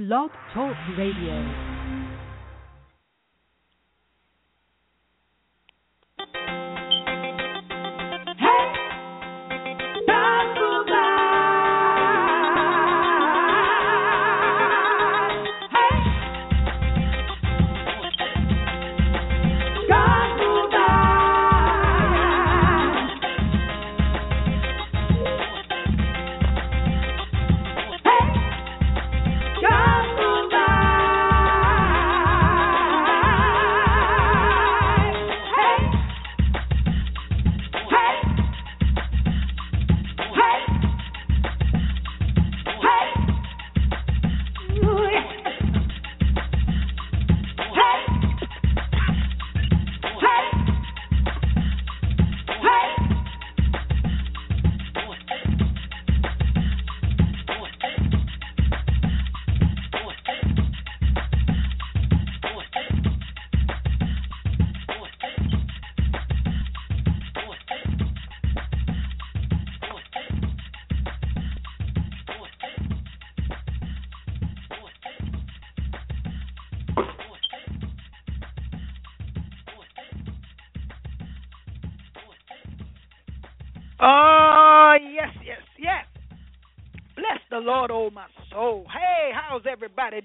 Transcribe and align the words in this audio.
Blog 0.00 0.30
Talk 0.54 0.74
Radio. 0.96 1.69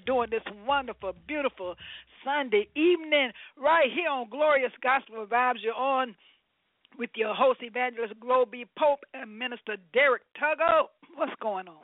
Doing 0.05 0.29
this 0.31 0.41
wonderful, 0.65 1.11
beautiful 1.27 1.75
Sunday 2.23 2.65
evening 2.75 3.31
right 3.57 3.91
here 3.93 4.09
on 4.09 4.29
Glorious 4.29 4.71
Gospel 4.81 5.27
Vibes. 5.27 5.61
You're 5.61 5.75
on 5.75 6.15
with 6.97 7.09
your 7.15 7.35
host, 7.35 7.59
Evangelist 7.61 8.13
Globee 8.21 8.63
Pope 8.79 9.01
and 9.13 9.37
Minister 9.37 9.75
Derrick 9.91 10.21
Tuggle. 10.41 10.87
What's 11.15 11.33
going 11.41 11.67
on? 11.67 11.83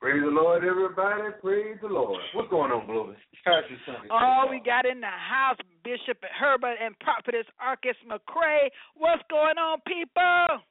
Praise 0.00 0.22
the 0.24 0.30
Lord, 0.30 0.64
everybody. 0.64 1.20
Praise 1.42 1.76
the 1.82 1.88
Lord. 1.88 2.18
What's 2.34 2.48
going 2.48 2.72
on, 2.72 2.86
Globee? 2.86 3.14
How's 3.44 3.64
your 3.68 3.78
Sunday? 3.84 4.08
Oh, 4.10 4.46
we 4.48 4.62
got 4.64 4.86
in 4.86 5.00
the 5.00 5.06
house 5.06 5.58
Bishop 5.84 6.16
Herbert 6.40 6.76
and 6.82 6.98
Prophetess 7.00 7.46
Arkes 7.60 7.94
McCray. 8.08 8.70
What's 8.96 9.22
going 9.28 9.58
on, 9.58 9.80
people? 9.86 10.64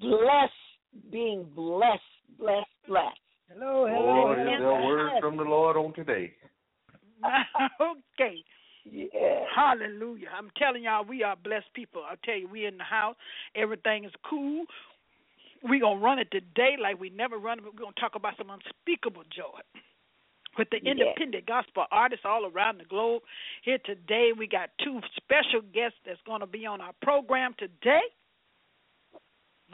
Bless, 0.00 0.52
being 1.10 1.46
blessed, 1.52 2.00
blessed, 2.38 2.66
blessed. 2.86 3.18
Hello, 3.52 3.86
hello. 3.86 4.28
Oh, 4.28 4.34
there's 4.36 4.60
a 4.60 4.86
word 4.86 5.10
from 5.20 5.36
the 5.36 5.42
Lord 5.42 5.76
on 5.76 5.92
today. 5.92 6.32
okay. 7.80 8.44
Yeah. 8.84 9.44
Hallelujah. 9.54 10.28
I'm 10.36 10.50
telling 10.56 10.84
y'all, 10.84 11.04
we 11.04 11.24
are 11.24 11.34
blessed 11.34 11.72
people. 11.74 12.02
I'll 12.08 12.16
tell 12.24 12.36
you, 12.36 12.48
we 12.48 12.66
in 12.66 12.78
the 12.78 12.84
house. 12.84 13.16
Everything 13.56 14.04
is 14.04 14.12
cool. 14.28 14.66
We're 15.64 15.80
going 15.80 15.98
to 15.98 16.04
run 16.04 16.18
it 16.20 16.30
today 16.30 16.76
like 16.80 17.00
we 17.00 17.10
never 17.10 17.38
run 17.38 17.58
it. 17.58 17.64
We're 17.64 17.78
going 17.78 17.92
to 17.94 18.00
talk 18.00 18.14
about 18.14 18.34
some 18.38 18.50
unspeakable 18.50 19.24
joy 19.34 19.60
with 20.56 20.70
the 20.70 20.78
yeah. 20.82 20.92
independent 20.92 21.46
gospel 21.46 21.86
artists 21.90 22.24
all 22.24 22.46
around 22.46 22.78
the 22.78 22.84
globe. 22.84 23.22
Here 23.64 23.78
today, 23.84 24.30
we 24.36 24.46
got 24.46 24.70
two 24.82 25.00
special 25.16 25.60
guests 25.74 25.98
that's 26.06 26.20
going 26.24 26.40
to 26.40 26.46
be 26.46 26.66
on 26.66 26.80
our 26.80 26.94
program 27.02 27.54
today. 27.58 28.06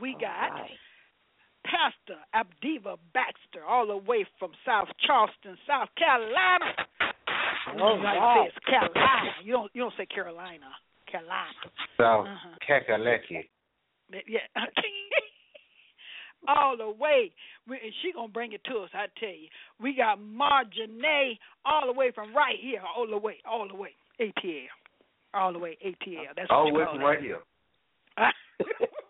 We 0.01 0.17
got 0.19 0.53
right. 0.53 0.71
Pastor 1.66 2.19
Abdiva 2.34 2.97
Baxter, 3.12 3.65
all 3.69 3.87
the 3.87 3.97
way 3.97 4.25
from 4.38 4.53
South 4.65 4.88
Charleston, 5.06 5.56
South 5.66 5.88
Carolina. 5.99 6.72
Oh, 7.81 7.97
United 7.97 8.50
States, 8.53 8.66
Carolina. 8.66 9.31
You 9.44 9.53
don't 9.53 9.71
you 9.75 9.82
don't 9.82 9.94
say 9.99 10.06
Carolina, 10.06 10.66
Carolina. 11.10 11.53
South 11.99 12.27
Uh-huh. 12.27 12.56
Kakalaki. 12.69 13.49
Yeah. 14.27 14.41
all 16.49 16.77
the 16.77 16.88
way. 16.91 17.32
We, 17.69 17.77
and 17.83 17.93
she 18.03 18.12
gonna 18.12 18.28
bring 18.28 18.53
it 18.53 18.62
to 18.65 18.78
us. 18.78 18.91
I 18.94 19.06
tell 19.19 19.28
you, 19.31 19.48
we 19.81 19.94
got 19.97 20.19
Marjane 20.21 21.38
all 21.65 21.87
the 21.87 21.93
way 21.93 22.12
from 22.15 22.34
right 22.34 22.56
here, 22.60 22.81
all 22.97 23.06
the 23.09 23.19
way, 23.19 23.37
all 23.48 23.66
the 23.66 23.75
way, 23.75 23.91
ATL, 24.21 24.66
all 25.34 25.53
the 25.53 25.59
way 25.59 25.77
ATL. 25.84 26.34
That's 26.37 26.48
what 26.48 26.56
All 26.56 26.66
the 26.72 26.78
way 26.78 26.84
from 26.93 27.00
right 27.03 27.21
here. 27.21 27.41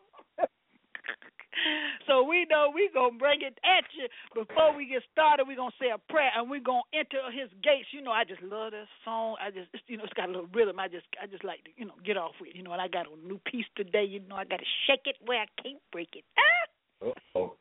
so 2.06 2.22
we 2.22 2.46
know 2.50 2.70
we 2.74 2.88
gonna 2.92 3.16
bring 3.18 3.42
it 3.42 3.58
at 3.64 3.84
you. 3.96 4.06
Before 4.34 4.76
we 4.76 4.86
get 4.86 5.02
started, 5.12 5.46
we 5.48 5.56
gonna 5.56 5.74
say 5.80 5.90
a 5.94 5.98
prayer 6.12 6.30
and 6.36 6.48
we 6.50 6.60
gonna 6.60 6.86
enter 6.92 7.22
his 7.32 7.50
gates. 7.62 7.88
You 7.92 8.02
know, 8.02 8.12
I 8.12 8.24
just 8.24 8.42
love 8.42 8.72
this 8.72 8.88
song. 9.04 9.36
I 9.40 9.50
just, 9.50 9.68
you 9.88 9.96
know, 9.96 10.04
it's 10.04 10.12
got 10.14 10.28
a 10.28 10.32
little 10.32 10.50
rhythm. 10.52 10.78
I 10.78 10.88
just, 10.88 11.06
I 11.22 11.26
just 11.26 11.44
like 11.44 11.64
to, 11.64 11.70
you 11.76 11.86
know, 11.86 11.94
get 12.04 12.16
off 12.16 12.32
with. 12.40 12.50
You 12.54 12.62
know, 12.62 12.72
and 12.72 12.80
I 12.82 12.88
got 12.88 13.06
a 13.06 13.16
new 13.26 13.40
piece 13.50 13.66
today. 13.76 14.04
You 14.04 14.20
know, 14.28 14.36
I 14.36 14.44
got 14.44 14.58
to 14.58 14.68
shake 14.86 15.06
it 15.06 15.16
where 15.24 15.40
I 15.40 15.46
can't 15.62 15.80
break 15.92 16.10
it. 16.14 16.24
Ah! 16.38 17.12
Oh, 17.34 17.52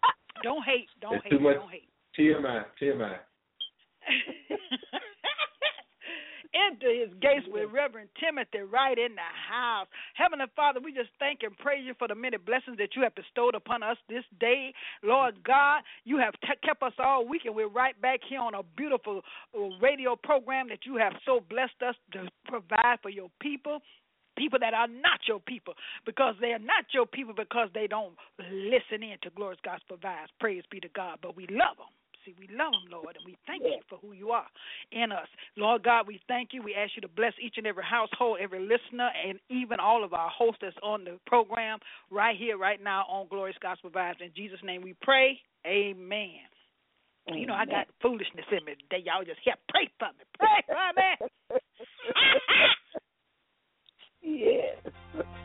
Don't 0.44 0.64
hate, 0.64 0.88
don't 1.02 1.16
It's 1.16 1.24
hate, 1.26 1.30
too 1.32 1.40
much. 1.40 1.56
don't 1.56 1.72
hate. 1.72 1.90
TMI, 2.18 2.64
TMI. 2.82 3.18
Enter 6.56 6.88
his 6.94 7.12
gates 7.22 7.46
with 7.52 7.70
Reverend 7.72 8.10
Timothy 8.16 8.64
right 8.64 8.98
in 8.98 9.16
the 9.16 9.30
house. 9.50 9.88
Heavenly 10.16 10.46
Father, 10.56 10.80
we 10.80 10.94
just 10.94 11.10
thank 11.20 11.44
and 11.44 11.58
praise 11.58 11.84
you 11.86 11.94
for 12.00 12.08
the 12.08 12.16
many 12.16 12.38
blessings 12.38 12.78
that 12.78 12.96
you 12.96 13.04
have 13.04 13.14
bestowed 13.16 13.56
upon 13.56 13.84
us 13.84 13.98
this 14.08 14.24
day. 14.40 14.74
Lord 15.04 15.44
God, 15.44 15.84
you 16.06 16.18
have 16.18 16.34
t- 16.42 16.60
kept 16.64 16.82
us 16.82 16.94
all 16.98 17.28
week, 17.28 17.44
and 17.46 17.56
we're 17.56 17.68
right 17.68 18.00
back 18.02 18.22
here 18.28 18.40
on 18.40 18.54
a 18.56 18.64
beautiful 18.78 19.22
uh, 19.54 19.60
radio 19.82 20.16
program 20.16 20.70
that 20.70 20.86
you 20.86 20.96
have 20.98 21.14
so 21.26 21.42
blessed 21.50 21.82
us 21.86 21.96
to 22.14 22.30
provide 22.48 23.00
for 23.02 23.10
your 23.10 23.30
people 23.42 23.80
people 24.38 24.60
that 24.60 24.74
are 24.74 24.88
not 24.88 25.20
your 25.28 25.40
people 25.40 25.74
because 26.06 26.36
they 26.42 26.52
are 26.52 26.60
not 26.60 26.86
your 26.94 27.06
people 27.06 27.34
because 27.34 27.70
they 27.74 27.88
don't 27.88 28.14
listen 28.52 29.02
in 29.02 29.18
to 29.24 29.30
Glorious 29.36 29.60
Gospel 29.64 29.98
Vibes. 29.98 30.28
Praise 30.40 30.64
be 30.70 30.80
to 30.82 30.90
God. 30.90 31.20
But 31.22 31.38
we 31.38 31.48
love 31.50 31.78
them. 31.78 31.88
See, 32.26 32.36
we 32.40 32.48
love 32.56 32.74
them, 32.74 32.92
Lord, 32.92 33.16
and 33.16 33.26
we 33.26 33.38
thank 33.46 33.64
you 33.64 33.80
for 33.88 34.00
who 34.00 34.14
you 34.14 34.32
are 34.32 34.48
in 34.92 35.12
us. 35.12 35.28
Lord 35.56 35.84
God, 35.84 36.08
we 36.08 36.20
thank 36.28 36.50
you. 36.54 36.62
We 36.62 36.74
ask 36.74 36.92
you 36.96 37.02
to 37.02 37.08
bless 37.08 37.34
each 37.42 37.56
and 37.58 37.68
every 37.68 37.84
household, 37.84 38.40
every 38.42 38.60
listener, 38.60 39.10
and 39.28 39.40
even 39.50 39.80
all 39.80 40.04
of 40.04 40.14
our 40.14 40.30
hosts 40.30 40.60
that's 40.62 40.76
on 40.82 41.04
the 41.04 41.20
program 41.28 41.80
right 42.10 42.36
here, 42.38 42.58
right 42.58 42.82
now 42.82 43.06
on 43.08 43.28
Glorious 43.30 43.58
Gospel 43.62 43.92
Vibes. 43.92 44.22
In 44.22 44.32
Jesus' 44.36 44.60
name 44.64 44.82
we 44.82 44.96
pray. 45.02 45.40
Amen. 45.66 46.42
You 47.28 47.48
know, 47.48 47.56
I 47.56 47.66
got 47.66 47.88
foolishness 48.02 48.46
in 48.52 48.64
me 48.66 48.74
today. 48.74 49.04
Y'all 49.04 49.26
just 49.26 49.40
help 49.46 49.60
pray 49.70 49.90
for 49.98 50.10
me. 50.10 50.26
Pray 50.38 50.62
for 50.68 50.92
me. 50.96 51.60
yes. 55.24 55.36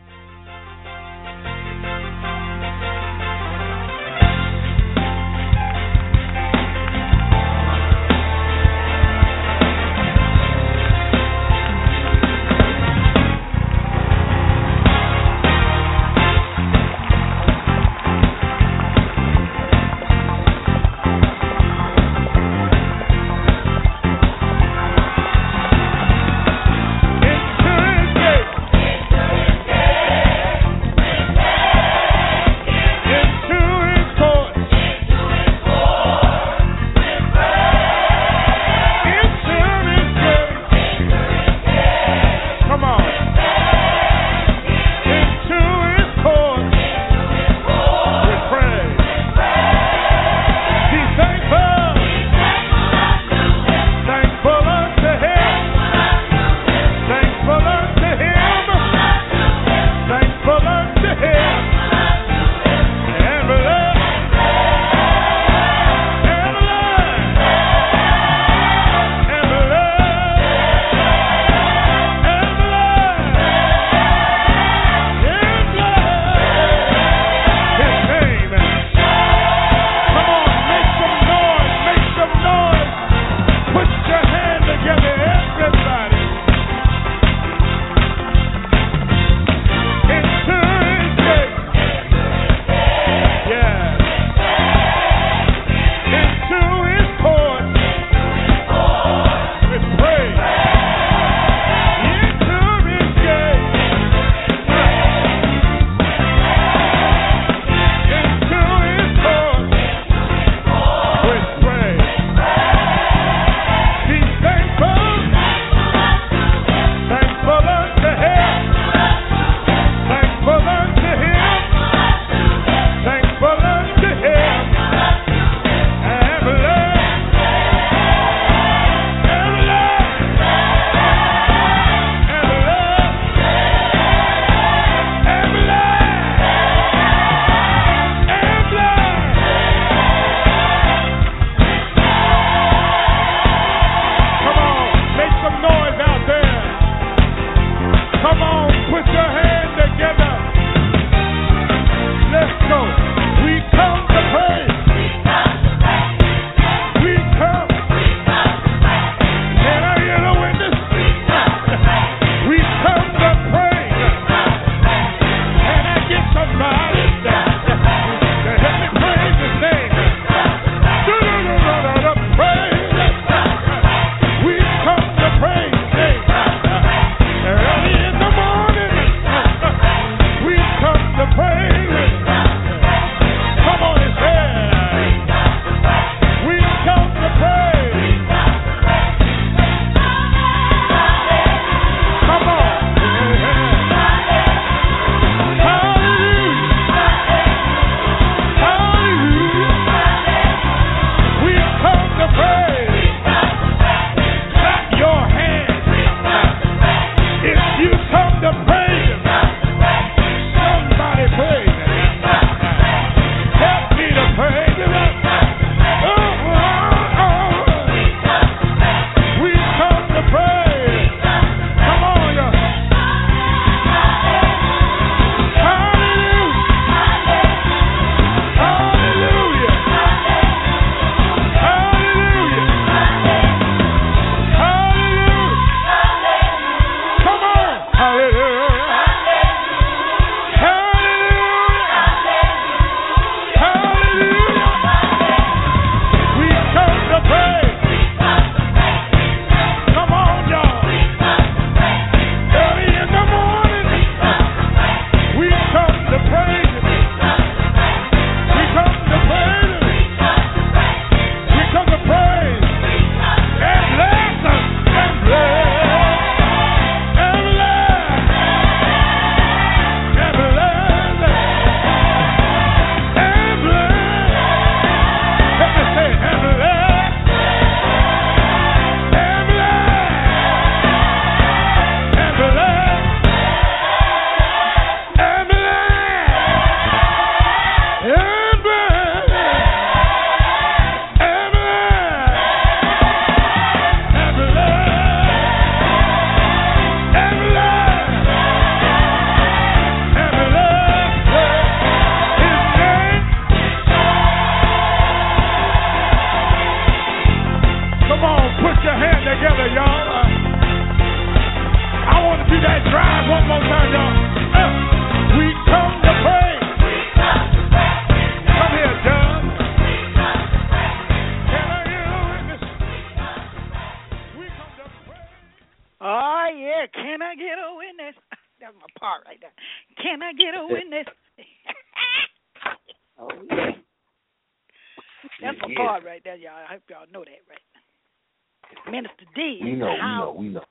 We 339.70 339.76
know, 339.76 339.86
we 339.86 340.18
know, 340.18 340.36
we 340.36 340.48
know. 340.48 340.64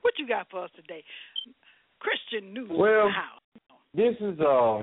What 0.00 0.14
you 0.18 0.26
got 0.26 0.46
for 0.50 0.64
us 0.64 0.70
today? 0.76 1.04
Christian 2.00 2.54
news 2.54 2.70
Well. 2.72 3.10
This 3.94 4.14
is 4.20 4.38
uh, 4.40 4.82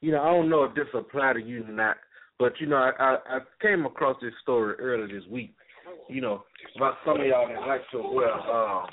you 0.00 0.10
know, 0.10 0.20
I 0.20 0.32
don't 0.32 0.48
know 0.48 0.64
if 0.64 0.74
this 0.74 0.86
apply 0.94 1.34
to 1.34 1.40
you 1.40 1.64
or 1.64 1.72
not, 1.72 1.96
but 2.38 2.52
you 2.60 2.66
know, 2.66 2.76
I, 2.76 2.90
I 2.98 3.36
I 3.36 3.38
came 3.60 3.86
across 3.86 4.16
this 4.20 4.32
story 4.42 4.74
earlier 4.76 5.06
this 5.06 5.28
week. 5.30 5.54
You 6.08 6.20
know, 6.20 6.42
about 6.76 6.94
some 7.04 7.20
of 7.20 7.26
y'all 7.26 7.48
that 7.48 7.66
like 7.66 7.82
to 7.92 7.98
wear 7.98 8.32
um, 8.32 8.86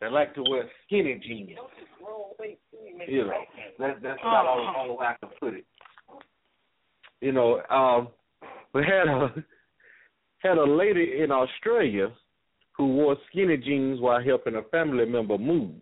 that 0.00 0.12
like 0.12 0.34
to 0.34 0.42
wear 0.48 0.68
skinny 0.86 1.20
jeans. 1.24 1.50
You 3.06 3.26
know, 3.26 3.32
that, 3.78 4.02
that's 4.02 4.20
about 4.20 4.46
all, 4.46 4.74
all 4.76 4.86
the 4.88 4.94
way 4.94 5.06
I 5.06 5.14
can 5.20 5.28
put 5.38 5.54
it. 5.54 5.64
You 7.20 7.32
know, 7.32 7.60
um, 7.70 8.08
we 8.74 8.82
had 8.82 9.08
a 9.08 9.44
had 10.42 10.58
a 10.58 10.64
lady 10.64 11.20
in 11.22 11.30
Australia 11.30 12.12
who 12.76 12.88
wore 12.88 13.16
skinny 13.30 13.56
jeans 13.56 14.00
while 14.00 14.22
helping 14.22 14.56
a 14.56 14.62
family 14.70 15.04
member 15.04 15.38
move. 15.38 15.74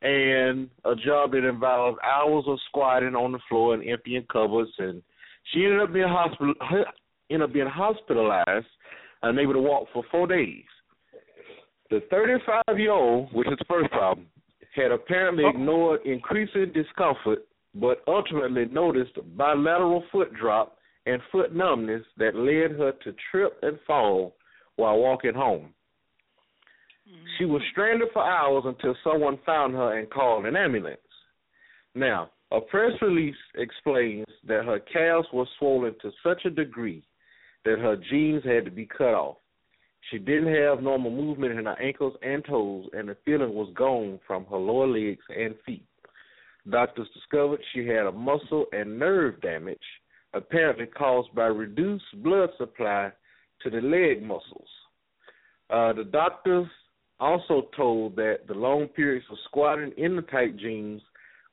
And 0.00 0.68
a 0.84 0.96
job 0.96 1.32
that 1.32 1.48
involved 1.48 1.98
hours 2.02 2.44
of 2.48 2.58
squatting 2.68 3.14
on 3.14 3.32
the 3.32 3.38
floor 3.48 3.74
and 3.74 3.88
emptying 3.88 4.26
cupboards. 4.32 4.72
And 4.78 5.02
she 5.52 5.64
ended 5.64 5.80
up 5.80 5.92
being 5.92 6.08
hospital 6.08 6.54
ended 7.30 7.48
up 7.48 7.52
being 7.52 7.68
hospitalized 7.68 8.66
and 9.22 9.38
unable 9.38 9.52
to 9.52 9.60
walk 9.60 9.86
for 9.92 10.02
four 10.10 10.26
days. 10.26 10.64
The 11.90 12.00
thirty 12.10 12.42
five 12.44 12.78
year 12.78 12.90
old, 12.90 13.32
which 13.32 13.46
is 13.46 13.58
the 13.58 13.64
first 13.68 13.90
problem, 13.92 14.26
had 14.74 14.90
apparently 14.90 15.44
oh. 15.44 15.50
ignored 15.50 16.00
increasing 16.04 16.72
discomfort 16.74 17.46
but 17.74 18.02
ultimately 18.06 18.66
noticed 18.66 19.12
bilateral 19.36 20.04
foot 20.12 20.32
drop 20.34 20.76
and 21.06 21.20
foot 21.30 21.54
numbness 21.54 22.02
that 22.16 22.34
led 22.34 22.78
her 22.78 22.92
to 23.04 23.14
trip 23.30 23.58
and 23.62 23.78
fall 23.86 24.34
while 24.76 24.98
walking 24.98 25.34
home. 25.34 25.74
She 27.38 27.44
was 27.44 27.60
mm-hmm. 27.60 27.70
stranded 27.72 28.08
for 28.12 28.24
hours 28.24 28.64
until 28.66 28.94
someone 29.02 29.38
found 29.44 29.74
her 29.74 29.98
and 29.98 30.08
called 30.10 30.46
an 30.46 30.56
ambulance. 30.56 30.98
Now, 31.94 32.30
a 32.50 32.60
press 32.60 32.92
release 33.00 33.36
explains 33.54 34.26
that 34.46 34.64
her 34.64 34.78
calves 34.78 35.28
were 35.32 35.46
swollen 35.58 35.94
to 36.02 36.10
such 36.22 36.44
a 36.44 36.50
degree 36.50 37.02
that 37.64 37.78
her 37.78 37.96
jeans 38.10 38.44
had 38.44 38.64
to 38.64 38.70
be 38.70 38.86
cut 38.86 39.14
off. 39.14 39.36
She 40.10 40.18
didn't 40.18 40.54
have 40.54 40.82
normal 40.82 41.10
movement 41.10 41.58
in 41.58 41.64
her 41.64 41.80
ankles 41.80 42.14
and 42.22 42.44
toes, 42.44 42.86
and 42.92 43.08
the 43.08 43.16
feeling 43.24 43.54
was 43.54 43.72
gone 43.74 44.18
from 44.26 44.44
her 44.46 44.56
lower 44.56 44.86
legs 44.86 45.22
and 45.28 45.54
feet. 45.64 45.86
Doctors 46.68 47.08
discovered 47.14 47.60
she 47.72 47.86
had 47.86 48.06
a 48.06 48.12
muscle 48.12 48.66
and 48.72 48.98
nerve 48.98 49.40
damage, 49.40 49.78
apparently 50.34 50.86
caused 50.86 51.34
by 51.34 51.46
reduced 51.46 52.04
blood 52.22 52.50
supply 52.58 53.10
to 53.62 53.70
the 53.70 53.80
leg 53.80 54.22
muscles. 54.22 54.68
Uh, 55.70 55.92
the 55.92 56.04
doctors 56.04 56.66
also 57.20 57.68
told 57.76 58.16
that 58.16 58.40
the 58.48 58.54
long 58.54 58.88
periods 58.88 59.24
of 59.30 59.38
squatting 59.44 59.92
in 59.96 60.16
the 60.16 60.22
tight 60.22 60.56
jeans 60.56 61.00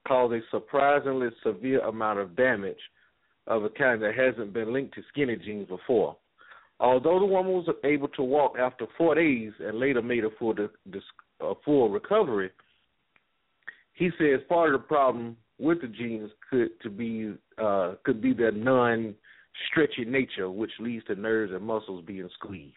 caused 0.07 0.33
a 0.33 0.39
surprisingly 0.50 1.29
severe 1.43 1.79
amount 1.81 2.19
of 2.19 2.36
damage 2.36 2.79
of 3.48 3.63
a 3.63 3.69
kind 3.69 4.01
that 4.01 4.15
hasn't 4.15 4.53
been 4.53 4.74
linked 4.74 4.95
to 4.95 5.01
skinny 5.09 5.36
jeans 5.36 5.67
before. 5.67 6.15
Although 6.79 7.19
the 7.19 7.25
woman 7.25 7.51
was 7.51 7.69
able 7.83 8.07
to 8.09 8.24
walk 8.24 8.53
after 8.57 8.86
four 8.98 9.15
days 9.15 9.51
and 9.59 9.79
later 9.79 10.01
made 10.01 10.24
a 10.24 10.29
full, 10.39 10.53
dis- 10.53 11.01
a 11.41 11.53
full 11.65 11.89
recovery, 11.89 12.51
he 13.93 14.09
says 14.17 14.39
part 14.48 14.74
of 14.74 14.81
the 14.81 14.88
problem 14.88 15.36
with 15.59 15.81
the 15.81 15.87
jeans 15.87 16.31
could 16.49 16.69
to 16.81 16.89
be 16.89 17.35
uh, 17.61 17.93
could 18.03 18.21
be 18.21 18.33
their 18.33 18.51
non 18.51 19.13
stretchy 19.69 20.05
nature, 20.05 20.49
which 20.49 20.71
leads 20.79 21.05
to 21.05 21.13
nerves 21.15 21.53
and 21.53 21.63
muscles 21.63 22.03
being 22.05 22.29
squeezed. 22.35 22.73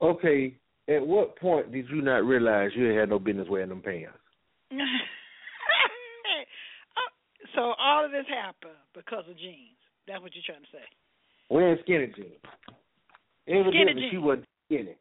Okay, 0.00 0.56
at 0.88 1.06
what 1.06 1.38
point 1.38 1.70
did 1.72 1.88
you 1.88 2.02
not 2.02 2.24
realize 2.24 2.70
you 2.74 2.86
had 2.86 3.08
no 3.08 3.18
business 3.18 3.48
wearing 3.48 3.70
them 3.70 3.80
pants? 3.80 4.12
Uh, 4.70 4.76
so 7.54 7.72
all 7.78 8.04
of 8.04 8.10
this 8.10 8.26
happened 8.28 8.76
because 8.94 9.24
of 9.30 9.38
jeans. 9.38 9.78
That's 10.06 10.20
what 10.20 10.34
you're 10.34 10.44
trying 10.44 10.62
to 10.62 10.68
say. 10.72 10.84
Wearing 11.48 11.78
skinny 11.82 12.12
jeans. 12.16 12.42
Evidently, 13.48 14.02
jeans. 14.02 14.10
she 14.10 14.18
wasn't 14.18 14.46
skinny. 14.66 14.96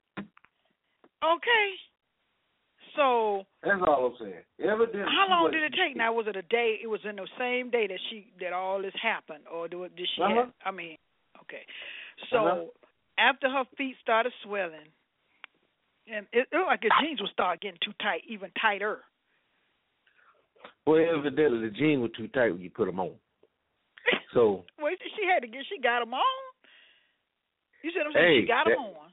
Okay. 1.23 1.75
So 2.95 3.43
That's 3.63 3.81
all 3.88 4.07
I'm 4.07 4.13
saying. 4.19 4.43
Evidently, 4.60 5.01
how 5.07 5.27
long 5.29 5.51
did 5.51 5.63
it 5.63 5.74
take? 5.74 5.95
Now 5.95 6.13
was 6.13 6.27
it 6.27 6.36
a 6.36 6.41
day? 6.43 6.77
It 6.83 6.88
was 6.88 7.00
in 7.07 7.15
the 7.15 7.27
same 7.39 7.69
day 7.69 7.88
that 7.88 8.00
she 8.10 8.27
that 8.41 8.53
all 8.53 8.81
this 8.81 8.93
happened, 9.01 9.43
or 9.51 9.67
did 9.67 9.79
she? 9.95 10.21
Uh-huh. 10.21 10.36
Have, 10.36 10.50
I 10.65 10.71
mean, 10.71 10.98
okay. 11.41 11.63
So 12.31 12.38
Uh-huh. 12.38 12.65
after 13.17 13.50
her 13.50 13.63
feet 13.77 13.95
started 14.01 14.33
swelling, 14.43 14.91
and 16.12 16.25
it, 16.33 16.48
it 16.51 16.55
looked 16.57 16.67
like 16.67 16.83
her 16.83 16.89
jeans 17.01 17.21
would 17.21 17.31
start 17.31 17.62
getting 17.62 17.79
too 17.83 17.93
tight, 18.01 18.24
even 18.27 18.51
tighter. 18.62 19.00
Well, 20.86 20.98
evidently, 21.00 21.69
the 21.69 21.74
jeans 21.75 22.01
were 22.01 22.10
too 22.10 22.27
tight 22.29 22.51
when 22.51 22.62
you 22.62 22.69
put 22.69 22.86
them 22.88 23.00
on. 23.00 23.12
So 24.33 24.63
well, 24.81 24.91
she 25.15 25.27
had 25.27 25.41
to 25.41 25.48
get. 25.48 25.63
She 25.67 25.79
got 25.81 26.00
them 26.00 26.13
on. 26.13 26.41
You 27.83 27.91
said 27.91 28.07
I'm 28.07 28.13
saying 28.13 28.25
Hey, 28.36 28.41
she 28.43 28.48
got 28.48 28.63
that- 28.65 28.75
them 28.79 28.95
on. 28.95 29.11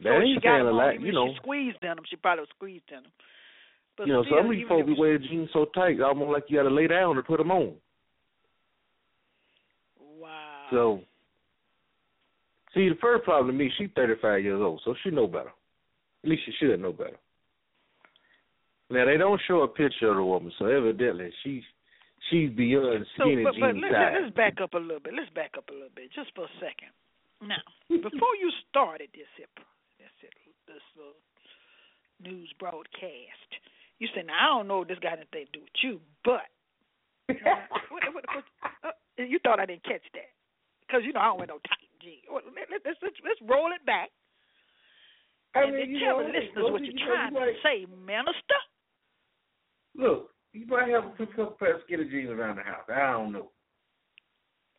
That 0.00 0.12
so 0.12 0.20
she 0.20 0.32
ain't 0.32 0.42
got 0.42 0.56
saying 0.56 0.66
a 0.66 0.72
lot, 0.72 1.00
you 1.00 1.12
know. 1.12 1.32
she 1.32 1.36
squeezed 1.36 1.78
in 1.82 1.88
them. 1.88 2.04
She 2.08 2.16
probably 2.16 2.42
was 2.42 2.48
squeezed 2.56 2.90
in 2.90 3.02
them. 3.02 3.12
But 3.96 4.06
You 4.06 4.12
know, 4.12 4.24
still, 4.24 4.38
some 4.38 4.46
of 4.46 4.52
these 4.52 4.68
folks 4.68 4.86
be 4.86 4.94
wearing 4.98 5.22
jeans 5.22 5.48
so 5.52 5.66
tight, 5.74 6.00
almost 6.00 6.30
like 6.30 6.44
you 6.48 6.58
got 6.58 6.68
to 6.68 6.74
lay 6.74 6.86
down 6.86 7.16
to 7.16 7.22
put 7.22 7.38
them 7.38 7.50
on. 7.50 7.74
Wow. 10.20 10.66
So, 10.70 11.00
see, 12.74 12.88
the 12.88 12.96
first 13.00 13.24
problem 13.24 13.56
to 13.56 13.58
me, 13.58 13.70
she's 13.78 13.88
35 13.96 14.42
years 14.42 14.60
old, 14.60 14.82
so 14.84 14.94
she 15.02 15.10
know 15.10 15.26
better. 15.26 15.52
At 16.24 16.30
least 16.30 16.42
she 16.44 16.52
should 16.58 16.80
know 16.80 16.92
better. 16.92 17.16
Now 18.90 19.04
they 19.04 19.16
don't 19.16 19.40
show 19.48 19.62
a 19.62 19.68
picture 19.68 20.10
of 20.10 20.16
the 20.16 20.22
woman, 20.24 20.52
so 20.58 20.66
evidently 20.66 21.32
she's 21.42 21.62
she's 22.30 22.50
beyond 22.50 23.04
So, 23.16 23.24
skinny 23.24 23.42
but, 23.42 23.54
but 23.58 23.72
jean 23.72 23.80
let, 23.82 23.90
size. 23.90 24.12
let, 24.14 24.22
let's 24.22 24.36
back 24.36 24.60
up 24.62 24.74
a 24.74 24.78
little 24.78 25.00
bit. 25.02 25.14
Let's 25.14 25.30
back 25.34 25.52
up 25.58 25.68
a 25.70 25.72
little 25.72 25.94
bit, 25.94 26.12
just 26.14 26.30
for 26.34 26.44
a 26.44 26.54
second. 26.62 26.94
Now, 27.42 27.62
before 27.88 28.34
you 28.38 28.50
started 28.70 29.08
this 29.12 29.26
hip, 29.36 29.50
this 30.66 30.84
little 30.96 31.18
news 32.20 32.52
broadcast, 32.58 33.50
you 33.98 34.08
said, 34.14 34.26
"Now 34.26 34.36
I 34.36 34.58
don't 34.58 34.68
know 34.68 34.82
if 34.82 34.88
this 34.88 34.98
got 34.98 35.18
anything 35.18 35.46
to 35.46 35.58
do 35.58 35.64
with 35.64 35.78
you, 35.82 36.00
but 36.24 36.46
what, 37.90 38.02
what, 38.14 38.24
what, 38.28 38.44
uh, 38.84 38.94
you 39.16 39.38
thought 39.42 39.60
I 39.60 39.66
didn't 39.66 39.84
catch 39.84 40.04
that 40.14 40.30
because 40.86 41.02
you 41.04 41.12
know 41.12 41.20
I 41.20 41.26
don't 41.32 41.38
wear 41.38 41.46
no 41.50 41.60
tight 41.66 41.90
jeans. 42.02 42.26
Let, 42.30 42.44
let, 42.70 42.80
let's, 42.84 43.00
let's 43.02 43.18
let's 43.24 43.42
roll 43.42 43.72
it 43.74 43.84
back 43.86 44.10
I 45.56 45.64
and 45.64 45.74
mean, 45.74 46.00
tell 46.00 46.20
know, 46.20 46.28
the 46.28 46.32
listeners 46.36 46.70
what 46.70 46.84
you're 46.84 46.92
you 46.92 47.06
trying 47.06 47.32
know, 47.32 47.46
to 47.46 47.56
say, 47.64 47.86
minister. 48.04 48.60
Look, 49.96 50.30
you 50.52 50.66
might 50.66 50.88
have 50.88 51.04
a 51.18 51.26
couple 51.32 51.56
pair 51.58 51.76
of 51.76 51.82
skinny 51.86 52.04
jeans 52.10 52.30
around 52.30 52.56
the 52.56 52.62
house. 52.62 52.84
I 52.92 53.12
don't 53.12 53.32
know. 53.32 53.50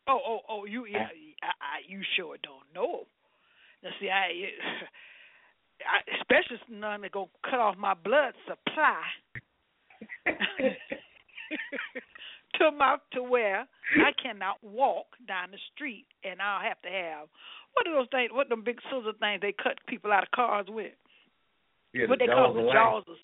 Oh, 0.08 0.20
oh, 0.24 0.40
oh! 0.48 0.64
You, 0.64 0.86
yeah, 0.86 1.08
I, 1.42 1.52
I, 1.60 1.76
you 1.86 2.00
sure 2.16 2.36
don't 2.42 2.64
know. 2.74 3.04
Now, 3.82 3.90
see, 4.00 4.08
I 4.08 4.30
especially 6.20 6.58
none 6.70 7.02
that 7.02 7.12
gonna 7.12 7.26
cut 7.48 7.60
off 7.60 7.76
my 7.76 7.94
blood 7.94 8.34
supply 8.46 9.02
to 12.58 12.70
my 12.70 12.96
to 13.12 13.22
where 13.22 13.66
I 13.96 14.12
cannot 14.22 14.62
walk 14.62 15.06
down 15.26 15.50
the 15.50 15.58
street, 15.74 16.06
and 16.24 16.42
I'll 16.42 16.62
have 16.62 16.80
to 16.82 16.88
have 16.88 17.28
what 17.78 17.86
are 17.86 17.94
those 17.94 18.08
things? 18.10 18.30
What 18.32 18.48
them 18.48 18.64
big 18.64 18.80
scissor 18.90 19.14
things 19.20 19.40
they 19.40 19.54
cut 19.54 19.78
people 19.86 20.12
out 20.12 20.24
of 20.24 20.30
cars 20.32 20.66
with? 20.68 20.92
Yeah, 21.94 22.06
what 22.08 22.18
the 22.18 22.26
they 22.26 22.32
call 22.32 22.52
the 22.52 22.62
jaws 22.62 23.04
of 23.06 23.16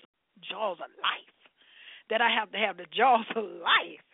jaws 0.49 0.79
of 0.79 0.91
life. 1.03 1.35
That 2.11 2.21
I 2.21 2.31
have 2.31 2.53
to 2.53 2.59
have 2.59 2.77
the 2.77 2.87
jaws 2.95 3.27
of 3.35 3.45
life 3.45 4.05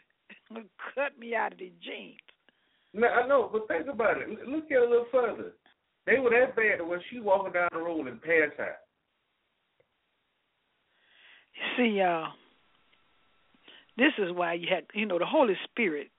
cut 0.94 1.18
me 1.18 1.35
out 1.35 1.52
of 1.52 1.59
the 1.59 1.73
jeans. 1.82 2.16
No, 2.94 3.06
I 3.06 3.26
know, 3.26 3.50
but 3.52 3.68
think 3.68 3.87
about 3.87 4.16
it. 4.18 4.28
Look 4.49 4.64
at 4.66 4.73
it 4.73 4.87
a 4.87 4.88
little 4.88 5.06
further. 5.12 5.52
They 6.10 6.18
were 6.18 6.30
that 6.30 6.56
bad 6.56 6.80
that 6.80 6.86
when 6.86 6.98
she 7.08 7.20
walking 7.20 7.52
down 7.52 7.68
the 7.72 7.78
road 7.78 8.08
and 8.08 8.20
pass 8.20 8.50
out. 8.58 8.82
See, 11.76 12.00
y'all, 12.02 12.32
this 13.96 14.12
is 14.18 14.32
why 14.32 14.54
you 14.54 14.66
had, 14.68 14.84
you 14.92 15.06
know, 15.06 15.18
the 15.18 15.26
Holy 15.26 15.54
Spirit 15.70 16.10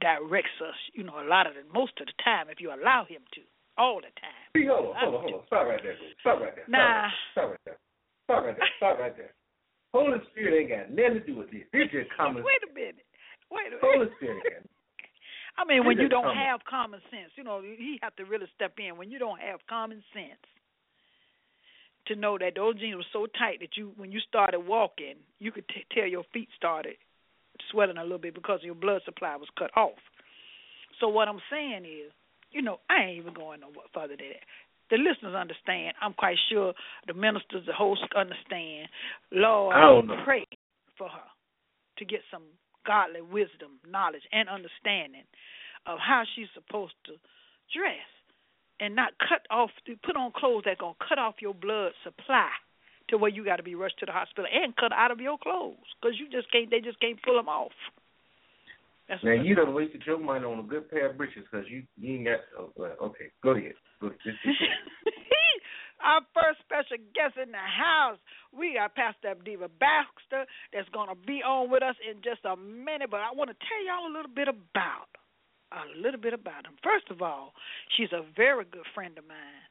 directs 0.00 0.52
us, 0.60 0.74
you 0.92 1.02
know, 1.02 1.16
a 1.20 1.26
lot 1.26 1.46
of 1.46 1.54
the, 1.54 1.62
most 1.72 1.92
of 2.00 2.06
the 2.06 2.12
time, 2.22 2.46
if 2.50 2.60
you 2.60 2.68
allow 2.68 3.06
Him 3.08 3.22
to. 3.34 3.40
all 3.78 4.02
the 4.02 4.12
time. 4.20 4.42
See, 4.56 4.66
hold 4.66 4.90
on, 4.90 4.94
hold 4.98 5.14
on, 5.14 5.20
hold 5.22 5.34
on. 5.34 5.46
Stop 5.46 5.66
right 5.66 5.80
there. 5.82 5.96
Stop 6.20 6.40
right 6.42 6.54
there. 6.54 6.66
Stop 6.66 6.74
Nah. 6.74 7.08
Stop 7.32 7.48
right 7.50 7.64
there. 7.64 7.78
Stop 8.26 8.42
right 8.44 8.56
there. 8.58 8.68
Stop 8.76 8.98
right 8.98 9.16
there. 9.16 9.32
Holy 9.94 10.18
Spirit 10.30 10.52
ain't 10.60 10.70
got 10.74 10.90
nothing 10.90 11.14
to 11.14 11.24
do 11.24 11.34
with 11.38 11.50
this. 11.54 11.64
This 11.72 11.88
just 11.94 12.10
common. 12.12 12.42
Wait 12.44 12.60
a 12.68 12.74
minute. 12.74 13.06
Wait 13.48 13.72
a 13.72 13.78
minute. 13.78 13.86
Holy 13.86 14.08
Spirit 14.18 14.42
ain't 14.44 14.66
got 14.66 14.77
I 15.58 15.64
mean, 15.66 15.84
when 15.84 15.98
you 15.98 16.08
don't 16.08 16.22
common. 16.22 16.38
have 16.38 16.60
common 16.64 17.00
sense, 17.10 17.34
you 17.34 17.42
know, 17.42 17.60
he 17.60 17.98
have 18.00 18.14
to 18.16 18.24
really 18.24 18.46
step 18.54 18.74
in. 18.78 18.96
When 18.96 19.10
you 19.10 19.18
don't 19.18 19.40
have 19.40 19.58
common 19.68 20.04
sense, 20.14 20.38
to 22.06 22.16
know 22.16 22.38
that 22.38 22.54
those 22.56 22.78
jeans 22.80 22.96
were 22.96 23.12
so 23.12 23.26
tight 23.38 23.60
that 23.60 23.76
you, 23.76 23.92
when 23.96 24.10
you 24.12 24.20
started 24.20 24.60
walking, 24.60 25.16
you 25.38 25.52
could 25.52 25.68
t- 25.68 25.84
tell 25.92 26.06
your 26.06 26.24
feet 26.32 26.48
started 26.56 26.94
swelling 27.70 27.98
a 27.98 28.02
little 28.02 28.18
bit 28.18 28.34
because 28.34 28.60
your 28.62 28.74
blood 28.74 29.02
supply 29.04 29.36
was 29.36 29.48
cut 29.58 29.70
off. 29.76 29.98
So 31.00 31.08
what 31.08 31.28
I'm 31.28 31.40
saying 31.50 31.84
is, 31.84 32.12
you 32.50 32.62
know, 32.62 32.80
I 32.88 33.04
ain't 33.04 33.18
even 33.18 33.34
going 33.34 33.60
no 33.60 33.68
further 33.92 34.16
than 34.16 34.28
that. 34.28 34.46
The 34.90 34.96
listeners 34.96 35.34
understand. 35.34 35.94
I'm 36.00 36.14
quite 36.14 36.38
sure 36.50 36.72
the 37.06 37.12
ministers, 37.12 37.66
the 37.66 37.74
hosts 37.74 38.04
understand. 38.16 38.88
Lord, 39.30 39.76
I 39.76 40.24
pray 40.24 40.46
for 40.96 41.08
her 41.08 41.28
to 41.98 42.04
get 42.04 42.20
some 42.30 42.42
godly 42.88 43.20
wisdom, 43.20 43.76
knowledge, 43.84 44.24
and 44.32 44.48
understanding 44.48 45.28
of 45.84 46.00
how 46.00 46.24
she's 46.34 46.48
supposed 46.56 46.96
to 47.04 47.20
dress 47.76 48.08
and 48.80 48.96
not 48.96 49.12
cut 49.20 49.44
off, 49.52 49.70
put 50.02 50.16
on 50.16 50.32
clothes 50.32 50.64
that 50.64 50.78
going 50.78 50.96
to 50.96 51.04
cut 51.04 51.18
off 51.20 51.36
your 51.44 51.52
blood 51.52 51.92
supply 52.02 52.48
to 53.12 53.18
where 53.18 53.30
you 53.30 53.44
got 53.44 53.56
to 53.56 53.62
be 53.62 53.74
rushed 53.74 53.98
to 54.00 54.06
the 54.06 54.12
hospital 54.12 54.48
and 54.48 54.74
cut 54.76 54.92
out 54.92 55.10
of 55.10 55.20
your 55.20 55.36
clothes 55.36 55.84
because 56.00 56.16
you 56.18 56.26
just 56.32 56.50
can't, 56.50 56.70
they 56.70 56.80
just 56.80 56.98
can't 57.00 57.20
pull 57.22 57.36
them 57.36 57.48
off. 57.48 57.76
That's 59.08 59.24
Now 59.24 59.32
you 59.32 59.54
done 59.54 59.72
wasted 59.72 60.02
your 60.06 60.18
money 60.18 60.44
on 60.44 60.58
a 60.58 60.62
good 60.62 60.90
pair 60.90 61.10
of 61.10 61.16
breeches 61.16 61.44
because 61.50 61.66
you 61.70 61.82
you 61.96 62.16
ain't 62.16 62.26
got. 62.26 62.40
Oh, 62.58 62.70
well, 62.76 62.92
okay, 63.02 63.32
go 63.42 63.50
ahead. 63.52 63.72
Go 64.02 64.08
ahead. 64.08 64.18
Our 65.98 66.22
first 66.32 66.62
special 66.62 67.02
guest 67.14 67.36
in 67.36 67.50
the 67.50 67.58
house, 67.58 68.18
we 68.54 68.74
got 68.78 68.94
Pastor 68.94 69.34
Abdiva 69.34 69.66
Baxter 69.66 70.46
that's 70.72 70.88
going 70.90 71.10
to 71.10 71.18
be 71.26 71.42
on 71.42 71.70
with 71.70 71.82
us 71.82 71.96
in 72.02 72.22
just 72.22 72.44
a 72.46 72.56
minute. 72.56 73.10
But 73.10 73.20
I 73.20 73.34
want 73.34 73.50
to 73.50 73.58
tell 73.58 73.82
y'all 73.82 74.06
a 74.06 74.14
little 74.14 74.32
bit 74.32 74.48
about 74.48 75.10
a 75.72 76.00
little 76.00 76.20
bit 76.20 76.32
about 76.32 76.66
him. 76.66 76.74
First 76.82 77.10
of 77.10 77.22
all, 77.22 77.52
she's 77.96 78.12
a 78.12 78.24
very 78.36 78.64
good 78.70 78.86
friend 78.94 79.16
of 79.18 79.24
mine, 79.28 79.68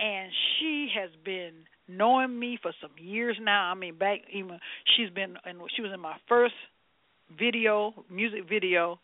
and 0.00 0.32
she 0.58 0.88
has 0.98 1.10
been 1.24 1.64
knowing 1.86 2.38
me 2.38 2.58
for 2.60 2.72
some 2.80 2.90
years 2.98 3.36
now. 3.40 3.70
I 3.70 3.74
mean, 3.74 3.96
back 3.96 4.20
even 4.32 4.58
she's 4.96 5.10
been 5.10 5.36
and 5.44 5.58
she 5.74 5.82
was 5.82 5.92
in 5.92 6.00
my 6.00 6.16
first 6.28 6.54
video, 7.38 8.04
music 8.10 8.48
video, 8.48 8.98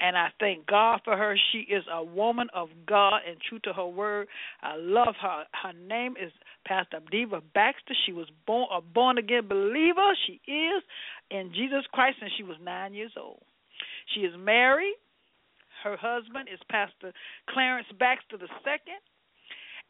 and 0.00 0.16
I 0.16 0.28
thank 0.40 0.66
God 0.66 1.00
for 1.04 1.16
her. 1.16 1.36
She 1.52 1.58
is 1.58 1.84
a 1.92 2.02
woman 2.02 2.48
of 2.54 2.68
God 2.86 3.20
and 3.28 3.36
true 3.48 3.58
to 3.64 3.72
her 3.72 3.86
word. 3.86 4.28
I 4.62 4.76
love 4.76 5.14
her. 5.20 5.44
Her 5.62 5.72
name 5.72 6.14
is 6.20 6.32
Pastor 6.66 7.00
Diva 7.10 7.42
Baxter. 7.54 7.94
She 8.06 8.12
was 8.12 8.26
born 8.46 8.66
a 8.72 8.80
born 8.80 9.18
again 9.18 9.46
believer. 9.46 10.16
She 10.26 10.40
is 10.50 10.82
in 11.30 11.52
Jesus 11.54 11.84
Christ, 11.92 12.16
and 12.22 12.30
she 12.36 12.42
was 12.42 12.56
nine 12.62 12.94
years 12.94 13.12
old. 13.20 13.42
She 14.14 14.20
is 14.20 14.32
married. 14.38 14.96
Her 15.84 15.96
husband 15.96 16.48
is 16.52 16.60
Pastor 16.70 17.12
Clarence 17.48 17.88
Baxter 17.98 18.36
the 18.36 18.48
second, 18.64 19.00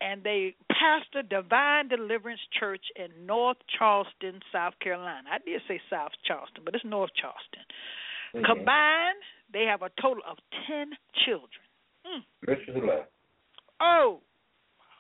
and 0.01 0.23
they 0.23 0.55
pastor 0.71 1.23
Divine 1.23 1.89
Deliverance 1.89 2.41
Church 2.59 2.85
in 2.97 3.27
North 3.27 3.59
Charleston, 3.79 4.41
South 4.53 4.75
Carolina. 4.81 5.29
I 5.31 5.39
did 5.45 5.61
say 5.67 5.81
South 5.91 6.13
Charleston, 6.27 6.63
but 6.65 6.75
it's 6.75 6.85
North 6.85 7.11
Charleston. 7.21 7.65
Mhm. 8.35 8.45
Combined, 8.45 9.23
they 9.53 9.65
have 9.65 9.83
a 9.83 9.91
total 10.01 10.23
of 10.29 10.39
ten 10.67 10.91
children. 11.25 11.65
Mm. 12.07 12.23
Rest 12.47 12.69
of 12.69 12.75
the 12.75 12.81
life. 12.81 13.07
Oh, 13.81 14.21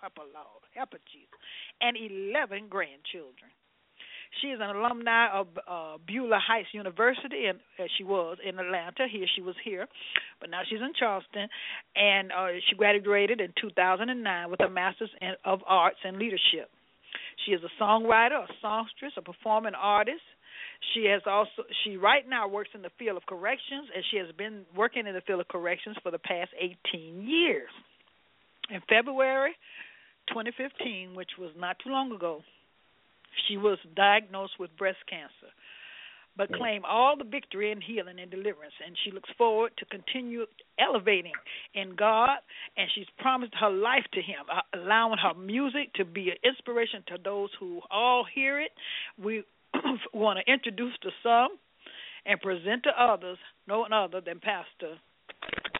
help 0.00 0.16
a 0.16 0.20
Lord, 0.20 0.64
help 0.74 0.90
a 0.94 1.00
Jesus, 1.12 1.38
and 1.80 1.96
eleven 1.96 2.68
grandchildren. 2.68 3.50
She 4.40 4.48
is 4.48 4.60
an 4.62 4.76
alumni 4.76 5.26
of 5.34 5.48
uh, 5.68 5.98
Beulah 6.06 6.38
Heights 6.38 6.68
University, 6.72 7.46
and 7.46 7.58
uh, 7.78 7.84
she 7.98 8.04
was 8.04 8.38
in 8.46 8.58
Atlanta. 8.58 9.06
Here, 9.10 9.26
she 9.34 9.42
was 9.42 9.56
here, 9.64 9.88
but 10.40 10.50
now 10.50 10.60
she's 10.68 10.80
in 10.80 10.92
Charleston, 10.96 11.48
and 11.96 12.30
uh, 12.30 12.46
she 12.68 12.76
graduated 12.76 13.40
in 13.40 13.52
2009 13.60 14.50
with 14.50 14.62
a 14.62 14.68
Master's 14.68 15.10
in, 15.20 15.34
of 15.44 15.60
Arts 15.66 15.98
in 16.04 16.18
Leadership. 16.18 16.70
She 17.44 17.52
is 17.52 17.60
a 17.64 17.82
songwriter, 17.82 18.44
a 18.44 18.46
songstress, 18.62 19.12
a 19.16 19.22
performing 19.22 19.74
artist. 19.74 20.22
She 20.94 21.04
has 21.06 21.22
also 21.26 21.68
she 21.84 21.96
right 21.96 22.26
now 22.28 22.48
works 22.48 22.70
in 22.74 22.82
the 22.82 22.90
field 22.98 23.16
of 23.16 23.26
corrections, 23.26 23.88
and 23.94 24.04
she 24.10 24.16
has 24.16 24.32
been 24.36 24.64
working 24.74 25.06
in 25.06 25.14
the 25.14 25.20
field 25.20 25.40
of 25.40 25.48
corrections 25.48 25.96
for 26.02 26.10
the 26.10 26.18
past 26.18 26.50
18 26.58 27.22
years. 27.22 27.70
In 28.70 28.80
February 28.88 29.52
2015, 30.28 31.14
which 31.14 31.30
was 31.38 31.50
not 31.58 31.76
too 31.84 31.90
long 31.90 32.12
ago, 32.12 32.42
she 33.48 33.56
was 33.56 33.78
diagnosed 33.94 34.54
with 34.58 34.76
breast 34.78 34.98
cancer, 35.08 35.52
but 36.36 36.52
claimed 36.52 36.84
all 36.88 37.16
the 37.16 37.24
victory 37.24 37.72
and 37.72 37.82
healing 37.82 38.18
and 38.18 38.30
deliverance. 38.30 38.74
And 38.84 38.96
she 39.04 39.10
looks 39.10 39.30
forward 39.36 39.72
to 39.78 39.84
continue 39.86 40.46
elevating 40.78 41.32
in 41.74 41.94
God, 41.96 42.38
and 42.76 42.88
she's 42.94 43.06
promised 43.18 43.54
her 43.60 43.70
life 43.70 44.06
to 44.14 44.20
Him, 44.22 44.46
uh, 44.50 44.62
allowing 44.78 45.18
her 45.18 45.34
music 45.34 45.92
to 45.94 46.04
be 46.04 46.30
an 46.30 46.36
inspiration 46.44 47.02
to 47.08 47.18
those 47.22 47.50
who 47.58 47.80
all 47.90 48.24
hear 48.24 48.60
it. 48.60 48.70
We 49.22 49.44
want 50.14 50.38
to 50.44 50.52
introduce 50.52 50.94
to 51.02 51.10
some 51.22 51.58
and 52.26 52.40
present 52.40 52.82
to 52.84 52.90
others 53.02 53.38
no 53.66 53.80
one 53.80 53.92
other 53.92 54.20
than 54.20 54.40
Pastor 54.40 54.96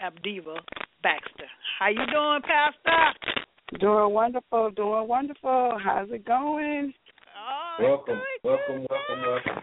Abdiva 0.03 0.57
Baxter. 1.03 1.49
How 1.79 1.89
you 1.89 2.07
doing, 2.13 2.41
Pastor? 2.43 3.79
Doing 3.79 4.13
wonderful, 4.13 4.71
doing 4.71 5.09
wonderful. 5.09 5.79
How's 5.83 6.11
it 6.11 6.25
going? 6.25 6.93
Oh, 7.37 7.83
Welcome, 7.83 8.21
good, 8.43 8.51
welcome, 8.51 8.87
welcome, 8.91 9.23
welcome. 9.23 9.63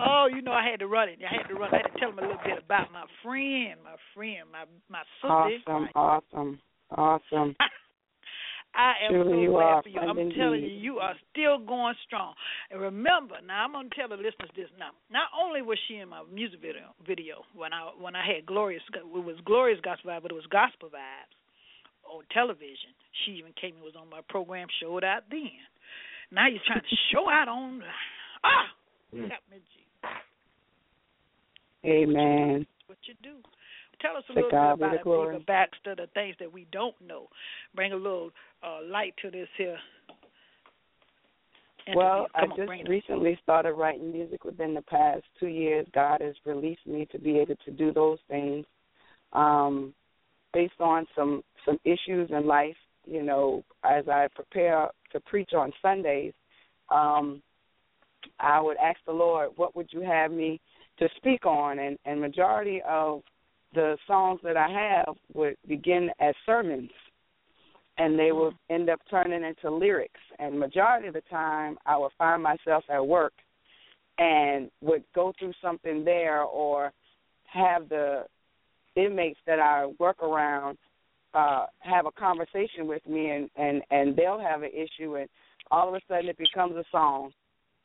Oh, 0.00 0.28
you 0.34 0.42
know 0.42 0.52
I 0.52 0.68
had 0.68 0.80
to 0.80 0.86
run 0.86 1.08
it. 1.08 1.18
I 1.22 1.36
had 1.36 1.48
to 1.48 1.54
run. 1.54 1.70
I 1.72 1.76
had 1.76 1.92
to 1.94 2.00
tell 2.00 2.10
him 2.10 2.18
a 2.18 2.22
little 2.22 2.38
bit 2.44 2.64
about 2.64 2.90
my 2.92 3.04
friend, 3.22 3.78
my 3.84 3.96
friend, 4.14 4.40
my 4.50 4.64
my 4.88 5.02
sister. 5.20 5.70
Awesome, 5.70 5.88
awesome, 5.94 6.60
awesome. 6.90 7.56
I 8.76 9.06
am 9.06 9.12
Truly 9.12 9.30
so 9.32 9.40
you 9.40 9.50
glad 9.50 9.82
for 9.82 9.88
you. 9.88 10.00
I'm 10.00 10.16
telling 10.34 10.62
you, 10.62 10.68
you 10.68 10.98
are 10.98 11.14
still 11.30 11.58
going 11.58 11.94
strong. 12.06 12.34
And 12.70 12.80
remember, 12.80 13.36
now 13.46 13.64
I'm 13.64 13.72
going 13.72 13.88
to 13.88 13.94
tell 13.94 14.08
the 14.08 14.16
listeners 14.16 14.50
this 14.56 14.68
now. 14.78 14.90
Not 15.10 15.30
only 15.30 15.62
was 15.62 15.78
she 15.86 15.96
in 15.98 16.08
my 16.08 16.22
music 16.32 16.60
video, 16.60 16.90
video 17.06 17.46
when 17.54 17.72
I 17.72 17.90
when 17.98 18.16
I 18.16 18.26
had 18.26 18.46
glorious, 18.46 18.82
it 18.92 19.06
was 19.06 19.36
glorious 19.44 19.78
gospel 19.82 20.10
vibes, 20.10 20.22
but 20.22 20.32
it 20.32 20.34
was 20.34 20.46
gospel 20.50 20.88
vibes 20.90 21.34
on 22.10 22.24
television. 22.34 22.90
She 23.24 23.32
even 23.32 23.52
came 23.54 23.76
and 23.76 23.84
was 23.84 23.94
on 23.94 24.10
my 24.10 24.20
program, 24.28 24.66
showed 24.82 25.04
out 25.04 25.22
then. 25.30 25.54
Now 26.32 26.48
you're 26.48 26.62
trying 26.66 26.82
to 26.82 26.96
show 27.12 27.30
out 27.30 27.48
on. 27.48 27.82
Ah, 28.42 28.66
Mm. 29.14 29.30
help 29.30 29.46
me, 29.48 29.58
Jesus. 29.70 30.18
Amen. 31.86 32.66
what 32.86 32.98
you 33.06 33.14
do. 33.22 33.36
Tell 34.00 34.16
us 34.16 34.24
a 34.30 34.32
little 34.32 34.50
bit 34.50 34.58
about. 34.58 35.04
Abdiva 35.04 35.46
Baxter, 35.46 35.94
the 35.94 36.08
things 36.14 36.36
that 36.40 36.52
we 36.52 36.66
don't 36.72 36.94
know. 37.06 37.28
Bring 37.74 37.92
a 37.92 37.96
little 37.96 38.30
uh, 38.62 38.80
light 38.88 39.14
to 39.22 39.30
this 39.30 39.48
here. 39.56 39.78
interview. 41.86 41.98
Well, 41.98 42.26
I 42.34 42.42
on, 42.42 42.50
just 42.56 42.70
it. 42.70 42.88
recently 42.88 43.38
started 43.42 43.72
writing 43.72 44.12
music 44.12 44.44
within 44.44 44.74
the 44.74 44.82
past 44.82 45.22
two 45.38 45.48
years. 45.48 45.86
God 45.94 46.20
has 46.20 46.34
released 46.44 46.86
me 46.86 47.06
to 47.12 47.18
be 47.18 47.38
able 47.38 47.56
to 47.64 47.70
do 47.70 47.92
those 47.92 48.18
things 48.28 48.64
um, 49.32 49.94
based 50.52 50.80
on 50.80 51.06
some 51.16 51.42
some 51.64 51.78
issues 51.84 52.30
in 52.30 52.46
life. 52.46 52.76
You 53.06 53.22
know, 53.22 53.64
as 53.84 54.08
I 54.08 54.28
prepare 54.34 54.88
to 55.12 55.20
preach 55.20 55.50
on 55.54 55.72
Sundays, 55.82 56.32
um, 56.90 57.42
I 58.40 58.60
would 58.60 58.78
ask 58.78 58.98
the 59.06 59.12
Lord, 59.12 59.50
"What 59.56 59.76
would 59.76 59.88
you 59.92 60.00
have 60.00 60.30
me 60.30 60.60
to 60.98 61.08
speak 61.16 61.44
on?" 61.44 61.78
And 61.78 61.98
and 62.06 62.20
majority 62.20 62.80
of 62.88 63.22
the 63.74 63.96
songs 64.06 64.40
that 64.44 64.56
I 64.56 64.68
have 64.68 65.16
would 65.34 65.56
begin 65.66 66.10
as 66.20 66.34
sermons 66.46 66.90
and 67.98 68.18
they 68.18 68.32
would 68.32 68.54
end 68.70 68.90
up 68.90 69.00
turning 69.08 69.44
into 69.44 69.74
lyrics. 69.74 70.20
And 70.38 70.58
majority 70.58 71.08
of 71.08 71.14
the 71.14 71.22
time, 71.30 71.76
I 71.86 71.96
would 71.96 72.12
find 72.18 72.42
myself 72.42 72.84
at 72.88 73.06
work 73.06 73.32
and 74.18 74.70
would 74.80 75.04
go 75.14 75.32
through 75.38 75.52
something 75.62 76.04
there, 76.04 76.42
or 76.42 76.92
have 77.44 77.88
the 77.88 78.24
inmates 78.96 79.38
that 79.46 79.58
I 79.58 79.86
work 79.98 80.22
around 80.22 80.78
uh, 81.34 81.66
have 81.80 82.06
a 82.06 82.12
conversation 82.12 82.86
with 82.86 83.04
me, 83.08 83.30
and 83.30 83.50
and 83.56 83.82
and 83.90 84.16
they'll 84.16 84.38
have 84.38 84.62
an 84.62 84.70
issue, 84.72 85.16
and 85.16 85.28
all 85.70 85.88
of 85.88 85.94
a 85.94 86.00
sudden 86.06 86.28
it 86.28 86.38
becomes 86.38 86.76
a 86.76 86.84
song, 86.92 87.32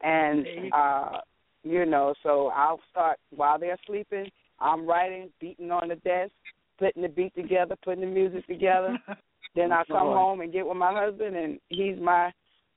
and 0.02 0.46
uh, 0.72 1.18
you 1.64 1.86
know, 1.86 2.14
so 2.22 2.52
I'll 2.56 2.80
start 2.92 3.18
while 3.36 3.58
they're 3.58 3.80
sleeping. 3.88 4.30
I'm 4.62 4.86
writing, 4.88 5.30
beating 5.40 5.72
on 5.72 5.90
the 5.90 5.96
desk, 5.96 6.32
putting 6.78 7.02
the 7.02 7.10
beat 7.10 7.34
together, 7.36 7.76
putting 7.84 8.02
the 8.02 8.08
music 8.08 8.46
together. 8.48 8.98
Then 9.56 9.72
I 9.72 9.84
come 9.86 10.08
home 10.08 10.42
and 10.42 10.54
get 10.54 10.66
with 10.66 10.78
my 10.78 10.94
husband, 10.94 11.36
and 11.36 11.60
he's 11.70 11.98
my 12.00 12.32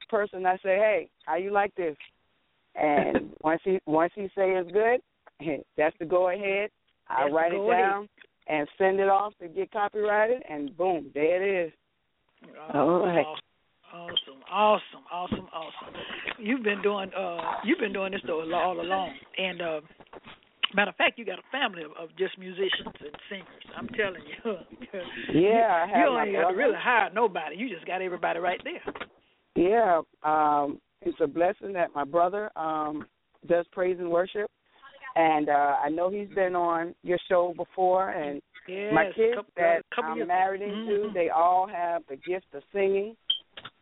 person. 0.09 0.47
I 0.47 0.57
say, 0.57 0.77
"Hey, 0.77 1.11
how 1.27 1.37
you 1.37 1.53
like 1.53 1.75
this?" 1.75 1.95
And 2.75 3.31
once 3.43 3.61
he 3.63 3.79
once 3.85 4.11
he 4.15 4.23
say 4.35 4.53
it's 4.57 4.73
good, 4.73 5.01
that's 5.77 5.95
the 5.99 6.07
go 6.07 6.31
ahead. 6.31 6.71
I 7.09 7.25
That's 7.25 7.35
write 7.35 7.53
it 7.53 7.59
go 7.59 7.73
ahead. 7.73 7.85
down, 7.85 8.09
and 8.49 8.67
send 8.79 9.01
it 9.01 9.09
off 9.11 9.35
to 9.41 9.49
get 9.49 9.71
copyrighted, 9.71 10.43
and 10.49 10.75
boom, 10.77 11.11
there 11.15 11.43
it 11.43 11.67
is. 11.67 11.73
All 12.73 13.01
right. 13.05 13.27
Awesome, 13.95 14.43
awesome, 14.51 15.05
awesome, 15.13 15.49
awesome. 15.53 15.95
You've 16.39 16.63
been 16.63 16.81
doing 16.81 17.11
uh 17.15 17.57
you've 17.65 17.79
been 17.79 17.93
doing 17.93 18.13
this 18.13 18.23
though 18.27 18.41
all 18.55 18.81
along. 18.81 19.15
And 19.37 19.61
uh 19.61 19.81
matter 20.75 20.91
of 20.91 20.97
fact 20.97 21.19
you 21.19 21.25
got 21.25 21.39
a 21.39 21.43
family 21.51 21.83
of, 21.83 21.91
of 21.99 22.09
just 22.17 22.39
musicians 22.39 22.95
and 23.01 23.17
singers. 23.29 23.65
I'm 23.77 23.89
telling 23.89 24.23
you. 24.23 24.57
Yeah, 25.33 25.85
I 25.85 25.87
have 25.89 26.07
you 26.07 26.19
ain't 26.19 26.33
got 26.37 26.51
to 26.51 26.57
really 26.57 26.75
hire 26.79 27.11
nobody. 27.15 27.57
You 27.57 27.69
just 27.69 27.87
got 27.87 28.03
everybody 28.03 28.39
right 28.39 28.61
there. 28.65 28.95
Yeah, 29.55 30.01
um, 30.23 30.81
it's 31.01 31.17
a 31.21 31.27
blessing 31.27 31.73
that 31.75 31.89
my 31.95 32.05
brother 32.05 32.51
um, 32.57 33.07
does 33.49 33.65
praise 33.73 33.97
and 33.99 34.11
worship, 34.11 34.51
and 35.17 35.49
uh, 35.49 35.77
I 35.85 35.89
know 35.89 36.11
he's 36.11 36.29
been 36.35 36.55
on 36.55 36.95
your 37.03 37.19
show 37.29 37.55
before. 37.57 38.11
And 38.11 38.41
Yes, 38.69 38.93
my 38.95 39.05
kids 39.17 39.35
couple, 39.35 39.53
that 39.57 39.83
couple 39.93 40.13
I'm 40.13 40.17
years 40.19 40.29
married 40.29 40.63
ago. 40.63 40.73
into, 40.73 41.09
Mhm. 41.09 41.15
they 41.15 41.31
all 41.31 41.67
have 41.67 42.03
the 42.09 42.17
gift 42.17 42.47
of 42.55 42.63
singing. 42.73 43.17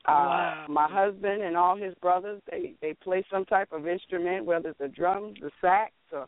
Uh, 0.07 0.13
Wow. 0.13 0.67
My 0.69 0.89
husband 0.89 1.43
and 1.43 1.57
all 1.57 1.77
his 1.77 1.95
brothers, 1.97 2.41
they 2.51 2.75
they 2.81 2.95
play 2.95 3.23
some 3.31 3.45
type 3.45 3.69
of 3.73 3.87
instrument, 3.87 4.47
whether 4.47 4.71
it's 4.71 4.79
the 4.79 4.89
drums, 4.89 5.37
the 5.41 5.51
sax, 5.61 5.93
or 6.13 6.27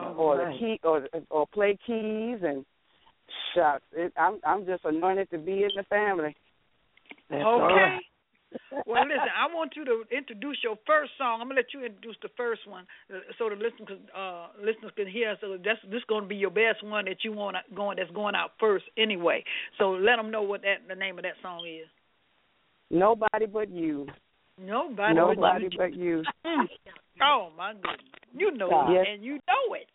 Oh, 0.00 0.14
or 0.14 0.38
right. 0.38 0.52
the 0.52 0.58
key 0.58 0.80
or 0.82 1.08
or 1.30 1.46
play 1.48 1.78
keys 1.86 2.38
and 2.42 2.64
shucks. 3.54 3.84
It, 3.92 4.12
I'm 4.16 4.40
I'm 4.44 4.66
just 4.66 4.84
anointed 4.84 5.30
to 5.30 5.38
be 5.38 5.64
in 5.64 5.70
the 5.76 5.84
family. 5.84 6.36
That's 7.30 7.44
Okay. 7.44 7.98
well, 8.86 9.02
listen, 9.02 9.28
I 9.36 9.52
want 9.54 9.74
you 9.76 9.84
to 9.84 10.04
introduce 10.10 10.58
your 10.64 10.76
first 10.86 11.12
song. 11.18 11.40
I'm 11.40 11.48
gonna 11.48 11.60
let 11.60 11.74
you 11.74 11.84
introduce 11.84 12.16
the 12.22 12.30
first 12.36 12.66
one, 12.66 12.86
uh, 13.12 13.18
so 13.38 13.50
the 13.50 13.56
listeners, 13.56 14.00
uh, 14.16 14.48
listeners 14.58 14.92
can 14.96 15.06
hear. 15.06 15.36
So 15.40 15.58
that's 15.62 15.80
this 15.84 15.98
is 15.98 16.04
going 16.08 16.22
to 16.22 16.28
be 16.28 16.36
your 16.36 16.50
best 16.50 16.82
one 16.82 17.04
that 17.04 17.24
you 17.24 17.32
want 17.32 17.56
going 17.74 17.96
that's 17.98 18.10
going 18.12 18.34
out 18.34 18.52
first 18.58 18.86
anyway. 18.96 19.44
So 19.78 19.90
let 19.90 20.16
them 20.16 20.30
know 20.30 20.42
what 20.42 20.62
that 20.62 20.88
the 20.88 20.94
name 20.94 21.18
of 21.18 21.24
that 21.24 21.34
song 21.42 21.66
is. 21.66 21.86
Nobody 22.90 23.46
but 23.46 23.70
you. 23.70 24.06
Nobody, 24.60 25.14
Nobody 25.14 25.68
but 25.68 25.78
but 25.78 25.94
you. 25.94 26.22
Oh 27.20 27.48
my 27.58 27.72
goodness, 27.72 27.98
you 28.32 28.56
know 28.56 28.70
God. 28.70 28.92
it, 28.92 29.08
and 29.08 29.24
you 29.24 29.34
know 29.34 29.74
it. 29.74 29.90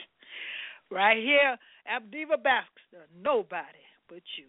Right 0.92 1.16
here, 1.16 1.58
Abdiva 1.88 2.36
Baxter. 2.42 3.08
Nobody 3.24 3.80
but 4.10 4.22
you. 4.38 4.46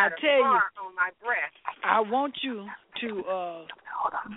I 0.00 0.06
I 0.06 0.08
got 0.08 0.18
a 0.18 0.20
tell 0.20 0.38
you, 0.38 0.44
on 0.44 0.94
my 0.96 1.10
breast. 1.22 1.54
I 1.84 2.00
want 2.00 2.34
you 2.42 2.66
to. 3.02 3.24
uh 3.28 3.64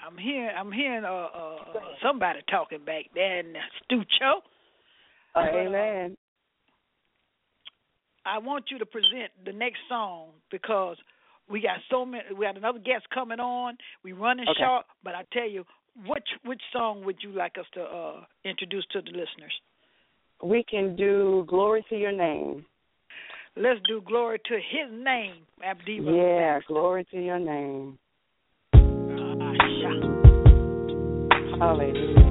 I'm 0.06 0.18
hearing. 0.18 0.56
I'm 0.58 0.72
hearing 0.72 1.06
uh, 1.06 1.08
uh 1.08 1.56
uh, 1.76 1.80
somebody 2.04 2.40
talking 2.50 2.84
back 2.86 3.06
there 3.16 3.40
in 3.40 3.54
the 3.54 3.60
studio. 3.84 4.42
Amen. 5.36 6.18
I 8.26 8.38
want 8.38 8.66
you 8.72 8.78
to 8.80 8.86
present 8.86 9.32
the 9.46 9.52
next 9.52 9.80
song 9.90 10.30
because 10.52 10.98
we 11.50 11.62
got 11.62 11.78
so 11.90 12.06
many. 12.06 12.24
We 12.38 12.46
got 12.46 12.58
another 12.58 12.80
guest 12.80 13.06
coming 13.14 13.40
on. 13.40 13.78
We 14.04 14.14
running 14.14 14.48
Okay. 14.48 14.60
short, 14.60 14.86
but 15.04 15.16
I 15.16 15.24
tell 15.34 15.50
you, 15.50 15.66
which 16.08 16.28
which 16.46 16.62
song 16.72 17.04
would 17.06 17.18
you 17.22 17.32
like 17.32 17.58
us 17.58 17.66
to 17.74 17.82
uh 17.82 18.22
introduce 18.44 18.86
to 18.92 19.02
the 19.02 19.12
listeners? 19.12 19.54
We 20.42 20.64
can 20.64 20.96
do 20.96 21.46
glory 21.48 21.86
to 21.90 21.96
your 21.96 22.12
name. 22.12 22.66
Let's 23.56 23.80
do 23.88 24.02
glory 24.02 24.40
to 24.46 24.56
His 24.56 24.92
name, 24.92 25.46
Abdiva. 25.64 26.12
Yeah, 26.18 26.60
glory 26.68 27.06
to 27.12 27.24
your 27.24 27.40
name. 27.40 28.00
Ah. 28.74 29.54
Hallelujah. 31.60 32.23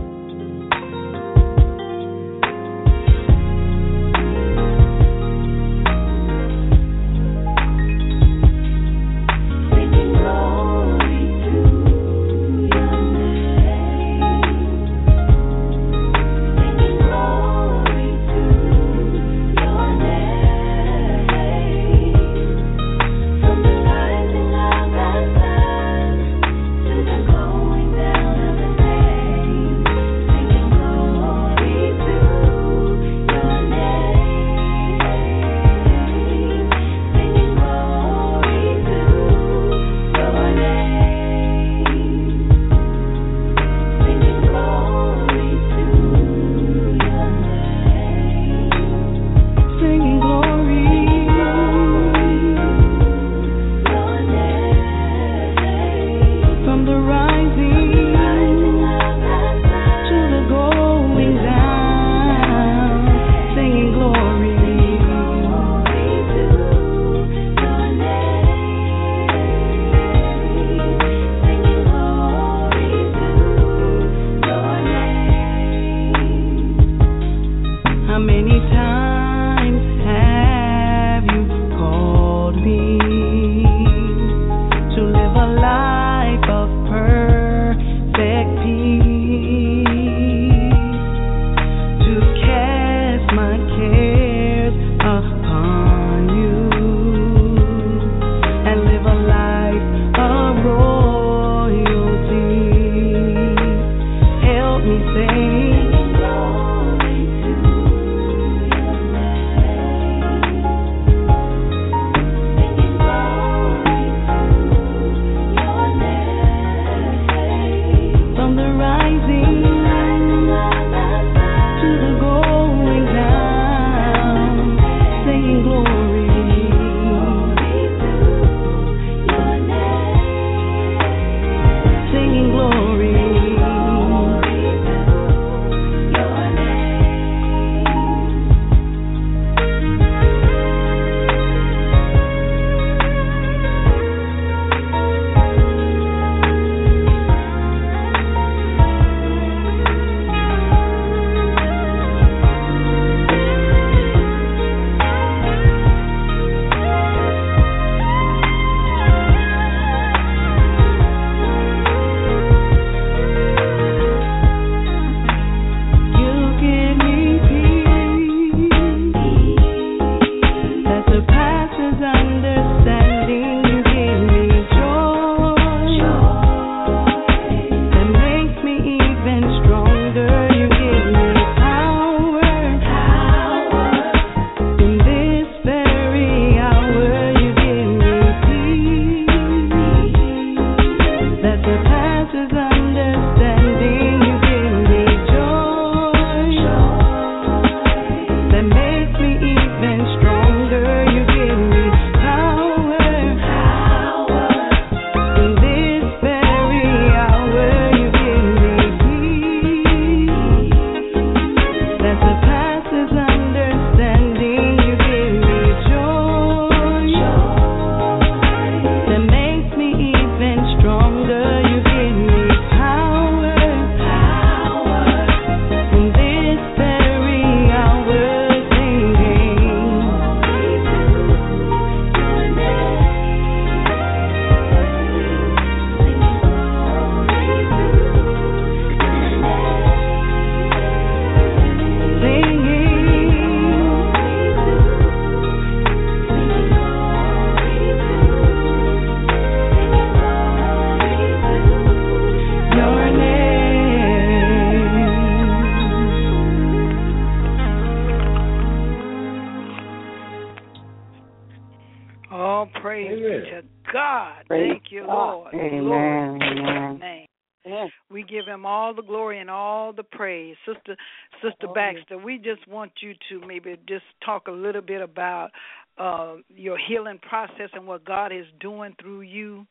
Amen. 265.60 265.60
Glory 265.84 266.40
to 266.40 266.44
his 266.44 266.58
Amen. 266.60 266.98
name. 266.98 267.26
Yes. 267.64 267.90
We 268.10 268.24
give 268.24 268.44
him 268.46 268.66
all 268.66 268.92
the 268.92 269.02
glory 269.02 269.38
and 269.38 269.48
all 269.48 269.92
the 269.92 270.02
praise. 270.02 270.56
Sister 270.66 270.96
Sister 271.40 271.68
Oh, 271.68 271.72
Baxter, 271.74 272.18
we 272.18 272.38
just 272.38 272.66
want 272.66 272.90
you 273.00 273.14
to 273.28 273.46
maybe 273.46 273.76
just 273.88 274.04
talk 274.24 274.48
a 274.48 274.50
little 274.52 274.80
bit 274.82 275.00
about 275.00 275.50
uh, 275.96 276.36
your 276.48 276.76
healing 276.76 277.20
process 277.20 277.70
and 277.74 277.86
what 277.86 278.04
God 278.04 278.32
is 278.32 278.46
doing 278.60 278.94
through 279.00 279.20
you 279.20 279.64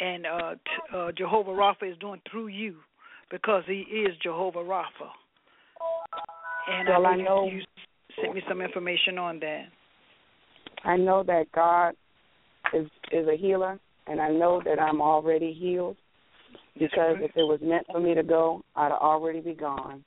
and 0.00 0.24
uh, 0.26 0.54
t- 0.54 0.96
uh, 0.96 1.12
Jehovah 1.12 1.50
Rapha 1.50 1.90
is 1.90 1.98
doing 1.98 2.20
through 2.30 2.46
you 2.46 2.76
because 3.30 3.62
he 3.66 3.80
is 3.82 4.16
Jehovah 4.22 4.60
Rapha. 4.60 5.10
And 6.70 6.88
Well, 6.88 7.04
I 7.04 7.10
I 7.10 7.16
know, 7.16 7.24
know- 7.24 7.50
you 7.50 7.60
sent 8.22 8.34
me 8.34 8.42
some 8.48 8.62
information 8.62 9.18
on 9.18 9.38
that. 9.40 9.64
I 10.84 10.96
know 10.96 11.22
that 11.24 11.50
God 11.52 11.94
is 12.72 12.86
is 13.12 13.28
a 13.28 13.36
healer, 13.36 13.78
and 14.06 14.20
I 14.20 14.30
know 14.30 14.60
that 14.64 14.80
I'm 14.80 15.00
already 15.00 15.52
healed 15.52 15.96
because 16.78 17.16
if 17.20 17.30
it 17.36 17.42
was 17.42 17.60
meant 17.62 17.86
for 17.90 18.00
me 18.00 18.14
to 18.14 18.22
go, 18.22 18.62
I'd 18.74 18.92
already 18.92 19.40
be 19.40 19.54
gone. 19.54 20.04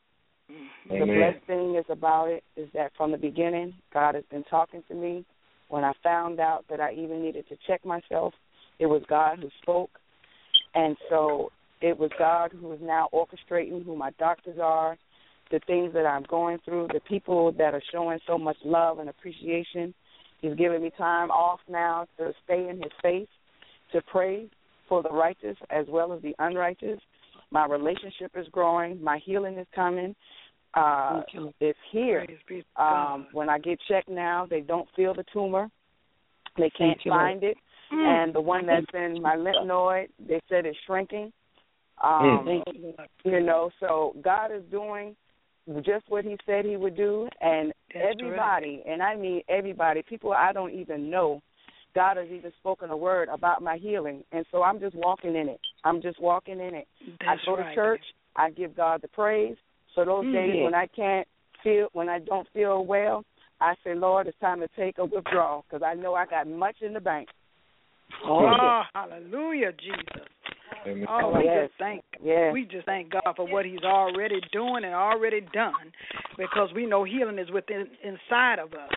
Mm-hmm. 0.52 0.90
The 0.90 1.04
Amen. 1.04 1.16
blessed 1.18 1.46
thing 1.46 1.76
is 1.76 1.86
about 1.90 2.30
it 2.30 2.44
is 2.56 2.70
that 2.74 2.92
from 2.98 3.12
the 3.12 3.18
beginning, 3.18 3.74
God 3.94 4.16
has 4.16 4.24
been 4.30 4.44
talking 4.46 4.84
to 4.88 4.94
me. 4.94 5.26
When 5.70 5.84
I 5.84 5.92
found 6.02 6.40
out 6.40 6.64
that 6.70 6.80
I 6.80 6.94
even 6.94 7.22
needed 7.22 7.46
to 7.50 7.58
check 7.68 7.86
myself, 7.86 8.34
it 8.80 8.86
was 8.86 9.02
God 9.10 9.40
who 9.40 9.50
spoke. 9.62 9.90
And 10.76 10.96
so 11.10 11.52
it 11.82 11.98
was 11.98 12.10
God 12.18 12.52
who 12.54 12.72
is 12.72 12.80
now 12.82 13.10
orchestrating 13.14 13.84
who 13.84 13.96
my 13.96 14.12
doctors 14.18 14.58
are, 14.62 14.98
the 15.52 15.60
things 15.68 15.94
that 15.94 16.06
I'm 16.06 16.24
going 16.24 16.60
through, 16.64 16.88
the 16.94 17.02
people 17.02 17.52
that 17.54 17.74
are 17.74 17.84
showing 17.92 18.20
so 18.28 18.38
much 18.38 18.58
love 18.64 19.00
and 19.00 19.10
appreciation. 19.10 19.94
He's 20.42 20.56
giving 20.56 20.82
me 20.82 20.92
time 20.98 21.32
off 21.32 21.60
now 21.70 22.08
to 22.18 22.32
stay 22.44 22.70
in 22.70 22.78
his 22.78 22.92
face, 23.02 23.28
to 23.92 24.02
pray 24.12 24.48
for 24.88 25.02
the 25.04 25.10
righteous 25.10 25.58
as 25.70 25.86
well 25.90 26.14
as 26.14 26.22
the 26.22 26.36
unrighteous. 26.40 27.00
My 27.52 27.66
relationship 27.66 28.32
is 28.36 28.48
growing. 28.52 29.04
My 29.04 29.20
healing 29.24 29.58
is 29.58 29.68
coming. 29.74 30.16
Uh, 30.74 31.22
it's 31.60 31.78
here. 31.92 32.24
Praise 32.26 32.38
be 32.48 32.58
to 32.58 32.64
God. 32.78 33.14
Um, 33.16 33.28
when 33.32 33.50
I 33.50 33.58
get 33.58 33.80
checked 33.88 34.10
now, 34.10 34.46
they 34.48 34.62
don't 34.62 34.88
feel 34.96 35.14
the 35.14 35.24
tumor. 35.34 35.70
They 36.58 36.70
can't 36.78 36.98
Thank 36.98 37.06
you, 37.06 37.12
Lord. 37.12 37.22
find 37.22 37.44
it. 37.44 37.58
Mm. 37.92 38.24
And 38.24 38.36
the 38.36 38.42
one 38.42 38.66
that's 38.66 38.86
in 38.94 39.22
my 39.22 39.36
lymph 39.36 39.66
node, 39.66 40.10
they 40.20 40.42
said 40.50 40.66
it's 40.66 40.78
shrinking. 40.86 41.32
Um, 42.04 42.44
Thank 42.46 42.64
you, 42.74 42.94
Lord. 42.98 43.10
you 43.24 43.40
know, 43.40 43.72
so 43.80 44.16
God 44.22 44.52
is 44.54 44.64
doing 44.70 45.16
just 45.86 46.06
what 46.10 46.26
He 46.26 46.38
said 46.46 46.66
He 46.66 46.78
would 46.78 46.96
do, 46.96 47.28
and 47.42 47.74
That's 47.94 48.08
everybody, 48.12 48.84
and 48.88 49.02
I 49.02 49.16
mean 49.16 49.42
everybody, 49.50 50.02
people 50.02 50.34
I 50.34 50.54
don't 50.54 50.74
even 50.74 51.10
know, 51.10 51.42
God 51.96 52.18
has 52.18 52.28
even 52.32 52.52
spoken 52.60 52.90
a 52.90 52.98
word 52.98 53.30
about 53.30 53.62
my 53.62 53.78
healing, 53.78 54.24
and 54.32 54.46
so 54.52 54.64
I'm 54.64 54.80
just 54.80 54.96
walking 54.96 55.36
in 55.36 55.50
it. 55.50 55.60
I'm 55.84 56.02
just 56.02 56.22
walking 56.22 56.60
in 56.60 56.76
it. 56.76 56.88
That's 57.22 57.42
I 57.44 57.46
go 57.46 57.58
right. 57.58 57.70
to 57.70 57.76
church. 57.76 58.04
I 58.36 58.52
give 58.52 58.76
God 58.76 59.02
the 59.02 59.08
praise. 59.08 59.58
So 59.96 60.06
those 60.06 60.26
Mm, 60.26 60.34
days 60.34 60.64
when 60.64 60.76
I 60.76 60.88
can't 60.88 61.28
feel, 61.64 61.88
when 61.94 62.08
I 62.08 62.20
don't 62.20 62.48
feel 62.54 62.86
well, 62.86 63.24
I 63.60 63.74
say, 63.84 63.96
Lord, 63.96 64.28
it's 64.28 64.38
time 64.40 64.60
to 64.60 64.68
take 64.76 65.00
a 65.00 65.06
withdrawal 65.06 65.66
because 65.68 65.84
I 65.84 65.96
know 65.96 66.14
I 66.14 66.26
got 66.28 66.48
much 66.48 66.82
in 66.82 66.94
the 66.94 67.00
bank. 67.00 67.30
Oh, 68.26 68.84
hallelujah, 68.94 69.72
Jesus. 69.74 70.28
Amen. 70.86 71.06
Oh, 71.10 71.38
we 71.38 71.46
Yes. 71.46 71.68
just 71.70 71.80
thank 71.80 72.04
Yes. 72.22 72.54
we 72.54 72.66
just 72.66 72.86
thank 72.86 73.10
God 73.10 73.36
for 73.36 73.46
what 73.48 73.66
He's 73.66 73.84
already 73.84 74.40
doing 74.52 74.84
and 74.84 74.94
already 74.94 75.42
done, 75.42 75.92
because 76.38 76.72
we 76.74 76.86
know 76.86 77.04
healing 77.04 77.40
is 77.40 77.50
within 77.52 77.90
inside 78.04 78.60
of 78.60 78.74
us, 78.74 78.92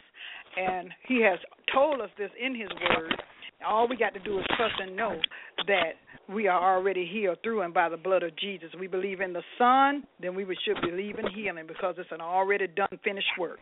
and 0.56 0.92
He 1.06 1.20
has 1.22 1.38
told 1.72 2.00
us 2.00 2.10
this 2.16 2.30
in 2.38 2.54
His 2.54 2.70
Word. 2.88 3.22
All 3.64 3.86
we 3.86 3.96
got 3.96 4.14
to 4.14 4.20
do 4.20 4.38
is 4.38 4.46
trust 4.56 4.74
and 4.80 4.96
know 4.96 5.20
that 5.66 5.96
we 6.28 6.46
are 6.46 6.76
already 6.76 7.04
healed 7.06 7.38
through 7.42 7.62
and 7.62 7.74
by 7.74 7.88
the 7.88 7.96
blood 7.96 8.22
of 8.22 8.34
Jesus. 8.36 8.70
We 8.78 8.86
believe 8.86 9.20
in 9.20 9.32
the 9.32 9.42
Son, 9.58 10.04
then 10.20 10.34
we 10.34 10.44
should 10.64 10.80
believe 10.80 11.18
in 11.18 11.26
healing 11.30 11.66
because 11.66 11.96
it's 11.98 12.10
an 12.12 12.20
already 12.20 12.68
done, 12.68 12.98
finished 13.02 13.26
work. 13.38 13.58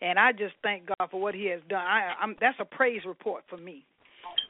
And 0.00 0.18
I 0.18 0.32
just 0.32 0.54
thank 0.62 0.86
God 0.86 1.10
for 1.10 1.20
what 1.20 1.34
He 1.34 1.46
has 1.46 1.60
done. 1.68 1.84
I, 1.84 2.14
I'm, 2.20 2.36
that's 2.40 2.58
a 2.60 2.64
praise 2.64 3.02
report 3.04 3.44
for 3.50 3.56
me 3.56 3.84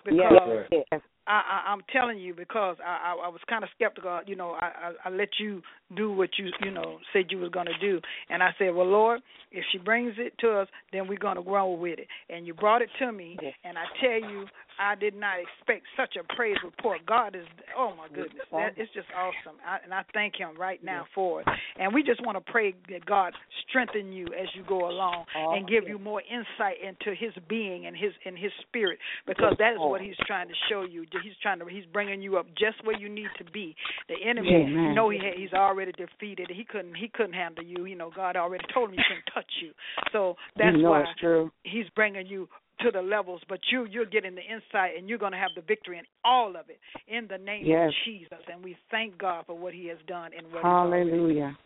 because 0.04 0.66
Yes. 0.70 0.84
Yes. 0.92 1.00
I, 1.26 1.32
I 1.66 1.72
I'm 1.72 1.80
telling 1.92 2.18
you 2.18 2.34
because 2.34 2.76
I 2.84 3.12
I, 3.12 3.26
I 3.26 3.28
was 3.28 3.40
kind 3.48 3.64
of 3.64 3.70
skeptical. 3.74 4.20
You 4.26 4.36
know, 4.36 4.50
I, 4.60 4.66
I 5.04 5.08
I 5.08 5.10
let 5.10 5.28
you 5.38 5.62
do 5.96 6.12
what 6.12 6.30
you 6.38 6.48
you 6.62 6.70
know 6.70 6.98
said 7.12 7.26
you 7.30 7.38
was 7.38 7.50
going 7.50 7.66
to 7.66 7.78
do, 7.80 8.00
and 8.30 8.42
I 8.42 8.50
said, 8.58 8.74
well, 8.74 8.86
Lord, 8.86 9.20
if 9.50 9.64
she 9.72 9.78
brings 9.78 10.14
it 10.18 10.34
to 10.40 10.60
us, 10.60 10.68
then 10.92 11.08
we're 11.08 11.18
going 11.18 11.36
to 11.36 11.42
grow 11.42 11.72
with 11.72 11.98
it. 11.98 12.08
And 12.28 12.46
you 12.46 12.54
brought 12.54 12.82
it 12.82 12.90
to 12.98 13.12
me, 13.12 13.36
and 13.64 13.76
I 13.78 13.84
tell 14.00 14.30
you, 14.30 14.46
I 14.78 14.94
did 14.94 15.14
not 15.14 15.36
expect 15.40 15.86
such 15.96 16.16
a 16.16 16.34
praise 16.34 16.56
report. 16.64 17.04
God 17.06 17.34
is, 17.34 17.46
oh 17.76 17.92
my 17.96 18.08
goodness, 18.08 18.46
that 18.50 18.74
it's 18.76 18.92
just 18.92 19.08
awesome, 19.16 19.58
I, 19.66 19.78
and 19.84 19.92
I 19.92 20.02
thank 20.12 20.36
Him 20.36 20.50
right 20.58 20.82
now 20.82 21.06
for 21.14 21.40
it. 21.40 21.48
And 21.78 21.94
we 21.94 22.02
just 22.02 22.24
want 22.24 22.36
to 22.44 22.52
pray 22.52 22.74
that 22.90 23.04
God 23.06 23.32
strengthen 23.68 24.12
you 24.12 24.26
as 24.26 24.48
you 24.54 24.64
go 24.68 24.88
along 24.88 25.24
Oh, 25.36 25.54
and 25.54 25.68
give 25.68 25.84
you 25.88 25.98
more 25.98 26.22
insight 26.22 26.76
into 26.82 27.16
His 27.18 27.32
being 27.48 27.86
and 27.86 27.96
His 27.96 28.12
and 28.24 28.36
His 28.36 28.52
spirit, 28.66 28.98
because 29.26 29.54
that 29.58 29.72
is 29.72 29.78
what 29.78 30.00
He's 30.00 30.16
trying 30.26 30.48
to 30.48 30.54
show 30.68 30.82
you. 30.82 31.04
He's 31.22 31.32
trying 31.42 31.58
to, 31.60 31.66
He's 31.66 31.84
bringing 31.92 32.22
you 32.22 32.38
up 32.38 32.46
just 32.58 32.84
where 32.84 32.98
you 32.98 33.08
need 33.08 33.28
to 33.38 33.44
be. 33.44 33.74
The 34.08 34.16
enemy, 34.28 34.48
Amen. 34.54 34.84
you 34.84 34.94
know, 34.94 35.10
he 35.10 35.18
had, 35.18 35.34
He's 35.36 35.52
already 35.52 35.92
defeated. 35.92 36.50
He 36.54 36.64
couldn't, 36.64 36.94
He 36.94 37.08
couldn't 37.08 37.34
handle 37.34 37.64
you. 37.64 37.84
You 37.84 37.96
know, 37.96 38.10
God 38.14 38.36
already 38.36 38.64
told 38.72 38.90
him 38.90 38.96
He 38.96 39.02
couldn't 39.08 39.30
touch 39.34 39.50
you. 39.62 39.72
So 40.12 40.36
that's 40.56 40.76
you 40.76 40.82
know 40.82 40.90
why 40.90 41.04
he's 41.64 41.86
bringing 41.94 42.26
you 42.26 42.48
to 42.80 42.90
the 42.90 43.02
levels, 43.02 43.40
but 43.48 43.60
you 43.70 43.84
you're 43.84 44.06
getting 44.06 44.34
the 44.34 44.42
insight 44.42 44.92
and 44.98 45.08
you're 45.08 45.18
going 45.18 45.32
to 45.32 45.38
have 45.38 45.50
the 45.54 45.62
victory 45.62 45.98
in 45.98 46.04
all 46.24 46.50
of 46.56 46.68
it 46.68 46.78
in 47.08 47.26
the 47.28 47.38
name 47.38 47.64
Yes. 47.66 47.88
of 47.88 47.94
Jesus. 48.04 48.38
And 48.52 48.62
we 48.64 48.76
thank 48.90 49.18
God 49.18 49.44
for 49.46 49.56
what 49.56 49.74
He 49.74 49.86
has 49.86 49.98
done 50.06 50.30
and 50.36 50.50
what 50.52 50.62
Hallelujah. 50.62 51.56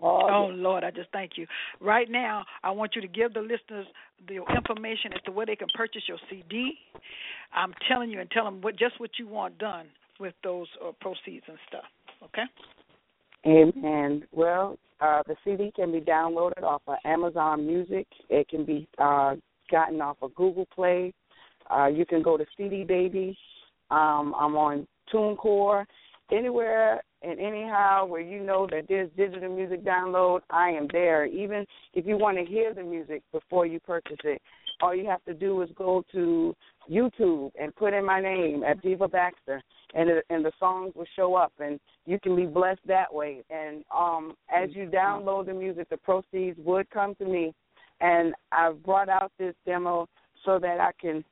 Oh 0.00 0.50
Lord, 0.52 0.84
I 0.84 0.90
just 0.90 1.10
thank 1.10 1.32
you. 1.36 1.46
Right 1.80 2.08
now, 2.08 2.44
I 2.62 2.70
want 2.70 2.94
you 2.94 3.00
to 3.00 3.08
give 3.08 3.34
the 3.34 3.40
listeners 3.40 3.86
the 4.28 4.36
information 4.54 5.12
as 5.12 5.20
to 5.24 5.32
where 5.32 5.46
they 5.46 5.56
can 5.56 5.68
purchase 5.74 6.02
your 6.06 6.18
CD. 6.30 6.74
I'm 7.52 7.74
telling 7.88 8.10
you, 8.10 8.20
and 8.20 8.30
tell 8.30 8.44
them 8.44 8.60
what 8.60 8.76
just 8.76 9.00
what 9.00 9.10
you 9.18 9.26
want 9.26 9.58
done 9.58 9.86
with 10.20 10.34
those 10.44 10.68
uh, 10.84 10.92
proceeds 11.00 11.44
and 11.48 11.58
stuff. 11.68 11.84
Okay. 12.22 12.44
Amen. 13.46 14.24
Well, 14.32 14.78
uh, 15.00 15.22
the 15.26 15.36
CD 15.44 15.72
can 15.74 15.92
be 15.92 16.00
downloaded 16.00 16.62
off 16.62 16.82
of 16.86 16.96
Amazon 17.04 17.66
Music. 17.66 18.06
It 18.28 18.48
can 18.48 18.64
be 18.64 18.88
uh, 18.98 19.36
gotten 19.68 20.00
off 20.00 20.16
of 20.22 20.34
Google 20.34 20.66
Play. 20.74 21.12
Uh, 21.70 21.86
you 21.86 22.06
can 22.06 22.22
go 22.22 22.36
to 22.36 22.44
CD 22.56 22.84
Baby. 22.84 23.36
Um, 23.90 24.34
I'm 24.38 24.56
on 24.56 24.86
TuneCore. 25.12 25.84
Anywhere 26.30 27.02
and 27.22 27.40
anyhow 27.40 28.04
where 28.04 28.20
you 28.20 28.42
know 28.42 28.66
that 28.70 28.84
there's 28.88 29.10
digital 29.16 29.54
music 29.54 29.84
download, 29.84 30.40
I 30.50 30.70
am 30.70 30.86
there. 30.92 31.24
Even 31.26 31.64
if 31.94 32.06
you 32.06 32.16
want 32.16 32.38
to 32.38 32.44
hear 32.44 32.74
the 32.74 32.82
music 32.82 33.22
before 33.32 33.66
you 33.66 33.80
purchase 33.80 34.18
it, 34.24 34.40
all 34.80 34.94
you 34.94 35.06
have 35.06 35.24
to 35.24 35.34
do 35.34 35.60
is 35.62 35.70
go 35.74 36.04
to 36.12 36.54
YouTube 36.90 37.50
and 37.60 37.74
put 37.74 37.92
in 37.92 38.04
my 38.04 38.20
name 38.20 38.62
Abdiva 38.62 39.10
Baxter, 39.10 39.60
and 39.94 40.08
it, 40.08 40.24
and 40.30 40.44
the 40.44 40.52
songs 40.60 40.92
will 40.94 41.06
show 41.16 41.34
up, 41.34 41.52
and 41.58 41.80
you 42.06 42.18
can 42.20 42.36
be 42.36 42.46
blessed 42.46 42.86
that 42.86 43.12
way. 43.12 43.42
And 43.50 43.84
um, 43.94 44.34
as 44.54 44.70
you 44.72 44.86
download 44.86 45.46
the 45.46 45.54
music, 45.54 45.88
the 45.90 45.96
proceeds 45.96 46.58
would 46.62 46.88
come 46.90 47.14
to 47.16 47.24
me, 47.24 47.52
and 48.00 48.34
I've 48.52 48.82
brought 48.84 49.08
out 49.08 49.32
this 49.38 49.54
demo 49.66 50.08
so 50.44 50.58
that 50.58 50.80
I 50.80 50.90
can, 51.00 51.24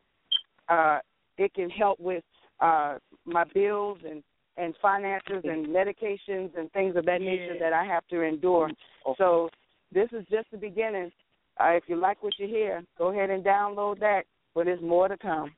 uh, 0.69 0.99
it 1.39 1.55
can 1.55 1.71
help 1.71 2.01
with 2.01 2.25
uh, 2.61 2.99
my 3.25 3.45
bills 3.55 3.99
and 4.09 4.23
and 4.59 4.75
finances 4.81 5.43
and 5.45 5.67
medications 5.67 6.57
and 6.57 6.71
things 6.73 6.97
of 6.97 7.05
that 7.05 7.21
nature 7.21 7.57
that 7.61 7.73
I 7.73 7.85
have 7.85 8.07
to 8.09 8.23
endure. 8.23 8.71
So 9.19 9.51
this 9.93 10.09
is 10.13 10.25
just 10.31 10.51
the 10.51 10.57
beginning. 10.57 11.13
Uh, 11.61 11.71
if 11.71 11.85
you 11.89 11.97
like 11.97 12.23
what 12.23 12.33
you 12.39 12.47
hear, 12.47 12.83
go 12.99 13.11
ahead 13.11 13.31
and 13.31 13.45
download 13.45 14.01
that. 14.01 14.23
But 14.55 14.65
there's 14.65 14.81
more 14.81 15.09
to 15.09 15.17
come. 15.19 15.53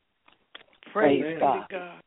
Praise 0.93 1.23
Praise 1.23 1.39
God. 1.39 1.67
God. 1.71 2.03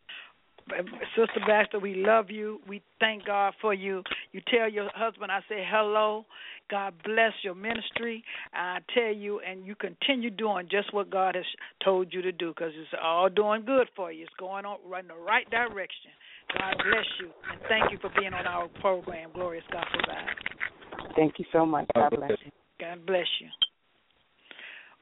Sister 1.15 1.41
Baxter, 1.47 1.79
we 1.79 1.95
love 1.95 2.29
you. 2.29 2.59
We 2.67 2.81
thank 2.99 3.25
God 3.25 3.53
for 3.61 3.73
you. 3.73 4.03
You 4.31 4.41
tell 4.47 4.69
your 4.69 4.89
husband, 4.93 5.31
I 5.31 5.39
say 5.49 5.63
hello. 5.67 6.25
God 6.69 6.93
bless 7.03 7.33
your 7.43 7.55
ministry. 7.55 8.23
I 8.53 8.79
tell 8.93 9.13
you, 9.13 9.41
and 9.41 9.65
you 9.65 9.75
continue 9.75 10.29
doing 10.29 10.67
just 10.71 10.93
what 10.93 11.09
God 11.09 11.35
has 11.35 11.45
told 11.83 12.13
you 12.13 12.21
to 12.21 12.31
do 12.31 12.53
because 12.55 12.71
it's 12.75 12.89
all 13.01 13.29
doing 13.29 13.65
good 13.65 13.87
for 13.95 14.11
you. 14.11 14.23
It's 14.23 14.33
going 14.39 14.65
on 14.65 14.77
right 14.87 15.03
in 15.03 15.09
the 15.09 15.15
right 15.15 15.49
direction. 15.49 16.11
God 16.57 16.75
bless 16.77 17.05
you. 17.19 17.29
And 17.51 17.61
thank 17.67 17.91
you 17.91 17.97
for 17.99 18.09
being 18.19 18.33
on 18.33 18.47
our 18.47 18.67
program, 18.79 19.31
Glorious 19.33 19.65
Gospel 19.71 19.99
Vibe. 20.01 21.15
Thank 21.15 21.39
you 21.39 21.45
so 21.51 21.65
much. 21.65 21.87
God 21.95 22.09
bless 22.15 22.31
you. 22.45 22.51
God 22.79 23.05
bless 23.05 23.27
you. 23.39 23.47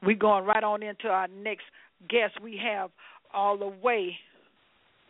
We're 0.02 0.16
going 0.16 0.44
right 0.44 0.64
on 0.64 0.82
into 0.82 1.08
our 1.08 1.28
next 1.28 1.64
guest. 2.08 2.40
We 2.42 2.60
have 2.64 2.90
all 3.32 3.56
the 3.56 3.68
way 3.68 4.16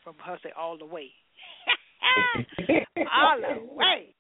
from 0.02 0.14
her 0.24 0.38
say 0.42 0.50
all 0.58 0.78
the 0.78 0.86
way. 0.86 1.10
all 2.98 3.40
the 3.40 3.74
way 3.74 4.14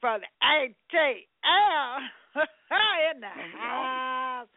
from 0.00 0.20
the 0.20 0.26
ATL 0.42 1.98
in 3.14 3.20
the 3.20 3.26
house. 3.58 4.48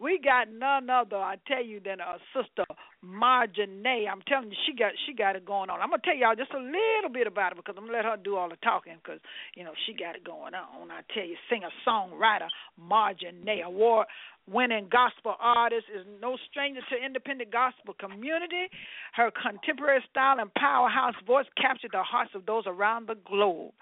We 0.00 0.18
got 0.22 0.52
none 0.52 0.90
other, 0.90 1.16
I 1.16 1.36
tell 1.46 1.64
you, 1.64 1.80
than 1.80 2.00
our 2.00 2.18
sister 2.34 2.64
Marjane. 3.04 4.08
I'm 4.10 4.22
telling 4.26 4.50
you, 4.50 4.56
she 4.66 4.74
got 4.74 4.92
she 5.06 5.14
got 5.14 5.36
it 5.36 5.44
going 5.44 5.70
on. 5.70 5.80
I'm 5.80 5.90
gonna 5.90 6.02
tell 6.04 6.16
y'all 6.16 6.36
just 6.36 6.52
a 6.52 6.58
little 6.58 7.10
bit 7.12 7.26
about 7.26 7.52
it 7.52 7.56
because 7.56 7.74
I'm 7.76 7.86
gonna 7.86 7.96
let 7.96 8.04
her 8.04 8.16
do 8.16 8.36
all 8.36 8.48
the 8.48 8.56
talking 8.62 8.96
because 9.02 9.20
you 9.54 9.64
know 9.64 9.72
she 9.86 9.92
got 9.92 10.16
it 10.16 10.24
going 10.24 10.54
on. 10.54 10.90
I 10.90 11.02
tell 11.12 11.24
you, 11.24 11.36
singer 11.50 11.70
songwriter 11.86 12.48
Marjane, 12.80 13.64
award 13.64 14.06
winning 14.50 14.88
gospel 14.90 15.34
artist, 15.38 15.86
is 15.94 16.04
no 16.20 16.36
stranger 16.50 16.80
to 16.90 16.96
independent 17.04 17.52
gospel 17.52 17.94
community. 17.98 18.66
Her 19.14 19.30
contemporary 19.30 20.02
style 20.10 20.40
and 20.40 20.52
powerhouse 20.54 21.14
voice 21.26 21.46
captured 21.60 21.92
the 21.92 22.02
hearts 22.02 22.32
of 22.34 22.46
those 22.46 22.64
around 22.66 23.08
the 23.08 23.16
globe. 23.26 23.72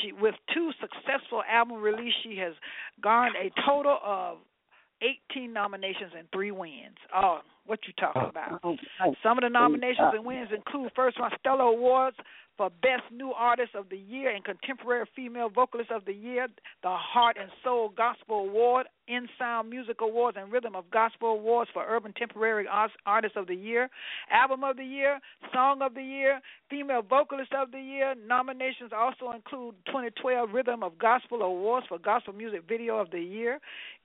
She, 0.00 0.12
with 0.12 0.34
two 0.52 0.72
successful 0.80 1.42
album 1.50 1.80
releases, 1.80 2.14
she 2.22 2.36
has 2.38 2.54
garnered 3.00 3.36
a 3.36 3.50
total 3.66 3.98
of 4.04 4.38
18 5.02 5.52
nominations 5.52 6.12
and 6.16 6.28
three 6.32 6.50
wins. 6.50 6.96
Oh, 7.14 7.40
what 7.66 7.80
you 7.86 7.92
talking 7.98 8.22
oh, 8.24 8.28
about? 8.28 8.60
Oh, 8.62 8.76
oh, 9.04 9.14
Some 9.22 9.38
of 9.38 9.42
the 9.42 9.46
oh, 9.46 9.60
nominations 9.60 10.12
uh, 10.12 10.16
and 10.16 10.24
wins 10.24 10.48
include 10.54 10.90
first 10.94 11.18
one 11.20 11.30
Stellar 11.38 11.64
Awards 11.64 12.16
for 12.60 12.68
Best 12.82 13.10
New 13.10 13.32
Artist 13.32 13.74
of 13.74 13.88
the 13.88 13.96
Year 13.96 14.34
and 14.34 14.44
Contemporary 14.44 15.06
Female 15.16 15.48
Vocalist 15.48 15.90
of 15.90 16.04
the 16.04 16.12
Year, 16.12 16.46
the 16.82 16.90
Heart 16.90 17.38
and 17.40 17.50
Soul 17.64 17.90
Gospel 17.96 18.40
Award, 18.40 18.86
In 19.08 19.26
Sound 19.38 19.70
Music 19.70 20.02
Awards, 20.02 20.36
and 20.38 20.52
Rhythm 20.52 20.76
of 20.76 20.84
Gospel 20.90 21.28
Awards 21.28 21.70
for 21.72 21.86
Urban 21.88 22.12
Temporary 22.12 22.66
Artist 23.06 23.36
of 23.36 23.46
the 23.46 23.54
Year, 23.54 23.88
Album 24.30 24.62
of 24.62 24.76
the 24.76 24.84
Year, 24.84 25.20
Song 25.54 25.80
of 25.80 25.94
the 25.94 26.02
Year, 26.02 26.38
Female 26.68 27.00
Vocalist 27.00 27.54
of 27.54 27.72
the 27.72 27.80
Year. 27.80 28.14
Nominations 28.26 28.90
also 28.94 29.30
include 29.34 29.74
2012 29.86 30.50
Rhythm 30.52 30.82
of 30.82 30.98
Gospel 30.98 31.40
Awards 31.40 31.86
for 31.88 31.98
Gospel 31.98 32.34
Music 32.34 32.64
Video 32.68 32.98
of 32.98 33.10
the 33.10 33.20
Year, 33.20 33.58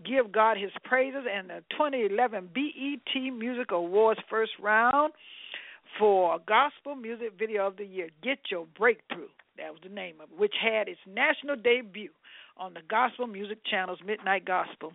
Give 0.06 0.32
God 0.32 0.56
His 0.56 0.72
Praises, 0.86 1.26
and 1.30 1.50
the 1.50 1.62
2011 1.72 2.52
BET 2.56 3.34
Music 3.38 3.72
Awards 3.72 4.22
First 4.30 4.54
Round 4.62 5.12
for 6.00 6.40
Gospel 6.48 6.96
Music 6.96 7.34
Video 7.38 7.68
of 7.68 7.78
the 7.78 7.86
Year. 7.86 8.10
Get 8.24 8.40
Your 8.52 8.66
Breakthrough. 8.78 9.30
That 9.58 9.72
was 9.72 9.80
the 9.84 9.94
name 9.94 10.16
of 10.22 10.30
it, 10.32 10.40
which 10.40 10.54
had 10.62 10.88
its 10.88 11.00
national 11.08 11.56
debut 11.56 12.12
on 12.58 12.74
the 12.74 12.82
Gospel 12.90 13.28
Music 13.28 13.60
Channel's 13.70 14.00
Midnight 14.06 14.46
Gospel 14.46 14.92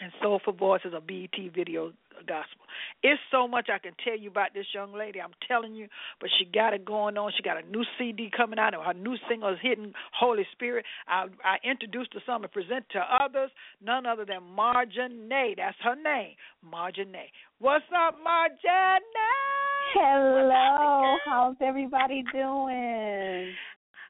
and 0.00 0.12
Soulful 0.22 0.52
Voices 0.52 0.92
of 0.94 1.06
BET 1.06 1.36
Video 1.54 1.92
Gospel. 2.26 2.64
It's 3.02 3.20
so 3.30 3.46
much 3.46 3.68
I 3.72 3.78
can 3.78 3.92
tell 4.04 4.18
you 4.18 4.30
about 4.30 4.54
this 4.54 4.66
young 4.74 4.92
lady. 4.92 5.20
I'm 5.20 5.34
telling 5.46 5.74
you, 5.74 5.88
but 6.20 6.30
she 6.38 6.44
got 6.44 6.72
it 6.72 6.84
going 6.84 7.16
on. 7.16 7.32
She 7.36 7.42
got 7.42 7.62
a 7.62 7.68
new 7.68 7.84
CD 7.98 8.30
coming 8.34 8.58
out, 8.58 8.74
and 8.74 8.82
her 8.82 8.94
new 8.94 9.16
single 9.28 9.50
is 9.50 9.58
hitting 9.62 9.92
Holy 10.12 10.46
Spirit. 10.52 10.84
I, 11.08 11.26
I 11.44 11.56
introduced 11.68 12.14
her 12.14 12.20
some 12.26 12.42
and 12.42 12.52
present 12.52 12.86
to 12.92 13.00
others, 13.00 13.50
none 13.84 14.06
other 14.06 14.24
than 14.24 14.40
Marjane. 14.56 15.56
That's 15.56 15.76
her 15.82 15.96
name, 15.96 16.36
Marjane. 16.64 17.28
What's 17.58 17.84
up, 17.94 18.16
Marjane? 18.26 19.65
Hello, 19.98 21.16
how's 21.24 21.56
everybody 21.62 22.22
doing? 22.30 23.54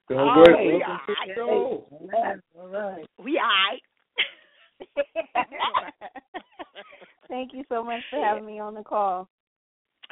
Doing 0.09 0.19
Oh, 0.19 0.43
good. 0.43 0.55
we 0.65 0.73
Welcome 0.73 0.99
to 1.07 1.13
the 1.13 1.31
aight. 1.31 1.35
show. 1.35 1.85
All 2.59 2.67
right. 2.67 3.05
We 3.23 3.39
aight. 3.39 3.83
Thank 7.29 7.53
you 7.53 7.63
so 7.69 7.85
much 7.85 8.01
for 8.09 8.21
having 8.21 8.45
me 8.45 8.59
on 8.59 8.73
the 8.73 8.83
call. 8.83 9.29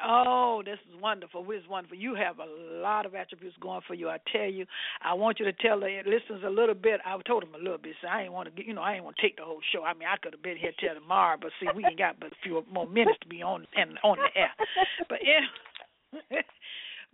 Oh, 0.01 0.61
this 0.63 0.79
is 0.89 1.01
wonderful. 1.01 1.43
This 1.43 1.61
is 1.61 1.67
wonderful. 1.69 1.97
You 1.97 2.15
have 2.15 2.39
a 2.39 2.45
lot 2.81 3.05
of 3.05 3.13
attributes 3.13 3.57
going 3.59 3.81
for 3.85 3.95
you. 3.95 4.07
I 4.07 4.19
tell 4.31 4.49
you, 4.49 4.65
I 5.01 5.13
want 5.13 5.39
you 5.39 5.45
to 5.45 5.53
tell 5.53 5.81
the 5.81 6.01
listeners 6.05 6.43
a 6.45 6.49
little 6.49 6.75
bit. 6.75 7.01
I 7.05 7.17
told 7.27 7.43
them 7.43 7.53
a 7.53 7.57
little 7.57 7.77
bit. 7.77 7.95
So 8.01 8.07
I 8.07 8.23
ain't 8.23 8.33
want 8.33 8.47
to 8.47 8.55
get, 8.55 8.65
you 8.65 8.73
know, 8.73 8.81
I 8.81 8.95
ain't 8.95 9.03
want 9.03 9.17
to 9.17 9.21
take 9.21 9.35
the 9.35 9.43
whole 9.43 9.59
show. 9.73 9.83
I 9.83 9.93
mean, 9.93 10.07
I 10.07 10.15
could 10.21 10.31
have 10.33 10.43
been 10.43 10.57
here 10.57 10.71
till 10.79 10.93
tomorrow, 10.93 11.37
but 11.41 11.51
see, 11.59 11.67
we 11.75 11.83
ain't 11.85 11.97
got 11.97 12.17
but 12.19 12.31
a 12.31 12.35
few 12.43 12.63
more 12.71 12.87
minutes 12.87 13.19
to 13.23 13.27
be 13.27 13.41
on 13.41 13.67
and 13.75 13.99
on 14.05 14.17
the 14.17 14.39
air. 14.39 14.51
But 15.09 15.19
yeah. 15.21 15.41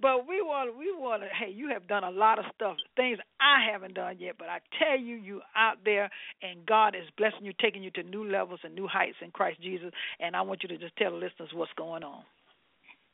But 0.02 0.28
we 0.28 0.42
want, 0.42 0.76
we 0.80 0.92
want 0.92 1.22
to. 1.22 1.28
Hey, 1.28 1.52
you 1.52 1.70
have 1.70 1.88
done 1.88 2.04
a 2.04 2.10
lot 2.10 2.40
of 2.40 2.46
stuff, 2.56 2.76
things 2.96 3.20
I 3.40 3.72
haven't 3.72 3.94
done 3.94 4.16
yet. 4.20 4.36
But 4.40 4.48
I 4.50 4.60
tell 4.80 5.00
you, 5.00 5.16
you 5.16 5.42
out 5.56 5.78
there, 5.86 6.10
and 6.42 6.66
God 6.66 6.96
is 6.96 7.04
blessing 7.18 7.46
you, 7.46 7.54
taking 7.62 7.84
you 7.84 7.92
to 7.92 8.04
new 8.04 8.28
levels 8.28 8.60
and 8.64 8.74
new 8.74 8.88
heights 8.88 9.18
in 9.22 9.30
Christ 9.30 9.62
Jesus. 9.62 9.92
And 10.20 10.36
I 10.36 10.42
want 10.42 10.64
you 10.64 10.70
to 10.70 10.78
just 10.78 10.96
tell 10.96 11.12
the 11.12 11.18
listeners 11.18 11.50
what's 11.54 11.72
going 11.78 12.04
on. 12.04 12.24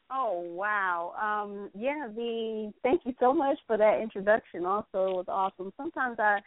Oh 0.09 0.39
wow. 0.39 1.11
Um 1.21 1.69
yeah, 1.77 2.07
the 2.15 2.71
thank 2.83 3.01
you 3.03 3.13
so 3.19 3.33
much 3.33 3.57
for 3.67 3.77
that 3.77 3.99
introduction. 4.01 4.65
Also 4.65 4.85
it 4.93 4.93
was 4.93 5.25
awesome. 5.27 5.73
Sometimes 5.75 6.17
I 6.19 6.39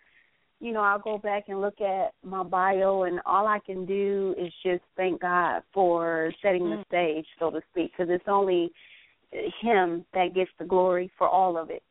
you 0.60 0.72
know, 0.72 0.80
I'll 0.80 0.98
go 0.98 1.18
back 1.18 1.44
and 1.48 1.60
look 1.60 1.80
at 1.80 2.12
my 2.22 2.42
bio 2.42 3.04
and 3.04 3.20
all 3.24 3.46
I 3.46 3.60
can 3.64 3.86
do 3.86 4.34
is 4.38 4.52
just 4.62 4.82
thank 4.96 5.22
God 5.22 5.62
for 5.72 6.32
setting 6.42 6.68
the 6.68 6.84
stage, 6.86 7.26
so 7.38 7.50
to 7.50 7.60
speak, 7.70 7.92
because 7.92 8.12
it's 8.12 8.28
only 8.28 8.70
him 9.32 10.04
that 10.14 10.34
gets 10.34 10.50
the 10.58 10.64
glory 10.64 11.10
for 11.18 11.28
all 11.28 11.56
of 11.56 11.70
it. 11.70 11.82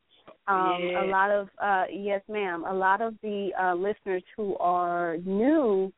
Um 0.48 0.90
Yeah. 0.92 1.04
a 1.04 1.06
lot 1.06 1.32
of 1.32 1.50
uh 1.62 1.86
yes 1.92 2.22
ma'am, 2.28 2.66
a 2.66 2.74
lot 2.74 3.02
of 3.02 3.16
the 3.22 3.52
uh 3.60 3.76
listeners 3.76 4.24
who 4.36 4.58
are 4.58 5.18
new 5.26 5.92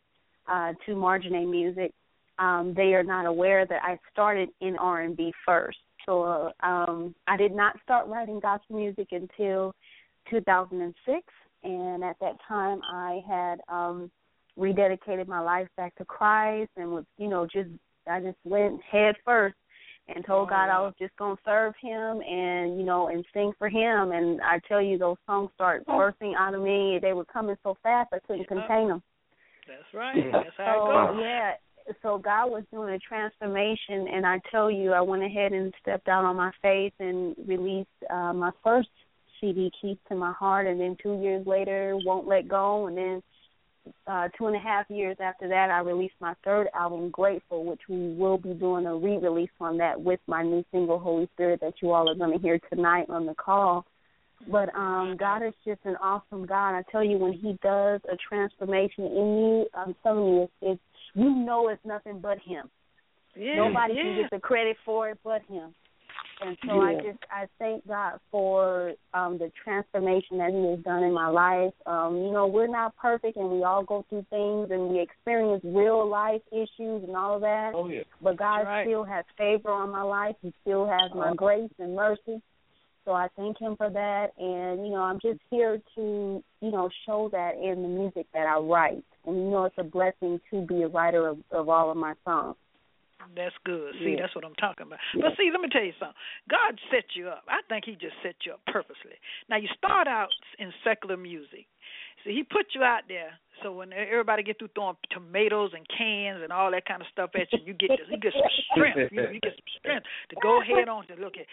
uh 0.48 0.74
to 0.86 0.96
Marjane 0.96 1.50
music 1.50 1.94
um, 2.42 2.74
they 2.76 2.96
are 2.96 3.04
not 3.04 3.26
aware 3.26 3.66
that 3.68 3.82
I 3.84 4.00
started 4.12 4.50
in 4.62 4.76
R 4.78 5.02
and 5.02 5.16
B 5.16 5.32
first. 5.46 5.78
So 6.06 6.24
uh, 6.24 6.66
um, 6.66 7.14
I 7.28 7.38
did 7.38 7.54
not 7.54 7.80
start 7.84 8.08
writing 8.08 8.40
gospel 8.40 8.78
music 8.78 9.10
until 9.12 9.76
2006, 10.30 11.22
and 11.64 12.04
at 12.04 12.16
that 12.20 12.38
time 12.48 12.82
I 12.84 13.22
had 13.28 13.60
um, 13.70 14.10
rededicated 14.58 15.28
my 15.28 15.40
life 15.40 15.68
back 15.78 15.96
to 15.98 16.06
Christ 16.06 16.72
and 16.78 16.92
was, 16.92 17.06
you 17.18 17.28
know, 17.30 17.46
just 17.46 17.70
I 18.10 18.20
just 18.20 18.38
went 18.44 18.82
head 18.82 19.16
first 19.24 19.56
and 20.16 20.26
told 20.26 20.50
God 20.50 20.70
I 20.70 20.80
was 20.80 20.94
just 21.00 21.16
gonna 21.18 21.38
serve 21.46 21.74
Him 21.82 22.22
and 22.22 22.78
you 22.80 22.86
know 22.86 23.08
and 23.08 23.26
sing 23.34 23.52
for 23.58 23.70
Him. 23.70 24.12
And 24.12 24.42
I 24.42 24.60
tell 24.68 24.82
you, 24.82 24.98
those 24.98 25.18
songs 25.26 25.52
started 25.56 25.86
bursting 25.86 26.36
out 26.38 26.54
of 26.54 26.62
me. 26.62 27.00
They 27.02 27.14
were 27.14 27.26
coming 27.26 27.56
so 27.64 27.78
fast 27.84 28.10
I 28.14 28.20
couldn't 28.20 28.48
contain 28.48 28.90
them. 28.90 29.04
That's 29.68 29.94
right. 29.94 30.32
That's 30.32 30.56
So 30.58 30.92
it 30.92 31.14
goes. 31.14 31.20
yeah, 31.22 31.52
so 32.02 32.18
God 32.18 32.52
was 32.52 32.64
doing 32.72 32.94
a 32.94 33.00
transformation, 33.00 34.08
and 34.14 34.26
I 34.26 34.40
tell 34.52 34.70
you, 34.70 34.94
I 34.94 35.02
went 35.02 35.24
ahead 35.24 35.54
and 35.54 35.74
stepped 35.82 36.08
out 36.08 36.26
on 36.26 36.36
my 36.36 36.52
faith 36.62 36.94
and 37.00 37.36
released 37.46 37.90
uh, 38.10 38.34
my 38.34 38.52
first 38.64 38.90
CD, 39.40 39.72
"Keys 39.82 39.98
to 40.10 40.16
My 40.16 40.32
Heart," 40.34 40.68
and 40.68 40.80
then 40.80 40.98
two 41.02 41.20
years 41.22 41.46
later, 41.46 41.98
"Won't 42.06 42.28
Let 42.28 42.48
Go," 42.48 42.88
and 42.88 42.98
then 42.98 43.24
uh, 44.08 44.28
two 44.38 44.48
and 44.48 44.56
a 44.56 44.60
half 44.60 44.90
years 44.90 45.18
after 45.20 45.48
that, 45.48 45.70
I 45.70 45.80
released 45.80 46.16
my 46.20 46.34
third 46.44 46.68
album, 46.74 47.10
"Grateful," 47.10 47.66
which 47.66 47.82
we 47.90 48.14
will 48.14 48.38
be 48.38 48.54
doing 48.54 48.86
a 48.86 48.96
re-release 48.96 49.50
on 49.60 49.78
that 49.78 50.00
with 50.00 50.20
my 50.28 50.44
new 50.44 50.64
single, 50.72 51.00
"Holy 51.00 51.28
Spirit," 51.34 51.62
that 51.62 51.74
you 51.82 51.92
all 51.92 52.10
are 52.10 52.16
going 52.16 52.32
to 52.32 52.42
hear 52.42 52.60
tonight 52.72 53.08
on 53.10 53.26
the 53.26 53.36
call. 53.36 53.86
But 54.48 54.74
um 54.76 55.18
God 55.20 55.44
is 55.44 55.54
just 55.66 55.82
an 55.86 55.96
awesome 56.02 56.46
God. 56.46 56.76
I 56.76 56.84
tell 56.92 57.04
you, 57.04 57.18
when 57.18 57.34
He 57.34 57.58
does 57.62 58.02
a 58.12 58.18
transformation 58.28 59.06
in 59.06 59.38
you, 59.38 59.66
I'm 59.74 59.96
telling 60.04 60.26
you, 60.26 60.42
it's, 60.44 60.52
it's 60.62 60.82
you 61.14 61.30
know 61.30 61.70
it's 61.70 61.86
nothing 61.86 62.20
but 62.20 62.40
Him. 62.40 62.70
Yeah, 63.36 63.56
Nobody 63.58 63.94
yeah. 63.94 64.04
can 64.04 64.22
get 64.22 64.32
the 64.32 64.40
credit 64.40 64.78
for 64.84 65.10
it 65.10 65.20
but 65.24 65.42
Him. 65.48 65.74
And 66.42 66.58
so 66.66 66.82
I 66.82 66.96
just 66.96 67.20
I 67.32 67.46
thank 67.60 67.88
God 67.88 68.20
for 68.32 68.94
um 69.14 69.38
the 69.38 69.52
transformation 69.64 70.40
that 70.40 70.50
He 70.52 70.72
has 70.72 70.80
done 70.80 71.04
in 71.04 71.14
my 71.14 71.28
life. 71.28 71.74
Um, 71.86 72.18
you 72.18 72.32
know, 72.32 72.48
we're 72.48 72.68
not 72.68 72.96
perfect 72.98 73.38
and 73.38 73.52
we 73.52 73.64
all 73.64 73.84
go 73.84 74.04
through 74.10 74.26
things 74.32 74.72
and 74.72 74.90
we 74.90 75.00
experience 75.00 75.62
real 75.64 76.08
life 76.08 76.42
issues 76.52 77.04
and 77.04 77.16
all 77.16 77.36
of 77.36 77.42
that. 77.42 77.74
Oh 77.76 77.88
yeah. 77.88 78.02
But 78.22 78.38
God 78.38 78.64
right. 78.64 78.86
still 78.86 79.04
has 79.04 79.24
favor 79.38 79.70
on 79.70 79.92
my 79.92 80.02
life. 80.02 80.36
He 80.42 80.52
still 80.62 80.88
has 80.88 81.12
my 81.14 81.34
grace 81.36 81.72
and 81.78 81.96
mercy. 81.96 82.42
So 83.06 83.14
I 83.14 83.28
thank 83.36 83.60
him 83.60 83.76
for 83.78 83.90
that 83.90 84.28
and, 84.38 84.86
you 84.86 84.92
know, 84.92 85.02
I'm 85.02 85.20
just 85.20 85.40
here 85.50 85.82
to, 85.96 86.44
you 86.62 86.72
know, 86.72 86.90
show 87.06 87.30
that 87.32 87.56
in 87.56 87.82
the 87.82 87.88
music 87.88 88.28
that 88.34 88.46
I 88.46 88.58
write. 88.58 89.04
And 89.26 89.36
you 89.38 89.50
know 89.50 89.66
it's 89.66 89.76
a 89.78 89.84
blessing 89.84 90.40
to 90.52 90.62
be 90.62 90.84
a 90.84 90.88
writer 90.88 91.28
of, 91.28 91.40
of 91.52 91.70
all 91.70 91.90
of 91.90 91.98
my 91.98 92.14
songs. 92.26 92.56
That's 93.36 93.56
good. 93.66 93.94
See, 94.00 94.12
Yeah. 94.14 94.22
that's 94.22 94.36
what 94.36 94.46
I'm 94.46 94.56
talking 94.56 94.88
about. 94.88 95.00
But 95.16 95.38
see, 95.38 95.50
let 95.52 95.62
me 95.62 95.70
tell 95.70 95.84
you 95.84 95.94
something. 96.00 96.16
God 96.50 96.80
set 96.90 97.16
you 97.16 97.30
up. 97.30 97.44
I 97.48 97.62
think 97.70 97.86
He 97.86 97.96
just 97.96 98.16
set 98.24 98.36
you 98.46 98.54
up 98.54 98.62
purposely. 98.68 99.20
Now 99.50 99.58
you 99.58 99.68
start 99.78 100.08
out 100.08 100.30
in 100.60 100.74
secular 100.84 101.18
music. 101.18 101.68
See, 102.24 102.34
He 102.34 102.44
put 102.44 102.74
you 102.76 102.84
out 102.84 103.04
there 103.08 103.32
so 103.64 103.72
when 103.72 103.94
everybody 103.94 104.44
get 104.44 104.60
through 104.60 104.70
throwing 104.76 104.96
tomatoes 105.12 105.72
and 105.74 105.86
cans 105.90 106.42
and 106.44 106.52
all 106.52 106.72
that 106.72 106.86
kind 106.86 107.02
of 107.02 107.08
stuff 107.12 107.32
at 107.36 107.52
you, 107.54 107.60
you 107.66 107.74
get 107.74 107.92
you 108.10 108.18
get 108.18 108.34
some 108.34 108.52
strength. 108.72 109.12
You, 109.12 109.22
you 109.34 109.40
get 109.40 109.54
some 109.54 109.72
strength 109.80 110.06
to 110.30 110.36
go 110.42 110.62
ahead 110.62 110.88
on 110.88 111.08
to 111.08 111.16
look 111.16 111.34
at, 111.38 111.46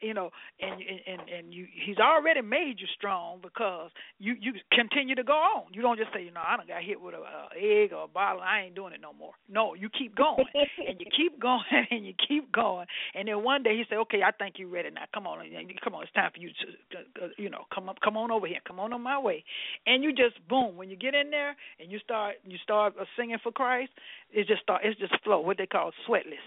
you 0.00 0.14
know, 0.14 0.30
and 0.60 0.80
and 0.80 1.28
and 1.28 1.54
you. 1.54 1.66
He's 1.86 1.98
already 1.98 2.42
made 2.42 2.76
you 2.78 2.86
strong 2.96 3.40
because 3.42 3.90
you 4.18 4.34
you 4.40 4.54
continue 4.72 5.14
to 5.14 5.24
go 5.24 5.34
on. 5.34 5.72
You 5.72 5.82
don't 5.82 5.98
just 5.98 6.12
say, 6.14 6.24
you 6.24 6.30
know, 6.30 6.42
I 6.44 6.56
done 6.56 6.66
got 6.66 6.82
hit 6.82 7.00
with 7.00 7.14
a, 7.14 7.18
a 7.18 7.48
egg 7.56 7.92
or 7.92 8.04
a 8.04 8.08
bottle. 8.08 8.42
I 8.42 8.62
ain't 8.62 8.74
doing 8.74 8.92
it 8.92 9.00
no 9.00 9.12
more. 9.12 9.32
No, 9.48 9.74
you 9.74 9.88
keep 9.88 10.14
going 10.14 10.44
and 10.54 11.00
you 11.00 11.06
keep 11.16 11.40
going 11.40 11.62
and 11.90 12.06
you 12.06 12.14
keep 12.28 12.52
going. 12.52 12.86
And 13.14 13.28
then 13.28 13.42
one 13.42 13.62
day 13.62 13.76
he 13.76 13.84
said, 13.88 13.98
okay, 13.98 14.22
I 14.22 14.30
think 14.32 14.56
you're 14.58 14.68
ready 14.68 14.90
now. 14.90 15.04
Come 15.12 15.26
on, 15.26 15.44
come 15.82 15.94
on, 15.94 16.02
it's 16.02 16.12
time 16.12 16.30
for 16.34 16.40
you 16.40 16.48
to, 16.48 17.28
you 17.36 17.50
know, 17.50 17.64
come 17.74 17.88
up, 17.88 17.96
come 18.02 18.16
on 18.16 18.30
over 18.30 18.46
here, 18.46 18.60
come 18.66 18.78
on 18.80 18.92
on 18.92 19.02
my 19.02 19.18
way. 19.18 19.44
And 19.86 20.02
you 20.02 20.12
just 20.12 20.36
boom 20.48 20.76
when 20.76 20.90
you 20.90 20.96
get 20.96 21.14
in 21.14 21.30
there 21.30 21.39
and 21.78 21.90
you 21.90 21.98
start 21.98 22.36
you 22.44 22.58
start 22.62 22.94
singing 23.16 23.38
for 23.42 23.52
Christ. 23.52 23.92
It 24.32 24.46
just 24.46 24.62
start 24.62 24.82
it's 24.84 24.98
just 25.00 25.14
flow. 25.24 25.40
What 25.40 25.58
they 25.58 25.66
call 25.66 25.90
sweatless, 26.08 26.46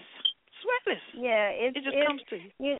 sweatless. 0.62 1.04
Yeah, 1.16 1.48
it, 1.48 1.76
It 1.76 1.84
just 1.84 1.96
it, 1.96 2.06
comes 2.06 2.22
to 2.30 2.36
you. 2.36 2.50
you 2.58 2.76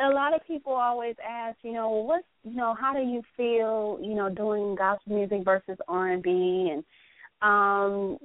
a 0.00 0.08
lot 0.08 0.34
of 0.34 0.46
people 0.46 0.72
always 0.72 1.16
ask, 1.28 1.56
you 1.62 1.72
know, 1.72 1.90
what 1.90 2.22
you 2.44 2.56
know, 2.56 2.74
how 2.78 2.92
do 2.92 3.00
you 3.00 3.22
feel, 3.36 3.98
you 4.00 4.14
know, 4.14 4.28
doing 4.28 4.76
gospel 4.76 5.16
music 5.16 5.44
versus 5.44 5.76
R 5.88 6.12
and 6.12 6.22
B 6.22 6.70
and 6.72 6.84
um 7.42 8.18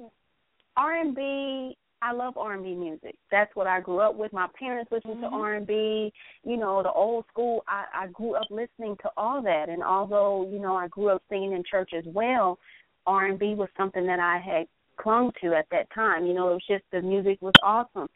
R 0.77 0.99
and 0.99 1.15
B 1.15 1.77
I 2.01 2.11
love 2.11 2.37
R 2.37 2.53
and 2.53 2.63
B 2.63 2.75
music. 2.75 3.15
That's 3.31 3.55
what 3.55 3.65
I 3.65 3.79
grew 3.79 4.01
up 4.01 4.15
with. 4.17 4.33
My 4.33 4.47
parents 4.59 4.91
listened 4.91 5.21
to 5.21 5.27
R 5.27 5.53
and 5.55 5.65
B, 5.65 6.11
you 6.43 6.57
know, 6.57 6.83
the 6.83 6.91
old 6.91 7.23
school. 7.31 7.63
I, 7.67 7.85
I 7.93 8.07
grew 8.07 8.35
up 8.35 8.43
listening 8.49 8.97
to 9.03 9.09
all 9.15 9.41
that 9.43 9.69
and 9.69 9.81
although, 9.81 10.47
you 10.51 10.59
know, 10.59 10.75
I 10.75 10.87
grew 10.89 11.09
up 11.09 11.23
singing 11.29 11.53
in 11.53 11.63
church 11.69 11.91
as 11.97 12.03
well, 12.05 12.59
R 13.05 13.25
and 13.25 13.39
B 13.39 13.55
was 13.55 13.69
something 13.77 14.05
that 14.07 14.19
I 14.19 14.39
had 14.39 14.67
clung 14.97 15.31
to 15.41 15.53
at 15.53 15.65
that 15.71 15.87
time. 15.93 16.25
You 16.25 16.33
know, 16.33 16.49
it 16.49 16.53
was 16.53 16.65
just 16.67 16.83
the 16.91 17.01
music 17.01 17.41
was 17.41 17.53
awesome. 17.63 18.07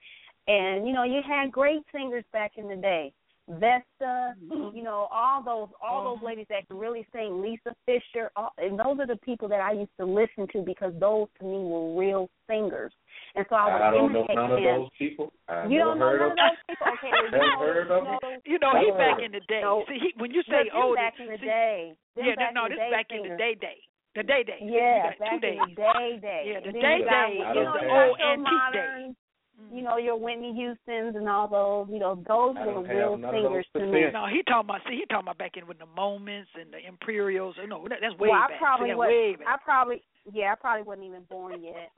And, 0.47 0.87
you 0.87 0.93
know, 0.93 1.03
you 1.03 1.21
had 1.27 1.51
great 1.51 1.81
singers 1.91 2.23
back 2.31 2.53
in 2.57 2.69
the 2.69 2.75
day. 2.75 3.13
Vesta, 3.49 4.35
mm-hmm. 4.43 4.75
you 4.75 4.83
know, 4.83 5.07
all 5.09 5.41
those 5.41 5.69
all 5.79 6.03
those 6.03 6.17
mm-hmm. 6.17 6.25
ladies 6.25 6.47
that 6.49 6.67
can 6.67 6.77
really 6.77 7.07
sing, 7.15 7.41
Lisa 7.41 7.71
Fischer, 7.85 8.29
all, 8.35 8.51
and 8.57 8.77
those 8.77 8.99
are 8.99 9.07
the 9.07 9.15
people 9.23 9.47
that 9.47 9.61
I 9.61 9.71
used 9.71 9.95
to 10.01 10.05
listen 10.05 10.51
to 10.51 10.67
because 10.67 10.91
those 10.99 11.27
to 11.39 11.45
me 11.45 11.55
were 11.63 11.95
real 11.97 12.27
singers. 12.43 12.91
And 13.35 13.45
so 13.47 13.55
I 13.55 13.71
would 13.71 13.81
I 13.81 13.91
don't 13.91 14.11
know 14.11 14.19
imitate 14.19 14.35
none 14.35 14.51
of 14.51 14.59
those 14.59 14.89
people. 14.99 15.31
I've 15.47 15.71
you 15.71 15.79
never 15.79 15.95
don't 15.95 15.99
know 15.99 16.11
heard 16.11 16.19
none 16.19 16.27
of 16.27 16.31
of 16.31 16.43
those 16.43 16.59
people. 16.67 16.87
Okay, 16.91 17.11
you 17.23 17.39
know, 17.39 17.59
heard 17.63 17.87
of 17.87 18.03
you 18.03 18.11
know, 18.11 18.35
You 18.43 18.59
know, 18.59 18.71
he 18.83 18.91
back 18.99 19.19
in 19.23 19.31
the 19.31 19.43
day. 19.47 19.61
No. 19.63 19.83
See, 19.87 19.95
he, 19.95 20.11
when 20.19 20.31
you 20.31 20.43
say 20.43 20.67
them 20.67 20.75
old, 20.75 20.99
back 20.99 21.15
in 21.15 21.27
the 21.31 21.39
see, 21.39 21.47
day. 21.47 21.95
Them 22.19 22.25
yeah, 22.27 22.35
back 22.35 22.51
no, 22.51 22.67
in 22.67 22.71
the 22.71 22.75
this 22.75 22.83
day 22.83 22.91
back 22.91 23.07
in 23.15 23.21
the 23.23 23.37
day 23.39 23.55
day. 23.55 23.79
The 24.17 24.23
day 24.23 24.41
day. 24.41 24.57
Yeah, 24.65 25.13
back 25.19 25.29
two 25.29 25.37
days. 25.39 25.59
in 25.61 25.69
the 25.69 25.75
day 25.77 26.17
day. 26.17 26.41
Yeah, 26.49 26.59
the 26.65 26.73
then 26.73 26.81
day 26.81 26.97
you 26.97 27.05
got, 27.05 27.29
day 27.29 27.37
you 27.37 27.45
is 27.45 27.53
know, 27.53 27.69
the 27.77 27.85
you 27.85 27.93
old 27.93 28.17
your 28.17 28.33
antique 28.33 28.49
day. 28.49 28.49
modern, 28.49 29.13
mm-hmm. 29.13 29.69
you 29.77 29.85
know, 29.85 30.01
your 30.01 30.17
Whitney 30.17 30.57
Houston's 30.57 31.13
and 31.13 31.29
all 31.29 31.45
those, 31.45 31.85
you 31.93 32.01
know, 32.01 32.17
those 32.25 32.57
were 32.57 32.81
don't 32.81 32.89
real 32.89 33.13
singers 33.29 33.69
those 33.77 33.85
to 33.85 33.93
me. 33.93 34.09
No, 34.09 34.25
he 34.25 34.41
talking 34.49 34.73
about. 34.73 34.81
See, 34.89 34.97
he 34.97 35.05
talking 35.05 35.29
about 35.29 35.37
back 35.37 35.53
in 35.53 35.69
with 35.69 35.77
the 35.77 35.85
moments 35.85 36.49
and 36.57 36.73
the 36.73 36.81
Imperials. 36.81 37.61
No, 37.69 37.85
that, 37.93 38.01
that's 38.01 38.17
way 38.17 38.33
well, 38.33 38.41
back. 38.41 38.57
I 38.57 38.59
probably 38.59 38.89
See, 38.89 38.97
was. 38.97 39.05
way 39.05 39.37
back. 39.37 39.53
I 39.53 39.61
probably, 39.61 40.01
yeah, 40.33 40.53
I 40.53 40.55
probably 40.57 40.81
wasn't 40.81 41.05
even 41.05 41.21
born 41.29 41.61
yet. 41.61 41.93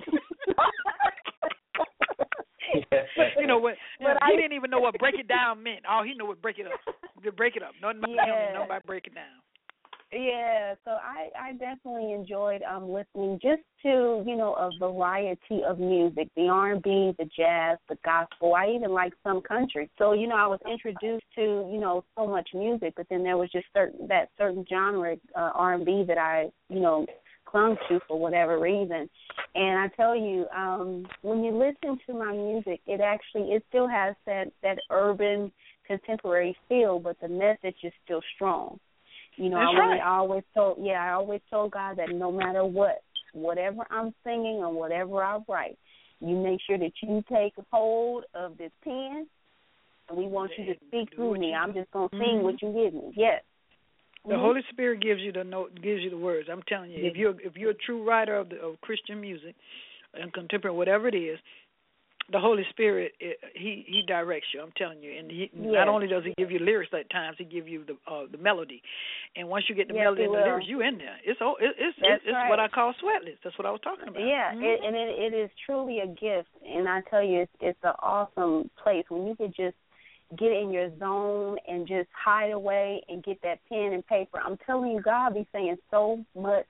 you 3.36 3.46
know 3.46 3.58
what? 3.60 3.76
But 4.00 4.16
he 4.24 4.32
I- 4.32 4.36
didn't 4.40 4.56
even 4.56 4.70
know 4.72 4.80
what 4.80 4.96
break 4.96 5.20
it 5.20 5.28
down 5.28 5.60
meant. 5.62 5.84
All 5.84 6.00
he 6.00 6.16
knew 6.16 6.24
was 6.24 6.40
break 6.40 6.56
it 6.58 6.64
up. 6.64 6.80
Break 7.36 7.56
it 7.56 7.62
up. 7.62 7.76
Nothing 7.82 7.98
about 8.08 8.08
him. 8.08 8.16
Yeah. 8.24 8.52
Nothing 8.56 8.72
about 8.72 8.86
break 8.88 9.04
it 9.04 9.12
down. 9.14 9.36
Yeah, 10.10 10.74
so 10.86 10.92
I 10.92 11.28
I 11.38 11.52
definitely 11.52 12.12
enjoyed 12.12 12.62
um 12.62 12.90
listening 12.90 13.38
just 13.42 13.60
to 13.82 14.24
you 14.26 14.36
know 14.36 14.54
a 14.54 14.70
variety 14.78 15.62
of 15.68 15.78
music, 15.78 16.28
the 16.34 16.48
R 16.48 16.72
and 16.72 16.82
B, 16.82 17.12
the 17.18 17.28
jazz, 17.36 17.76
the 17.90 17.98
gospel. 18.06 18.54
I 18.54 18.68
even 18.68 18.92
like 18.92 19.12
some 19.22 19.42
country. 19.42 19.90
So 19.98 20.14
you 20.14 20.26
know 20.26 20.36
I 20.36 20.46
was 20.46 20.60
introduced 20.70 21.26
to 21.34 21.42
you 21.70 21.78
know 21.78 22.04
so 22.16 22.26
much 22.26 22.48
music, 22.54 22.94
but 22.96 23.06
then 23.10 23.22
there 23.22 23.36
was 23.36 23.50
just 23.52 23.66
certain 23.74 24.08
that 24.08 24.30
certain 24.38 24.64
genre 24.68 25.16
uh, 25.36 25.50
R 25.54 25.74
and 25.74 25.84
B 25.84 26.04
that 26.08 26.16
I 26.16 26.50
you 26.70 26.80
know 26.80 27.04
clung 27.44 27.76
to 27.90 28.00
for 28.08 28.18
whatever 28.18 28.58
reason. 28.58 29.10
And 29.54 29.78
I 29.78 29.88
tell 29.88 30.16
you, 30.16 30.46
um 30.56 31.06
when 31.20 31.44
you 31.44 31.52
listen 31.52 31.98
to 32.06 32.14
my 32.14 32.32
music, 32.32 32.80
it 32.86 33.02
actually 33.02 33.52
it 33.52 33.62
still 33.68 33.86
has 33.88 34.14
that 34.24 34.50
that 34.62 34.78
urban 34.90 35.52
contemporary 35.86 36.56
feel, 36.66 36.98
but 36.98 37.20
the 37.20 37.28
message 37.28 37.76
is 37.82 37.92
still 38.06 38.22
strong. 38.34 38.78
You 39.38 39.50
know, 39.50 39.58
That's 39.58 39.72
I, 39.72 39.78
really, 39.78 39.90
right. 39.92 40.02
I 40.02 40.16
always 40.16 40.42
told 40.52 40.78
yeah, 40.80 41.00
I 41.04 41.12
always 41.12 41.40
told 41.48 41.70
God 41.70 41.96
that 41.98 42.10
no 42.12 42.32
matter 42.32 42.64
what, 42.64 43.02
whatever 43.32 43.86
I'm 43.88 44.12
singing 44.24 44.56
or 44.56 44.72
whatever 44.72 45.22
I 45.22 45.38
write, 45.48 45.78
you 46.20 46.34
make 46.34 46.58
sure 46.66 46.76
that 46.76 46.90
you 47.02 47.22
take 47.30 47.54
hold 47.70 48.24
of 48.34 48.58
this 48.58 48.72
pen 48.82 49.28
and 50.08 50.18
we 50.18 50.26
want 50.26 50.50
you 50.58 50.64
to 50.66 50.74
speak 50.88 51.14
through 51.14 51.38
me. 51.38 51.54
I'm 51.54 51.72
just 51.72 51.90
gonna 51.92 52.08
sing 52.10 52.40
Mhm. 52.40 52.42
what 52.42 52.60
you 52.60 52.72
give 52.72 52.94
me. 52.94 53.12
Yes. 53.14 53.44
The 54.24 54.34
Mhm. 54.34 54.40
Holy 54.40 54.62
Spirit 54.70 55.00
gives 55.00 55.20
you 55.20 55.30
the 55.30 55.44
note, 55.44 55.80
gives 55.80 56.02
you 56.02 56.10
the 56.10 56.18
words. 56.18 56.48
I'm 56.48 56.62
telling 56.64 56.90
you, 56.90 57.04
if 57.04 57.16
you're 57.16 57.40
if 57.40 57.56
you're 57.56 57.70
a 57.70 57.74
true 57.74 58.02
writer 58.02 58.34
of 58.34 58.48
the 58.48 58.60
of 58.60 58.80
Christian 58.80 59.20
music 59.20 59.54
and 60.14 60.32
contemporary, 60.32 60.76
whatever 60.76 61.06
it 61.06 61.14
is, 61.14 61.38
the 62.30 62.38
Holy 62.38 62.64
Spirit 62.70 63.12
it, 63.20 63.38
he 63.54 63.84
he 63.86 64.02
directs 64.06 64.48
you. 64.52 64.60
I'm 64.60 64.72
telling 64.76 65.02
you, 65.02 65.18
and 65.18 65.30
he 65.30 65.50
Yes. 65.54 65.72
not 65.72 65.88
only 65.88 66.06
does 66.06 66.24
he 66.24 66.34
give 66.36 66.50
you 66.50 66.58
lyrics 66.58 66.92
at 66.92 67.08
times, 67.10 67.36
he 67.38 67.44
give 67.44 67.68
you 67.68 67.84
the 67.84 67.94
uh, 68.10 68.24
the 68.30 68.38
melody, 68.38 68.82
and 69.36 69.48
once 69.48 69.64
you 69.68 69.74
get 69.74 69.88
the 69.88 69.94
Yes, 69.94 70.04
melody 70.04 70.24
and 70.24 70.34
the 70.34 70.38
lyrics, 70.38 70.66
you 70.68 70.80
in 70.82 70.98
there. 70.98 71.16
It's 71.24 71.40
oh, 71.42 71.56
it, 71.60 71.74
it's 71.78 71.98
That's 72.00 72.22
it's 72.24 72.32
right. 72.34 72.50
what 72.50 72.60
I 72.60 72.68
call 72.68 72.92
sweatless. 73.02 73.38
That's 73.42 73.56
what 73.58 73.66
I 73.66 73.70
was 73.70 73.80
talking 73.82 74.08
about. 74.08 74.20
Yeah, 74.20 74.52
Mhm. 74.52 74.62
it, 74.62 74.80
and 74.84 74.96
it, 74.96 75.32
it 75.32 75.36
is 75.36 75.50
truly 75.64 76.00
a 76.00 76.06
gift, 76.06 76.50
and 76.66 76.88
I 76.88 77.00
tell 77.08 77.22
you, 77.22 77.42
it's 77.42 77.52
it's 77.60 77.78
an 77.82 77.94
awesome 78.02 78.70
place 78.82 79.04
when 79.08 79.26
you 79.26 79.34
could 79.34 79.54
just 79.56 79.76
get 80.38 80.52
in 80.52 80.70
your 80.70 80.90
zone 80.98 81.56
and 81.66 81.88
just 81.88 82.08
hide 82.12 82.50
away 82.50 83.02
and 83.08 83.24
get 83.24 83.40
that 83.42 83.60
pen 83.68 83.92
and 83.94 84.06
paper. 84.06 84.38
I'm 84.44 84.58
telling 84.66 84.92
you, 84.92 85.00
God 85.00 85.32
be 85.34 85.46
saying 85.52 85.78
so 85.90 86.22
much, 86.34 86.66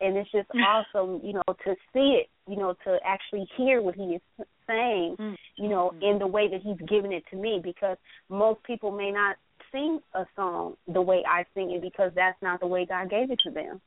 and 0.00 0.16
it's 0.16 0.30
just 0.32 0.48
awesome, 0.60 1.20
you 1.22 1.34
know, 1.34 1.42
to 1.64 1.76
see 1.92 2.20
it, 2.20 2.28
you 2.48 2.56
know, 2.56 2.74
to 2.84 2.98
actually 3.04 3.46
hear 3.56 3.80
what 3.80 3.94
He 3.94 4.16
is 4.16 4.22
saying, 4.66 5.16
Mm. 5.18 5.36
you 5.56 5.68
know, 5.68 5.94
in 6.00 6.18
the 6.18 6.26
way 6.26 6.48
that 6.48 6.60
He's 6.62 6.78
giving 6.88 7.12
it 7.12 7.24
to 7.30 7.36
me, 7.36 7.60
because 7.62 7.96
most 8.28 8.62
people 8.64 8.90
may 8.90 9.10
not 9.10 9.36
sing 9.72 10.00
a 10.14 10.26
song 10.36 10.76
the 10.86 11.02
way 11.02 11.22
I 11.28 11.44
sing 11.54 11.72
it 11.72 11.82
because 11.82 12.12
that's 12.14 12.40
not 12.42 12.60
the 12.60 12.66
way 12.66 12.86
God 12.86 13.10
gave 13.10 13.30
it 13.30 13.40
to 13.40 13.50
them. 13.50 13.80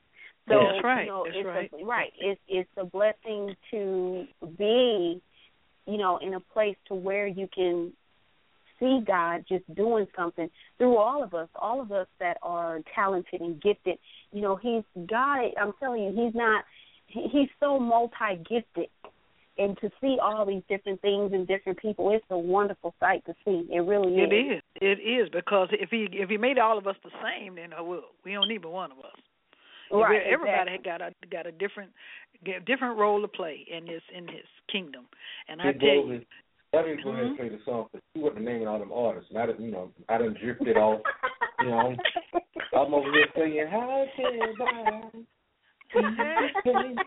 So 0.48 0.54
That's 0.72 0.84
right. 0.84 1.00
you 1.02 1.06
know, 1.06 1.24
That's 1.24 1.36
it's 1.36 1.46
right. 1.46 1.70
A, 1.80 1.84
right. 1.84 2.12
It's 2.18 2.40
it's 2.48 2.70
a 2.76 2.84
blessing 2.84 3.54
to 3.70 4.26
be, 4.56 5.20
you 5.86 5.96
know, 5.98 6.18
in 6.18 6.34
a 6.34 6.40
place 6.40 6.76
to 6.88 6.94
where 6.94 7.26
you 7.26 7.48
can 7.54 7.92
see 8.78 9.00
God 9.06 9.44
just 9.48 9.64
doing 9.74 10.06
something 10.16 10.48
through 10.78 10.96
all 10.96 11.22
of 11.22 11.34
us, 11.34 11.48
all 11.56 11.80
of 11.80 11.90
us 11.92 12.06
that 12.20 12.38
are 12.42 12.80
talented 12.94 13.40
and 13.40 13.60
gifted. 13.60 13.98
You 14.32 14.42
know, 14.42 14.56
He's 14.56 14.84
God. 15.06 15.50
I'm 15.60 15.72
telling 15.80 16.02
you, 16.02 16.24
He's 16.24 16.34
not. 16.34 16.64
He, 17.08 17.26
he's 17.32 17.48
so 17.58 17.78
multi 17.78 18.36
gifted. 18.48 18.88
And 19.58 19.76
to 19.80 19.90
see 20.00 20.18
all 20.22 20.46
these 20.46 20.62
different 20.68 21.00
things 21.02 21.32
and 21.32 21.46
different 21.46 21.78
people, 21.80 22.12
it's 22.12 22.24
a 22.30 22.38
wonderful 22.38 22.94
sight 23.00 23.24
to 23.26 23.34
see. 23.44 23.66
It 23.72 23.80
really 23.80 24.14
is. 24.14 24.28
It 24.30 24.34
is. 24.34 24.62
It 24.80 25.00
is 25.02 25.28
because 25.30 25.68
if 25.72 25.90
he 25.90 26.06
if 26.12 26.28
he 26.30 26.36
made 26.36 26.58
all 26.58 26.78
of 26.78 26.86
us 26.86 26.94
the 27.02 27.10
same, 27.22 27.56
then 27.56 27.72
uh, 27.72 27.82
well, 27.82 28.04
we 28.24 28.32
don't 28.34 28.48
need 28.48 28.62
but 28.62 28.70
one 28.70 28.92
of 28.92 28.98
us. 28.98 29.16
If 29.90 29.96
Right. 29.96 30.10
we- 30.10 30.32
Everybody 30.32 30.70
exactly. 30.72 30.72
had 30.72 30.84
got 30.84 31.00
a 31.02 31.26
got 31.28 31.46
a 31.46 31.52
different 31.52 31.90
get- 32.44 32.64
different 32.66 32.98
role 32.98 33.20
to 33.20 33.28
play 33.28 33.66
in 33.68 33.86
his 33.86 34.02
in 34.14 34.28
his 34.28 34.46
kingdom, 34.70 35.06
and 35.48 35.60
I 35.60 35.72
Hey, 35.72 35.78
tell 35.78 35.88
you, 35.88 36.00
Rosie, 36.12 36.26
Why 36.70 36.82
don't 36.82 37.02
go 37.02 37.10
ahead 37.10 37.24
and 37.26 37.36
play 37.36 37.48
the 37.48 37.58
song? 37.64 37.86
Cause 37.90 38.00
you 38.14 38.20
wasn't 38.22 38.44
naming 38.44 38.68
all 38.68 38.78
them 38.78 38.92
artists. 38.92 39.30
And 39.30 39.38
I 39.38 39.46
didn't, 39.46 39.64
you 39.64 39.72
know, 39.72 39.90
I 40.08 40.18
done 40.18 40.34
drifted 40.40 40.76
off. 40.76 41.00
You 41.60 41.68
know, 41.68 41.96
I'm 42.76 42.94
over 42.94 43.10
here 43.10 43.26
singing, 43.34 43.66
"How 43.66 44.06
can 44.14 44.54
I?" 44.60 45.10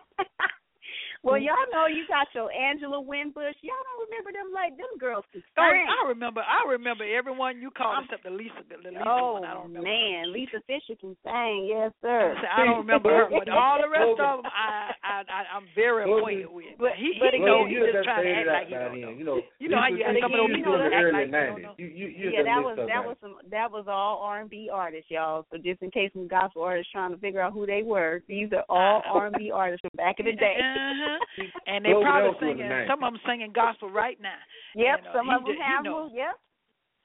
well, 1.23 1.37
y'all 1.37 1.69
know 1.69 1.85
you 1.85 2.05
got 2.09 2.27
your 2.33 2.49
Angela 2.49 2.97
Winbush. 2.97 3.57
Y'all 3.61 3.77
don't 3.77 4.09
remember 4.09 4.33
them 4.33 4.49
like 4.53 4.73
them 4.77 4.89
girls 4.97 5.25
could 5.29 5.45
sing. 5.53 5.85
I 5.85 6.09
remember 6.09 6.41
I 6.41 6.65
remember 6.65 7.05
everyone 7.05 7.61
you 7.61 7.69
called 7.69 8.05
except 8.05 8.25
the 8.25 8.33
Lisa 8.33 8.65
the, 8.65 8.89
Lisa 8.89 9.05
oh 9.05 9.37
one. 9.37 9.45
I 9.45 9.53
don't 9.53 9.73
man, 9.73 10.33
Lisa 10.33 10.61
Fischer 10.65 10.97
can 10.97 11.13
sing. 11.21 11.69
Yes, 11.69 11.93
sir. 12.01 12.33
I 12.41 12.65
don't 12.65 12.81
remember 12.81 13.09
her, 13.09 13.29
but 13.29 13.49
all 13.49 13.77
the 13.77 13.89
rest 13.89 14.17
of 14.17 14.41
them, 14.41 14.49
I, 14.49 14.97
I, 15.11 15.21
I 15.27 15.39
I'm 15.51 15.67
very 15.75 16.07
acquainted 16.07 16.47
with. 16.47 16.79
But- 16.79 16.95
he, 16.95 17.19
but 17.19 17.35
he 17.35 17.43
again- 17.43 17.45
know 17.45 17.67
he 17.67 17.75
just 17.75 18.07
trying 18.07 18.23
to 18.23 18.31
faded 18.31 18.47
act 18.47 18.47
out 18.47 18.55
like 18.55 18.67
he 18.67 18.73
don't 18.73 19.01
know. 19.03 19.11
You 19.11 19.25
know, 19.27 19.37
You 19.59 19.67
know 19.69 19.77
how 19.83 19.91
you 19.91 19.99
used 19.99 20.23
some 20.23 20.31
of 20.31 20.39
those 20.39 20.47
sing 20.49 20.55
people 20.55 20.73
in 20.73 20.79
that 20.79 20.89
the 20.89 20.95
act 20.95 21.03
early 21.03 21.19
like 21.19 21.31
they 21.31 21.45
don't 21.45 21.59
90s. 21.59 21.63
know. 21.67 21.73
You, 21.77 21.87
you, 21.91 22.07
you 22.07 22.25
yeah, 22.31 22.43
that 22.47 22.59
was 22.63 22.75
that 22.79 23.03
was 23.03 23.15
some 23.19 23.35
that 23.51 23.67
was 23.71 23.85
all 23.91 24.23
R 24.23 24.39
and 24.41 24.49
B 24.49 24.69
artists, 24.71 25.11
y'all. 25.11 25.43
So 25.51 25.57
just 25.59 25.81
in 25.83 25.91
case 25.91 26.09
some 26.15 26.27
gospel 26.31 26.63
artists 26.63 26.91
trying 26.95 27.11
to 27.11 27.19
figure 27.19 27.41
out 27.43 27.51
who 27.53 27.65
they 27.67 27.83
were, 27.83 28.23
these 28.31 28.47
are 28.55 28.63
all 28.71 29.03
R 29.11 29.27
and 29.27 29.35
B 29.37 29.51
artists 29.51 29.81
from 29.83 29.91
back 29.99 30.19
in 30.19 30.25
the 30.25 30.33
day. 30.39 30.55
Uh-huh. 30.57 31.19
And 31.67 31.83
they 31.85 31.91
Globe 31.91 32.03
probably 32.03 32.27
Elton 32.31 32.57
the 32.57 32.63
singing. 32.63 32.87
Some 32.89 33.03
of 33.03 33.13
them 33.13 33.21
singing 33.27 33.51
gospel 33.53 33.89
right 33.89 34.19
now. 34.21 34.39
Yep, 34.75 34.99
You 34.99 35.03
know, 35.05 35.11
some 35.13 35.29
of 35.29 35.43
them 35.43 35.55
have 35.61 35.83
them. 35.83 36.09
Yep, 36.15 36.35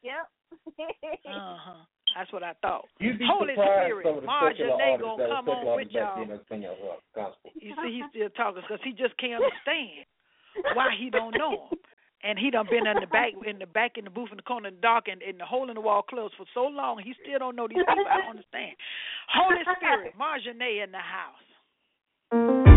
yep. 0.02 0.24
Uh 1.26 1.56
huh. 1.58 1.82
That's 2.16 2.32
what 2.32 2.42
I 2.42 2.54
thought. 2.64 2.88
You'd 2.98 3.18
be 3.18 3.28
Holy 3.28 3.52
Spirit, 3.52 4.08
some 4.08 4.16
of 4.16 4.20
the 4.22 4.26
Marjorie 4.26 4.56
secular 4.56 4.80
Nagel 4.80 5.20
come 5.20 5.48
on 5.52 5.76
with 5.76 5.92
y'all. 5.92 6.16
then 6.16 6.32
that 6.32 6.48
sing 6.48 6.64
uh. 6.64 6.72
You 7.60 7.76
see, 7.76 8.00
he's 8.00 8.08
still 8.08 8.32
talking 8.32 8.62
because 8.64 8.80
he 8.80 8.96
just 8.96 9.12
can't 9.20 9.36
understand 9.44 10.08
why 10.72 10.96
he 10.96 11.10
don't 11.10 11.36
know 11.36 11.68
him. 11.68 11.78
And 12.24 12.38
he 12.38 12.50
done 12.50 12.64
been 12.70 12.88
in 12.88 12.96
the 13.04 13.06
back, 13.06 13.36
in 13.46 13.58
the 13.58 13.66
back, 13.66 13.98
in 14.00 14.04
the 14.04 14.10
booth, 14.10 14.30
in 14.32 14.38
the 14.40 14.42
corner, 14.42 14.68
in 14.68 14.76
the 14.76 14.80
dark, 14.80 15.12
and 15.12 15.20
in 15.20 15.36
the 15.36 15.44
hole 15.44 15.68
in 15.68 15.74
the 15.74 15.84
wall 15.84 16.00
closed 16.00 16.32
for 16.38 16.46
so 16.54 16.64
long. 16.64 16.98
He 17.04 17.12
still 17.20 17.38
don't 17.38 17.54
know 17.54 17.68
these 17.68 17.84
people. 17.84 18.08
I 18.08 18.24
don't 18.24 18.40
understand. 18.40 18.72
Holy 19.28 19.60
Spirit, 19.76 20.14
Marjane 20.16 20.84
in 20.84 20.92
the 20.96 21.04
house. 21.04 22.75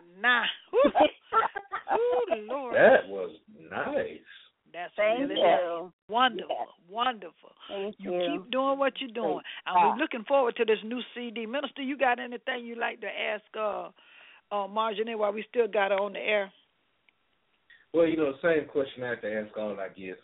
Spirit 0.00 1.10
right 1.32 1.50
about 1.62 1.90
now. 1.90 1.96
Ooh, 1.96 2.46
Lord. 2.48 2.74
That 2.74 3.08
was 3.08 3.30
nice. 3.70 4.20
That's 4.72 4.92
Thank 4.96 5.30
really 5.30 5.40
you. 5.40 5.92
wonderful, 6.08 6.56
Yes. 6.58 6.68
wonderful. 6.90 7.52
Thank 7.68 7.94
You 7.98 8.10
you. 8.12 8.26
keep 8.26 8.50
doing 8.50 8.78
what 8.78 9.00
you're 9.00 9.10
doing. 9.10 9.40
And 9.66 9.76
Ah. 9.76 9.90
we're 9.90 9.96
looking 9.96 10.24
forward 10.24 10.56
to 10.56 10.64
this 10.64 10.82
new 10.84 11.00
CD. 11.14 11.46
Minister, 11.46 11.82
you 11.82 11.96
got 11.96 12.18
anything 12.18 12.64
you'd 12.64 12.78
like 12.78 13.00
to 13.00 13.08
ask 13.08 13.44
uh 13.56 13.90
uh 14.52 14.66
Marjorie 14.68 15.14
while 15.14 15.32
we 15.32 15.44
still 15.48 15.68
got 15.68 15.90
her 15.92 15.98
on 15.98 16.12
the 16.12 16.20
air? 16.20 16.52
Well, 17.92 18.06
you 18.06 18.16
know, 18.16 18.32
the 18.32 18.38
same 18.42 18.68
question 18.68 19.04
I 19.04 19.10
have 19.10 19.20
to 19.22 19.32
ask 19.32 19.56
all, 19.56 19.78
I 19.80 19.88
guess. 19.88 20.18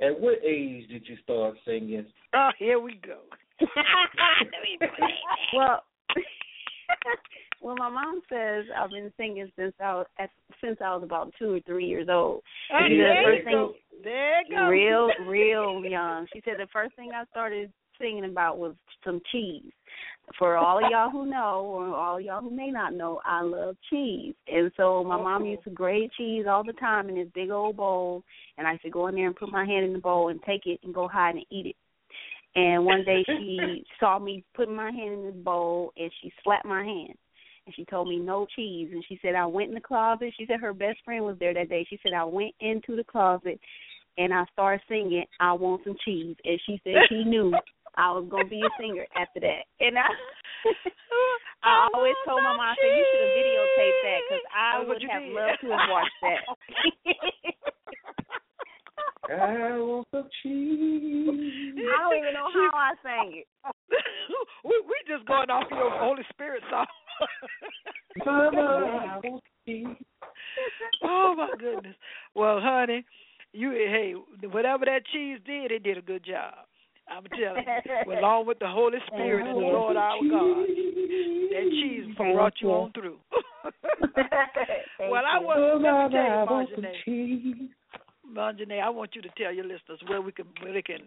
At 0.00 0.20
what 0.20 0.38
age 0.44 0.88
did 0.88 1.08
you 1.08 1.16
start 1.22 1.56
singing? 1.64 2.06
Oh, 2.34 2.50
here 2.58 2.78
we 2.78 2.94
go. 2.94 3.20
well, 5.54 5.84
well, 7.64 7.76
my 7.76 7.88
mom 7.88 8.20
says 8.28 8.66
I've 8.78 8.90
been 8.90 9.10
singing 9.16 9.50
since 9.58 9.72
I 9.82 9.94
was 9.94 10.06
at, 10.18 10.28
since 10.62 10.76
I 10.84 10.94
was 10.94 11.02
about 11.02 11.32
two 11.38 11.54
or 11.54 11.60
three 11.60 11.86
years 11.86 12.08
old. 12.10 12.42
Oh, 12.70 12.78
She 12.86 12.92
said 12.92 12.98
the 12.98 12.98
there 12.98 13.24
first 13.24 13.38
you 13.38 13.44
thing, 13.44 13.54
go. 13.54 13.74
There 14.04 14.42
you 14.42 14.56
go. 14.56 14.68
real, 14.68 15.08
real 15.26 15.90
young. 15.90 16.26
She 16.34 16.42
said 16.44 16.54
the 16.58 16.68
first 16.74 16.94
thing 16.94 17.12
I 17.14 17.24
started 17.30 17.72
singing 17.98 18.26
about 18.26 18.58
was 18.58 18.74
some 19.02 19.22
cheese. 19.32 19.72
For 20.38 20.58
all 20.58 20.76
of 20.76 20.90
y'all 20.90 21.10
who 21.10 21.24
know, 21.24 21.64
or 21.64 21.96
all 21.96 22.20
y'all 22.20 22.42
who 22.42 22.50
may 22.54 22.70
not 22.70 22.92
know, 22.92 23.20
I 23.24 23.40
love 23.42 23.76
cheese, 23.88 24.34
and 24.46 24.70
so 24.76 25.02
my 25.02 25.16
mom 25.16 25.42
oh. 25.42 25.46
used 25.46 25.64
to 25.64 25.70
grate 25.70 26.10
cheese 26.18 26.44
all 26.48 26.64
the 26.64 26.72
time 26.74 27.08
in 27.08 27.14
this 27.14 27.28
big 27.34 27.50
old 27.50 27.78
bowl, 27.78 28.24
and 28.58 28.66
I 28.66 28.72
used 28.72 28.84
to 28.84 28.90
go 28.90 29.06
in 29.06 29.14
there 29.14 29.26
and 29.26 29.36
put 29.36 29.50
my 29.50 29.64
hand 29.64 29.86
in 29.86 29.94
the 29.94 29.98
bowl 29.98 30.28
and 30.28 30.40
take 30.42 30.66
it 30.66 30.80
and 30.82 30.94
go 30.94 31.08
hide 31.08 31.36
and 31.36 31.46
eat 31.50 31.66
it. 31.66 31.76
And 32.56 32.84
one 32.84 33.04
day 33.04 33.24
she 33.26 33.84
saw 34.00 34.18
me 34.18 34.44
putting 34.54 34.76
my 34.76 34.90
hand 34.90 35.14
in 35.14 35.24
this 35.24 35.44
bowl, 35.44 35.92
and 35.96 36.10
she 36.20 36.30
slapped 36.42 36.66
my 36.66 36.84
hand 36.84 37.14
and 37.66 37.74
she 37.74 37.84
told 37.86 38.08
me 38.08 38.18
no 38.18 38.46
cheese 38.54 38.90
and 38.92 39.02
she 39.08 39.18
said 39.22 39.34
I 39.34 39.46
went 39.46 39.68
in 39.68 39.74
the 39.74 39.80
closet. 39.80 40.32
She 40.38 40.44
said 40.46 40.60
her 40.60 40.74
best 40.74 40.98
friend 41.04 41.24
was 41.24 41.36
there 41.38 41.54
that 41.54 41.68
day. 41.68 41.84
She 41.88 41.98
said 42.02 42.12
I 42.12 42.24
went 42.24 42.54
into 42.60 42.94
the 42.96 43.04
closet 43.04 43.58
and 44.18 44.32
I 44.32 44.44
started 44.52 44.80
singing 44.88 45.24
I 45.40 45.52
want 45.54 45.82
some 45.84 45.96
cheese 46.04 46.36
and 46.44 46.60
she 46.66 46.80
said 46.84 46.94
she 47.08 47.24
knew 47.28 47.52
I 47.96 48.10
was 48.12 48.26
going 48.28 48.44
to 48.44 48.50
be 48.50 48.60
a 48.60 48.68
singer 48.80 49.06
after 49.16 49.40
that. 49.40 49.64
And 49.80 49.98
I 49.98 50.04
I 51.64 51.88
always 51.94 52.14
told 52.26 52.42
my 52.42 52.52
mom 52.52 52.60
I 52.60 52.74
said 52.76 52.94
you 52.96 53.04
should 53.08 53.22
have 53.24 53.36
videotaped 53.38 54.02
that 54.04 54.20
cuz 54.28 54.42
I 54.52 54.78
what 54.78 54.88
would 54.88 55.02
have 55.08 55.22
did. 55.22 55.32
loved 55.32 55.60
to 55.62 55.68
have 55.72 55.88
watched 55.88 56.20
that. 56.22 56.40
I 59.30 59.78
want 59.78 60.06
some 60.10 60.28
cheese. 60.42 61.28
I 61.28 62.02
don't 62.02 62.16
even 62.18 62.34
know 62.34 62.48
how 62.52 62.70
I 62.74 62.92
sang 63.02 63.42
it. 63.42 63.46
we 64.64 64.82
we 64.86 64.94
just 65.06 65.26
going 65.26 65.50
off 65.50 65.64
your 65.70 65.90
Holy 65.90 66.22
Spirit 66.30 66.62
song. 66.70 66.86
Mama, 68.24 68.60
I 68.60 69.20
want 69.28 69.42
cheese. 69.66 69.86
oh 71.02 71.34
my 71.36 71.50
goodness. 71.58 71.96
Well, 72.34 72.60
honey, 72.60 73.04
you 73.52 73.70
hey, 73.70 74.14
whatever 74.48 74.84
that 74.84 75.02
cheese 75.12 75.38
did, 75.46 75.72
it 75.72 75.82
did 75.82 75.98
a 75.98 76.02
good 76.02 76.24
job. 76.24 76.54
I'm 77.08 77.24
telling 77.24 77.64
you. 78.06 78.12
Along 78.18 78.46
with 78.46 78.58
the 78.58 78.68
Holy 78.68 78.98
Spirit 79.06 79.46
and 79.46 79.56
the 79.56 79.60
you. 79.60 79.66
Lord 79.66 79.96
our 79.96 80.16
God. 80.18 80.66
That 80.66 81.68
cheese 81.70 82.14
Thank 82.16 82.34
brought 82.34 82.54
you 82.60 82.68
you. 82.68 82.74
on 82.74 82.92
through. 82.92 83.18
Well, 84.98 85.22
I 85.26 85.40
you. 85.40 85.46
want 85.46 85.60
let 85.60 85.78
me 85.78 86.16
tell 86.16 86.22
I 86.22 86.40
you, 86.40 86.46
want 86.50 87.70
Marjane, 88.32 88.80
I 88.82 88.88
want 88.90 89.14
you 89.14 89.22
to 89.22 89.28
tell 89.36 89.52
your 89.52 89.64
listeners 89.64 90.00
where 90.06 90.20
we 90.20 90.32
can 90.32 90.46
where 90.62 90.72
they 90.72 90.82
can 90.82 91.00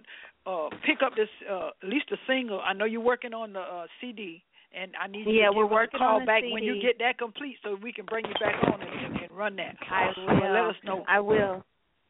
uh 0.45 0.70
pick 0.86 1.01
up 1.05 1.15
this 1.15 1.30
uh 1.49 1.70
at 1.82 1.89
least 1.89 2.05
a 2.11 2.18
single. 2.28 2.61
I 2.61 2.74
know 2.74 2.86
you're 2.86 3.01
working 3.01 3.34
on 3.34 3.53
the 3.53 3.59
uh 3.59 3.86
CD 4.01 4.43
and 4.76 4.91
I 5.01 5.07
need 5.07 5.26
you 5.28 5.34
Yeah, 5.34 5.49
to 5.49 5.53
we're 5.57 5.65
working 5.65 5.99
a 6.01 6.03
call 6.03 6.20
on 6.22 6.26
back 6.26 6.43
when 6.51 6.63
you 6.63 6.82
get 6.82 6.99
that 6.99 7.18
complete 7.18 7.57
so 7.63 7.78
we 7.82 7.91
can 7.93 8.05
bring 8.05 8.26
you 8.26 8.34
back 8.39 8.55
on 8.72 8.82
and, 8.82 9.22
and, 9.22 9.32
run 9.32 9.55
that. 9.57 9.76
I 9.89 10.11
Well, 10.18 10.36
will. 10.41 10.53
let 10.53 10.70
us 10.70 10.76
know. 10.84 11.05
I 11.07 11.20
will. 11.20 11.63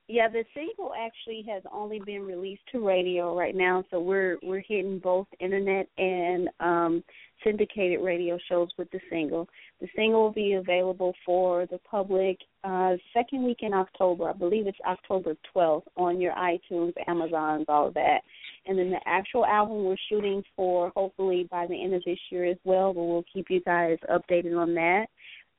Yeah, 0.10 0.30
the 0.30 0.46
single 0.54 0.94
actually 0.98 1.44
has 1.50 1.64
only 1.70 2.00
been 2.00 2.22
released 2.22 2.62
to 2.72 2.86
radio 2.86 3.38
right 3.38 3.54
now, 3.54 3.84
so 3.92 4.00
we're 4.00 4.38
we're 4.42 4.64
hitting 4.66 5.00
both 5.00 5.28
internet 5.42 5.90
and 5.98 6.48
um 6.62 7.04
syndicated 7.44 8.00
radio 8.02 8.38
shows 8.48 8.70
with 8.78 8.90
the 8.92 9.02
single. 9.10 9.50
The 9.82 9.88
single 9.98 10.24
will 10.24 10.32
be 10.32 10.54
available 10.54 11.14
for 11.26 11.66
the 11.66 11.80
public 11.80 12.38
uh 12.64 12.96
second 13.14 13.44
week 13.44 13.58
in 13.60 13.74
October. 13.74 14.30
I 14.30 14.34
believe 14.34 14.66
it's 14.66 14.78
October 14.88 15.36
12th 15.54 15.84
on 15.98 16.22
your 16.22 16.34
iTunes, 16.36 16.94
Amazons, 17.08 17.66
all 17.68 17.90
of 17.90 17.94
that. 17.96 18.20
And 18.66 18.80
then 18.80 18.90
the 18.90 19.02
actual 19.06 19.46
album 19.46 19.84
we're 19.84 19.98
shooting 20.08 20.42
for 20.56 20.90
hopefully 20.96 21.50
by 21.52 21.68
the 21.68 21.84
end 21.84 21.94
of 21.94 22.04
this 22.06 22.20
year 22.30 22.46
as 22.46 22.58
well, 22.64 22.94
but 22.94 23.04
we'll 23.04 23.26
keep 23.34 23.48
you 23.50 23.60
guys 23.60 23.98
updated 24.10 24.58
on 24.58 24.74
that. 24.76 25.08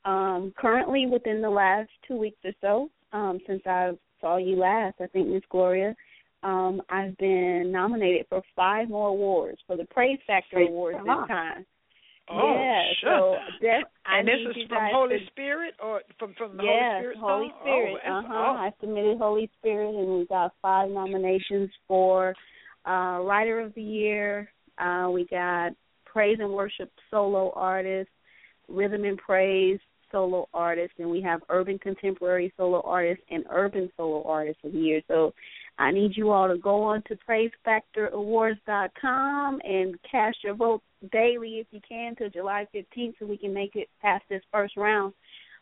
Um, 0.07 0.55
currently, 0.57 1.05
within 1.05 1.43
the 1.43 1.51
last 1.51 1.91
two 2.07 2.17
weeks 2.17 2.39
or 2.45 2.53
so, 2.63 2.91
um, 3.13 3.41
since 3.47 3.61
I 3.67 3.93
saw 4.21 4.37
you 4.37 4.57
last, 4.57 4.97
I 5.01 5.07
think 5.07 5.29
Miss 5.29 5.43
Gloria, 5.51 5.95
um, 6.43 6.81
I've 6.89 7.17
been 7.19 7.71
nominated 7.73 8.27
for 8.29 8.43
five 8.55 8.89
more 8.89 9.09
awards 9.09 9.59
for 9.67 9.77
the 9.77 9.85
Praise 9.87 10.19
Factor 10.27 10.57
Praise 10.57 10.69
Awards 10.69 10.99
God. 11.05 11.23
this 11.23 11.29
time. 11.29 11.67
Oh, 12.31 12.55
yeah, 12.61 12.83
shut 13.01 13.11
so 13.11 13.33
up. 13.35 13.41
def- 13.63 13.89
I 14.05 14.19
and 14.19 14.29
this 14.29 14.35
is 14.55 14.69
from 14.69 14.89
Holy 14.93 15.19
to- 15.19 15.27
Spirit 15.29 15.75
or 15.83 16.03
from 16.19 16.35
from 16.35 16.59
the 16.59 16.63
yes, 16.63 16.93
Holy 16.93 17.01
Spirit 17.01 17.17
Holy 17.19 17.49
song? 17.49 17.59
Spirit. 17.63 18.01
Oh, 18.07 18.11
uh 18.11 18.21
that's- 18.21 18.33
huh. 18.35 18.53
I 18.53 18.73
submitted 18.81 19.19
Holy 19.19 19.51
Spirit, 19.59 19.95
and 19.95 20.19
we 20.19 20.27
got 20.27 20.53
five 20.61 20.91
nominations 20.91 21.71
for 21.87 22.35
uh, 22.87 23.21
Writer 23.23 23.61
of 23.61 23.75
the 23.75 23.83
Year. 23.83 24.53
Uh, 24.77 25.09
we 25.11 25.25
got 25.27 25.73
Praise 26.05 26.37
and 26.41 26.53
Worship 26.53 26.91
Solo 27.11 27.51
Artist, 27.57 28.11
Rhythm 28.69 29.05
and 29.05 29.17
Praise 29.19 29.81
Solo 30.11 30.49
Artist, 30.55 30.95
and 30.99 31.09
we 31.11 31.21
have 31.23 31.41
Urban 31.49 31.79
Contemporary 31.79 32.53
Solo 32.57 32.81
Artist 32.83 33.21
and 33.31 33.45
Urban 33.51 33.91
Solo 33.97 34.23
Artist 34.25 34.59
of 34.65 34.73
the 34.73 34.79
Year. 34.79 35.01
So 35.09 35.33
I 35.79 35.91
need 35.93 36.17
you 36.17 36.31
all 36.31 36.49
to 36.49 36.57
go 36.59 36.83
on 36.83 37.03
to 37.09 37.17
PraiseFactorAwards.com 37.29 39.61
and 39.65 39.95
cast 40.11 40.39
your 40.43 40.55
vote 40.55 40.83
daily 41.13 41.59
if 41.59 41.67
you 41.71 41.81
can 41.89 42.17
till 42.17 42.31
July 42.31 42.67
15th 42.75 43.15
so 43.19 43.27
we 43.27 43.37
can 43.37 43.55
make 43.55 43.77
it 43.77 43.89
past 44.03 44.25
this 44.29 44.43
first 44.53 44.77
round. 44.77 45.13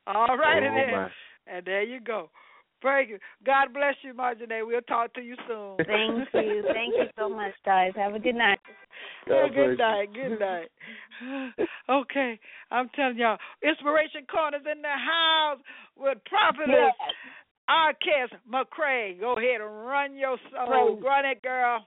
All 0.06 0.36
right, 0.36 0.62
Oh, 0.62 0.74
then. 0.74 0.90
my. 0.92 1.08
And 1.46 1.64
there 1.66 1.82
you 1.82 2.00
go. 2.00 2.30
Thank 2.82 3.10
you. 3.10 3.18
God 3.44 3.72
bless 3.74 3.94
you, 4.02 4.14
Marjane. 4.14 4.66
We'll 4.66 4.80
talk 4.82 5.12
to 5.14 5.20
you 5.20 5.36
soon. 5.48 5.76
Thank 5.78 6.28
you. 6.34 6.62
Thank 6.72 6.94
you 6.94 7.06
so 7.18 7.28
much, 7.28 7.52
guys. 7.64 7.92
Have 7.96 8.14
a 8.14 8.18
good 8.18 8.34
night. 8.34 8.58
God 9.28 9.54
good 9.54 9.76
bless 9.76 9.78
night. 9.78 10.08
Good 10.14 10.38
night. 10.38 10.68
okay, 11.90 12.38
I'm 12.70 12.88
telling 12.94 13.18
y'all, 13.18 13.38
Inspiration 13.62 14.26
Corners 14.30 14.62
in 14.70 14.82
the 14.82 14.88
house 14.88 15.58
with 15.96 16.18
Prophetess 16.26 16.94
Arkes 17.68 18.30
McCray. 18.50 19.18
Go 19.18 19.34
ahead 19.36 19.60
and 19.60 19.86
run 19.86 20.16
your 20.16 20.36
soul. 20.50 20.96
Praise. 20.96 21.04
Run 21.04 21.24
it, 21.26 21.42
girl. 21.42 21.84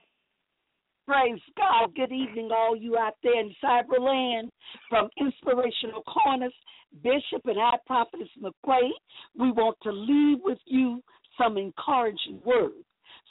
Praise 1.06 1.40
God. 1.56 1.94
Good 1.96 2.12
evening, 2.12 2.50
all 2.52 2.76
you 2.76 2.96
out 2.96 3.16
there 3.22 3.40
in 3.40 3.52
cyberland 3.62 4.48
from 4.88 5.08
Inspirational 5.18 6.02
Corners, 6.02 6.54
Bishop 7.02 7.44
and 7.44 7.56
High 7.58 7.78
Prophetess 7.86 8.28
McQuay. 8.40 8.90
We 9.38 9.50
want 9.50 9.76
to 9.82 9.92
leave 9.92 10.38
with 10.42 10.58
you 10.66 11.02
some 11.38 11.56
encouraging 11.56 12.40
words. 12.44 12.84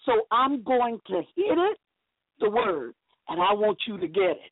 So 0.05 0.22
I'm 0.32 0.64
going 0.64 0.99
to 1.07 1.16
hit 1.36 1.57
it, 1.57 1.78
the 2.39 2.49
word, 2.49 2.93
and 3.30 3.39
I 3.39 3.53
want 3.53 3.78
you 3.88 3.97
to 3.99 4.07
get 4.07 4.32
it. 4.32 4.51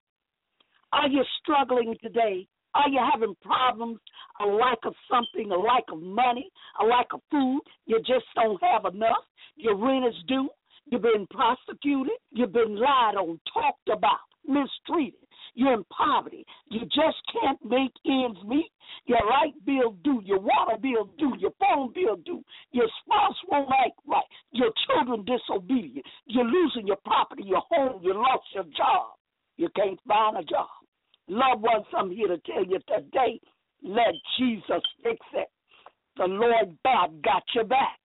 Are 0.93 1.07
you 1.07 1.23
struggling 1.41 1.95
today? 2.01 2.47
Are 2.75 2.89
you 2.89 2.99
having 3.11 3.35
problems? 3.41 3.99
A 4.41 4.45
lack 4.45 4.77
of 4.85 4.93
something, 5.09 5.51
a 5.51 5.57
lack 5.57 5.83
of 5.91 6.01
money, 6.01 6.49
a 6.79 6.85
lack 6.85 7.07
of 7.13 7.21
food? 7.31 7.61
You 7.85 7.97
just 7.99 8.25
don't 8.35 8.61
have 8.61 8.93
enough? 8.93 9.25
Your 9.55 9.75
rent 9.75 10.05
is 10.05 10.23
due? 10.27 10.49
You've 10.85 11.01
been 11.01 11.27
prosecuted. 11.31 12.13
You've 12.31 12.53
been 12.53 12.75
lied 12.75 13.15
on, 13.15 13.39
talked 13.53 13.89
about, 13.91 14.19
mistreated. 14.47 15.19
You're 15.59 15.73
in 15.73 15.83
poverty. 15.85 16.45
You 16.69 16.79
just 16.85 17.17
can't 17.33 17.59
make 17.65 17.91
ends 18.05 18.39
meet. 18.47 18.71
Your 19.07 19.19
light 19.29 19.53
bill 19.65 19.91
due, 20.05 20.21
your 20.23 20.39
water 20.39 20.77
bill 20.81 21.09
due, 21.17 21.33
your 21.37 21.51
phone 21.59 21.91
bill 21.93 22.15
due. 22.15 22.41
Your 22.71 22.87
spouse 23.03 23.35
won't 23.51 23.67
act 23.69 23.99
right. 24.07 24.23
Your 24.53 24.71
children 24.87 25.25
disobedient. 25.25 26.05
You're 26.27 26.45
losing 26.45 26.87
your 26.87 26.95
property, 27.03 27.43
your 27.45 27.61
home. 27.69 27.99
You 28.01 28.13
lost 28.13 28.45
your 28.55 28.63
job. 28.63 29.17
You 29.57 29.67
can't 29.75 29.99
find 30.07 30.37
a 30.37 30.43
job. 30.43 30.69
Loved 31.27 31.61
ones, 31.61 31.85
I'm 31.93 32.09
here 32.09 32.29
to 32.29 32.37
tell 32.37 32.63
you 32.63 32.79
today, 32.87 33.41
let 33.83 34.13
Jesus 34.37 34.81
fix 35.03 35.19
it. 35.33 35.49
The 36.15 36.23
Lord 36.23 36.77
God 36.85 37.21
got 37.21 37.43
your 37.53 37.65
back. 37.65 37.99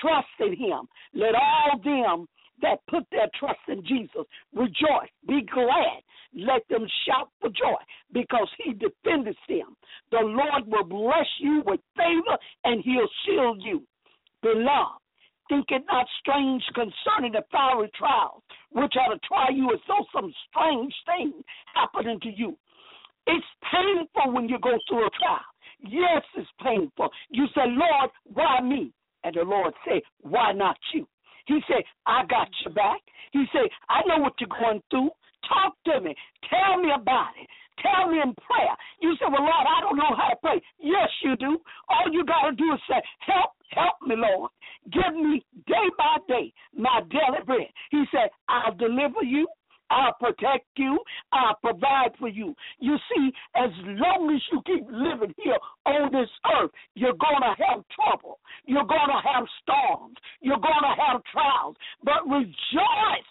Trust 0.00 0.28
in 0.38 0.50
Him. 0.56 0.86
Let 1.12 1.34
all 1.34 1.80
them 1.82 2.28
that 2.62 2.86
put 2.88 3.04
their 3.10 3.28
trust 3.38 3.60
in 3.68 3.84
Jesus 3.84 4.24
rejoice. 4.54 5.10
Be 5.26 5.42
glad. 5.52 6.02
Let 6.34 6.62
them 6.68 6.86
shout 7.06 7.30
for 7.40 7.50
joy 7.50 7.80
because 8.12 8.48
He 8.62 8.72
defended 8.72 9.36
them. 9.48 9.76
The 10.10 10.20
Lord 10.20 10.66
will 10.66 10.84
bless 10.84 11.26
you 11.40 11.62
with 11.66 11.80
favor 11.96 12.38
and 12.64 12.82
He'll 12.84 13.08
shield 13.24 13.62
you. 13.64 13.82
Beloved, 14.42 15.00
think 15.48 15.66
it 15.70 15.82
not 15.88 16.06
strange 16.20 16.62
concerning 16.74 17.32
the 17.32 17.42
fiery 17.50 17.90
trials, 17.98 18.42
which 18.70 18.94
are 18.98 19.14
to 19.14 19.20
try 19.26 19.48
you 19.52 19.72
as 19.74 19.80
though 19.88 20.06
some 20.14 20.32
strange 20.48 20.94
thing 21.04 21.32
happened 21.74 22.08
unto 22.08 22.28
you. 22.28 22.56
It's 23.26 23.46
painful 23.70 24.32
when 24.32 24.48
you 24.48 24.58
go 24.60 24.78
through 24.88 25.06
a 25.06 25.10
trial. 25.10 25.40
Yes, 25.80 26.22
it's 26.36 26.48
painful. 26.62 27.10
You 27.30 27.46
say, 27.54 27.62
Lord, 27.66 28.10
why 28.24 28.60
me? 28.60 28.92
And 29.24 29.34
the 29.34 29.42
Lord 29.42 29.74
say, 29.86 30.00
why 30.22 30.52
not 30.52 30.76
you? 30.94 31.06
He 31.50 31.58
said, 31.66 31.82
I 32.06 32.22
got 32.30 32.46
your 32.62 32.72
back. 32.72 33.02
He 33.32 33.42
said, 33.52 33.66
I 33.88 34.06
know 34.06 34.22
what 34.22 34.34
you're 34.38 34.54
going 34.54 34.80
through. 34.88 35.10
Talk 35.50 35.74
to 35.86 36.00
me. 36.00 36.14
Tell 36.46 36.78
me 36.78 36.90
about 36.94 37.34
it. 37.42 37.48
Tell 37.82 38.06
me 38.06 38.22
in 38.22 38.34
prayer. 38.38 38.76
You 39.02 39.16
say, 39.18 39.26
Well, 39.26 39.42
Lord, 39.42 39.66
I 39.66 39.80
don't 39.80 39.96
know 39.96 40.14
how 40.14 40.28
to 40.30 40.36
pray. 40.36 40.62
Yes, 40.78 41.08
you 41.24 41.34
do. 41.36 41.58
All 41.88 42.06
you 42.12 42.24
got 42.24 42.50
to 42.50 42.54
do 42.54 42.70
is 42.72 42.80
say, 42.86 43.02
Help, 43.26 43.50
help 43.72 43.98
me, 44.06 44.14
Lord. 44.14 44.50
Give 44.92 45.12
me 45.14 45.42
day 45.66 45.86
by 45.98 46.18
day 46.28 46.52
my 46.76 47.00
daily 47.10 47.42
bread. 47.44 47.66
He 47.90 48.04
said, 48.12 48.30
I'll 48.48 48.74
deliver 48.74 49.24
you. 49.24 49.48
I'll 49.90 50.14
protect 50.14 50.66
you. 50.76 50.98
I'll 51.32 51.56
provide 51.62 52.12
for 52.18 52.28
you. 52.28 52.54
You 52.78 52.96
see, 53.12 53.30
as 53.56 53.70
long 53.84 54.32
as 54.34 54.40
you 54.52 54.62
keep 54.64 54.86
living 54.90 55.34
here 55.42 55.58
on 55.86 56.12
this 56.12 56.30
earth, 56.58 56.70
you're 56.94 57.12
going 57.12 57.42
to 57.42 57.54
have 57.64 57.84
trouble. 57.94 58.38
You're 58.64 58.86
going 58.86 59.10
to 59.10 59.20
have 59.34 59.44
storms. 59.62 60.16
You're 60.40 60.62
going 60.62 60.84
to 60.84 61.02
have 61.02 61.22
trials. 61.32 61.76
But 62.04 62.26
rejoice. 62.28 63.30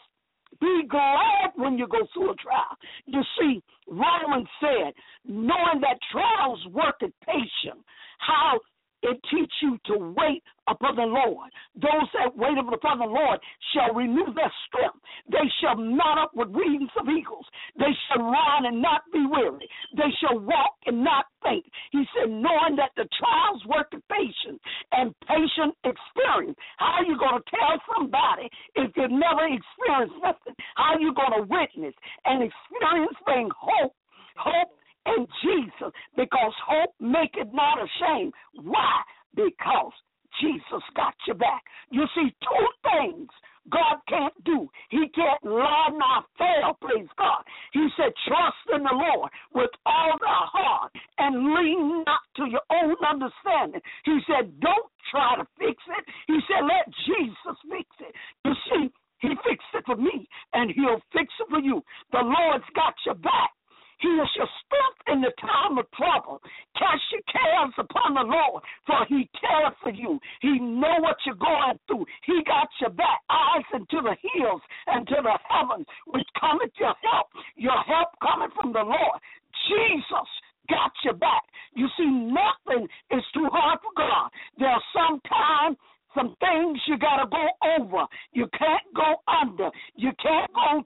Be 0.59 0.83
glad 0.89 1.51
when 1.55 1.77
you 1.77 1.87
go 1.87 2.05
through 2.13 2.31
a 2.31 2.35
trial. 2.35 2.75
You 3.05 3.21
see, 3.39 3.63
Romans 3.87 4.47
said, 4.59 4.93
knowing 5.25 5.79
that 5.81 5.99
trials 6.11 6.59
work 6.71 6.95
at 7.01 7.11
patience, 7.25 7.85
how 8.17 8.59
it 9.03 9.19
teach 9.31 9.51
you 9.61 9.77
to 9.87 10.13
wait 10.17 10.43
upon 10.67 10.95
the 10.95 11.07
Lord. 11.07 11.49
Those 11.75 12.09
that 12.13 12.35
wait 12.35 12.57
upon 12.57 12.99
the 12.99 13.05
Lord 13.05 13.39
shall 13.73 13.93
renew 13.93 14.33
their 14.33 14.51
strength. 14.67 14.99
They 15.31 15.47
shall 15.61 15.75
mount 15.75 16.19
up 16.19 16.31
with 16.35 16.49
wings 16.49 16.91
of 16.99 17.07
eagles. 17.09 17.45
They 17.77 17.93
shall 18.07 18.23
run 18.23 18.65
and 18.65 18.81
not 18.81 19.01
be 19.11 19.25
weary. 19.25 19.67
They 19.95 20.11
shall 20.21 20.39
walk 20.39 20.75
and 20.85 21.03
not 21.03 21.25
faint. 21.43 21.65
He 21.91 22.03
said, 22.13 22.29
knowing 22.29 22.75
that 22.77 22.91
the 22.95 23.07
trials 23.17 23.65
work 23.65 23.87
of 23.93 24.01
patience 24.09 24.61
and 24.91 25.15
patient 25.25 25.73
experience. 25.83 26.57
How 26.77 27.01
are 27.01 27.05
you 27.05 27.17
going 27.17 27.41
to 27.41 27.49
tell 27.49 27.75
somebody 27.95 28.49
if 28.75 28.91
you've 28.95 29.11
never 29.11 29.47
experienced 29.47 30.19
nothing? 30.21 30.55
How 30.75 30.95
are 30.95 31.01
you 31.01 31.13
going 31.13 31.33
to 31.39 31.47
witness 31.47 31.95
and 32.25 32.43
experience 32.43 33.17
being 33.25 33.49
hope? 33.55 33.95
Hope 34.35 34.68
in 35.19 35.27
Jesus 35.43 35.93
because 36.15 36.53
hope 36.65 36.93
make 36.99 37.35
it 37.35 37.49
not 37.53 37.77
ashamed. 37.77 38.33
Why? 38.63 39.01
Because 39.35 39.91
Jesus 40.41 40.83
got 40.95 41.13
your 41.27 41.35
back. 41.35 41.63
You 41.91 42.05
see, 42.15 42.33
two 42.41 42.67
things 42.83 43.27
God 43.71 43.97
can't 44.07 44.33
do. 44.45 44.69
He 44.89 45.09
can't 45.13 45.43
lie 45.43 45.89
nor 45.91 46.23
fail, 46.37 46.77
praise 46.81 47.09
God. 47.17 47.43
He 47.73 47.87
said, 47.97 48.11
trust 48.27 48.65
in 48.73 48.83
the 48.83 48.93
Lord 48.93 49.29
with 49.53 49.69
all 49.85 50.17
thy 50.19 50.41
heart 50.49 50.91
and 51.17 51.53
lean 51.53 52.03
not 52.05 52.21
to 52.37 52.45
your 52.49 52.65
own 52.71 52.95
understanding. 53.05 53.81
He 54.05 54.19
said, 54.25 54.59
don't 54.59 54.89
try 55.11 55.35
to 55.37 55.45
fix 55.59 55.77
it. 55.97 56.05
He 56.27 56.39
said, 56.47 56.63
let 56.63 56.87
Jesus 57.05 57.57
fix 57.69 57.89
it. 57.99 58.15
You 58.45 58.53
see, 58.71 58.91
he 59.19 59.29
fixed 59.43 59.73
it 59.73 59.83
for 59.85 59.97
me, 59.97 60.27
and 60.53 60.71
he'll 60.71 61.01
fix 61.11 61.27
it 61.39 61.47
for 61.49 61.59
you. 61.59 61.83
The 62.11 62.23
Lord's 62.23 62.63
got 62.73 62.93
your 63.05 63.15
back. 63.15 63.51
He 63.99 64.07
is 64.07 64.29
your 64.35 64.47
strength 64.63 65.01
in 65.11 65.21
the 65.21 65.33
time 65.41 65.77
of 65.77 65.85
trouble. 65.91 66.41
Cast 66.77 67.03
your 67.11 67.21
cares 67.27 67.73
upon 67.77 68.15
the 68.15 68.23
Lord, 68.23 68.63
for 68.85 69.05
He 69.07 69.29
cares 69.39 69.75
for 69.83 69.91
you. 69.91 70.19
He 70.41 70.59
know 70.59 70.99
what 70.99 71.17
you're 71.25 71.35
going 71.35 71.79
through. 71.87 72.05
He 72.25 72.41
got 72.47 72.67
your 72.79 72.91
back, 72.91 73.19
eyes 73.29 73.67
into 73.73 74.01
the 74.01 74.15
hills 74.33 74.61
and 74.87 75.07
to 75.07 75.15
the 75.21 75.37
heavens, 75.47 75.85
which 76.07 76.27
cometh 76.39 76.71
your 76.79 76.95
help. 77.03 77.27
Your 77.55 77.79
help 77.83 78.09
coming 78.21 78.49
from 78.55 78.73
the 78.73 78.83
Lord. 78.83 79.19
Jesus 79.67 80.29
got 80.69 80.91
your 81.03 81.15
back. 81.15 81.43
You 81.75 81.87
see, 81.97 82.07
nothing 82.07 82.87
is 83.11 83.23
too 83.33 83.47
hard 83.51 83.79
for 83.81 83.91
God. 83.97 84.29
There 84.57 84.69
are 84.69 84.83
some 84.93 85.19
times 85.27 85.77
some 86.15 86.35
things 86.39 86.79
you 86.87 86.97
got 86.97 87.17
to 87.17 87.29
go 87.29 87.47
over. 87.77 88.05
You 88.33 88.47
can't 88.57 88.93
go 88.95 89.15
under. 89.27 89.69
You 89.95 90.11
can't 90.21 90.51
go 90.53 90.83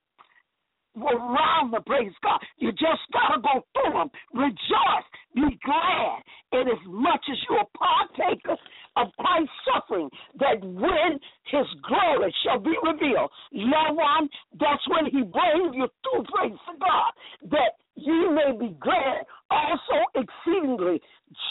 around 0.98 1.72
the 1.72 1.82
praise 1.82 2.12
God. 2.24 2.39
You 2.58 2.72
just 2.72 3.02
got 3.12 3.36
to 3.36 3.41
go 3.41 3.66
through 3.74 3.94
them. 3.94 4.10
Rejoice. 4.34 5.08
Be 5.36 5.58
glad. 5.66 6.22
And 6.52 6.70
as 6.70 6.84
much 6.86 7.26
as 7.32 7.38
you 7.50 7.56
are 7.56 7.68
partakers 7.74 8.60
of 8.96 9.08
Christ's 9.18 9.50
suffering, 9.66 10.10
that 10.39 10.62
when 10.62 11.20
his 11.50 11.66
glory 11.82 12.34
shall 12.46 12.60
be 12.60 12.74
revealed, 12.84 13.32
loved 13.52 13.98
one, 13.98 14.30
that's 14.60 14.88
when 14.88 15.06
he 15.06 15.24
brings 15.24 15.74
you 15.74 15.88
through, 16.04 16.24
praise 16.30 16.58
God, 16.80 17.12
that 17.50 17.74
you 17.96 18.32
may 18.34 18.58
be 18.58 18.76
glad, 18.80 19.26
also 19.54 19.97
exceedingly 20.16 21.01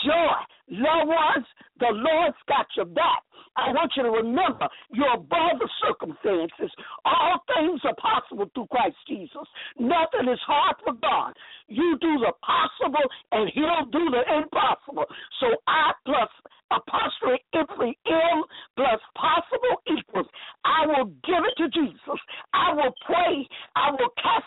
joy. 0.04 0.38
Loved 0.70 1.08
ones, 1.08 1.46
the 1.78 1.90
Lord's 1.90 2.36
got 2.48 2.66
your 2.76 2.86
back. 2.86 3.22
I 3.56 3.68
want 3.72 3.92
you 3.96 4.02
to 4.02 4.10
remember 4.10 4.66
you're 4.90 5.14
above 5.14 5.60
the 5.60 5.68
circumstances. 5.84 6.72
All 7.04 7.36
things 7.52 7.80
are 7.84 7.96
possible 8.00 8.48
through 8.54 8.66
Christ 8.72 8.96
Jesus. 9.06 9.46
Nothing 9.78 10.32
is 10.32 10.40
hard 10.46 10.76
for 10.84 10.94
God. 10.94 11.36
You 11.68 11.98
do 12.00 12.18
the 12.24 12.32
possible, 12.40 13.04
and 13.32 13.50
He'll 13.52 13.86
do 13.92 14.08
the 14.08 14.22
impossible. 14.40 15.04
So 15.40 15.52
I 15.68 15.92
plus 16.06 16.32
apostrophe 16.72 17.44
empty 17.52 17.98
M 18.08 18.42
plus 18.76 19.00
possible 19.14 19.76
equals. 19.84 20.26
I 20.64 20.86
will 20.86 21.12
give 21.20 21.44
it 21.44 21.56
to 21.60 21.68
Jesus. 21.68 22.20
I 22.54 22.72
will 22.72 22.94
pray. 23.04 23.46
I 23.76 23.90
will 23.90 24.08
cast 24.16 24.42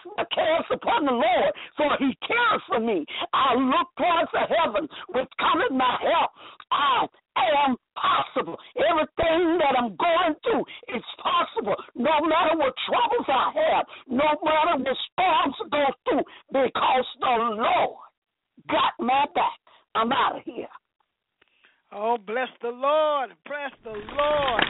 Oh, 21.97 22.17
bless 22.17 22.49
the 22.61 22.69
Lord. 22.69 23.29
Bless 23.45 23.71
the 23.83 23.91
Lord. 23.91 24.63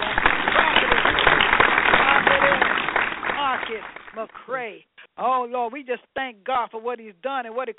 Market 3.34 3.82
McCray. 4.16 4.84
Oh, 5.18 5.48
Lord, 5.50 5.74
we 5.74 5.84
just 5.84 6.04
thank 6.14 6.44
God 6.44 6.70
for 6.72 6.80
what 6.80 7.00
He's 7.00 7.14
done 7.24 7.46
and 7.46 7.56
what 7.56 7.68
He 7.68 7.74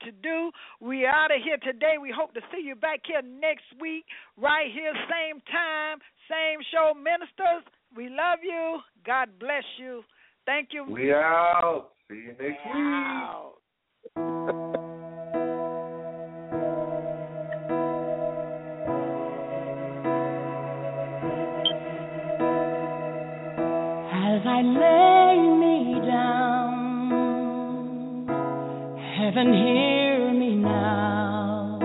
continues 0.00 0.22
to 0.22 0.28
do. 0.28 0.50
We 0.80 1.06
out 1.06 1.30
of 1.34 1.42
here 1.42 1.56
today. 1.58 1.94
We 2.00 2.12
hope 2.16 2.34
to 2.34 2.40
see 2.52 2.62
you 2.64 2.74
back 2.74 3.00
here 3.06 3.22
next 3.22 3.64
week, 3.80 4.04
right 4.36 4.70
here, 4.72 4.92
same 5.08 5.40
time, 5.50 5.98
same 6.28 6.60
show. 6.72 6.92
Ministers, 6.94 7.64
we 7.96 8.08
love 8.08 8.38
you. 8.42 8.78
God 9.06 9.28
bless 9.38 9.64
you. 9.78 10.02
Thank 10.46 10.68
you. 10.72 10.84
We 10.84 11.12
out. 11.12 11.90
See 12.10 12.16
you 12.16 12.34
next 12.38 12.64
Wow. 12.66 13.52
week. 14.16 14.54
As 24.16 24.40
I 24.46 24.62
lay 24.62 25.36
me 25.60 26.00
heaven 29.34 29.52
hear 29.52 30.32
me 30.32 30.54
now. 30.54 31.78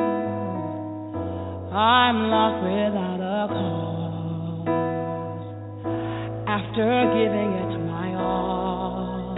I'm 1.73 2.29
lost 2.29 2.63
without 2.63 3.21
a 3.21 3.47
cause. 3.49 4.67
After 6.47 6.87
giving 7.17 7.51
it 7.63 7.73
my 7.89 8.13
all, 8.15 9.33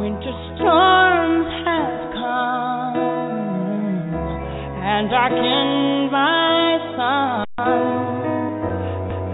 winter 0.00 0.34
storms 0.52 1.48
have 1.64 2.12
come 2.12 2.96
and 4.84 5.08
darkened 5.10 6.12
my 6.12 6.78
sun. 6.96 7.46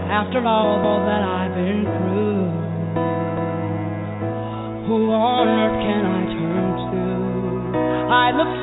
After 0.09 0.39
all 0.47 1.03
that 1.05 1.21
I've 1.21 1.53
been 1.53 1.83
through, 1.83 2.47
who 4.87 5.11
on 5.11 5.47
earth 5.47 5.79
can 5.81 6.05
I? 6.05 6.22
I 8.23 8.31
look 8.31 8.62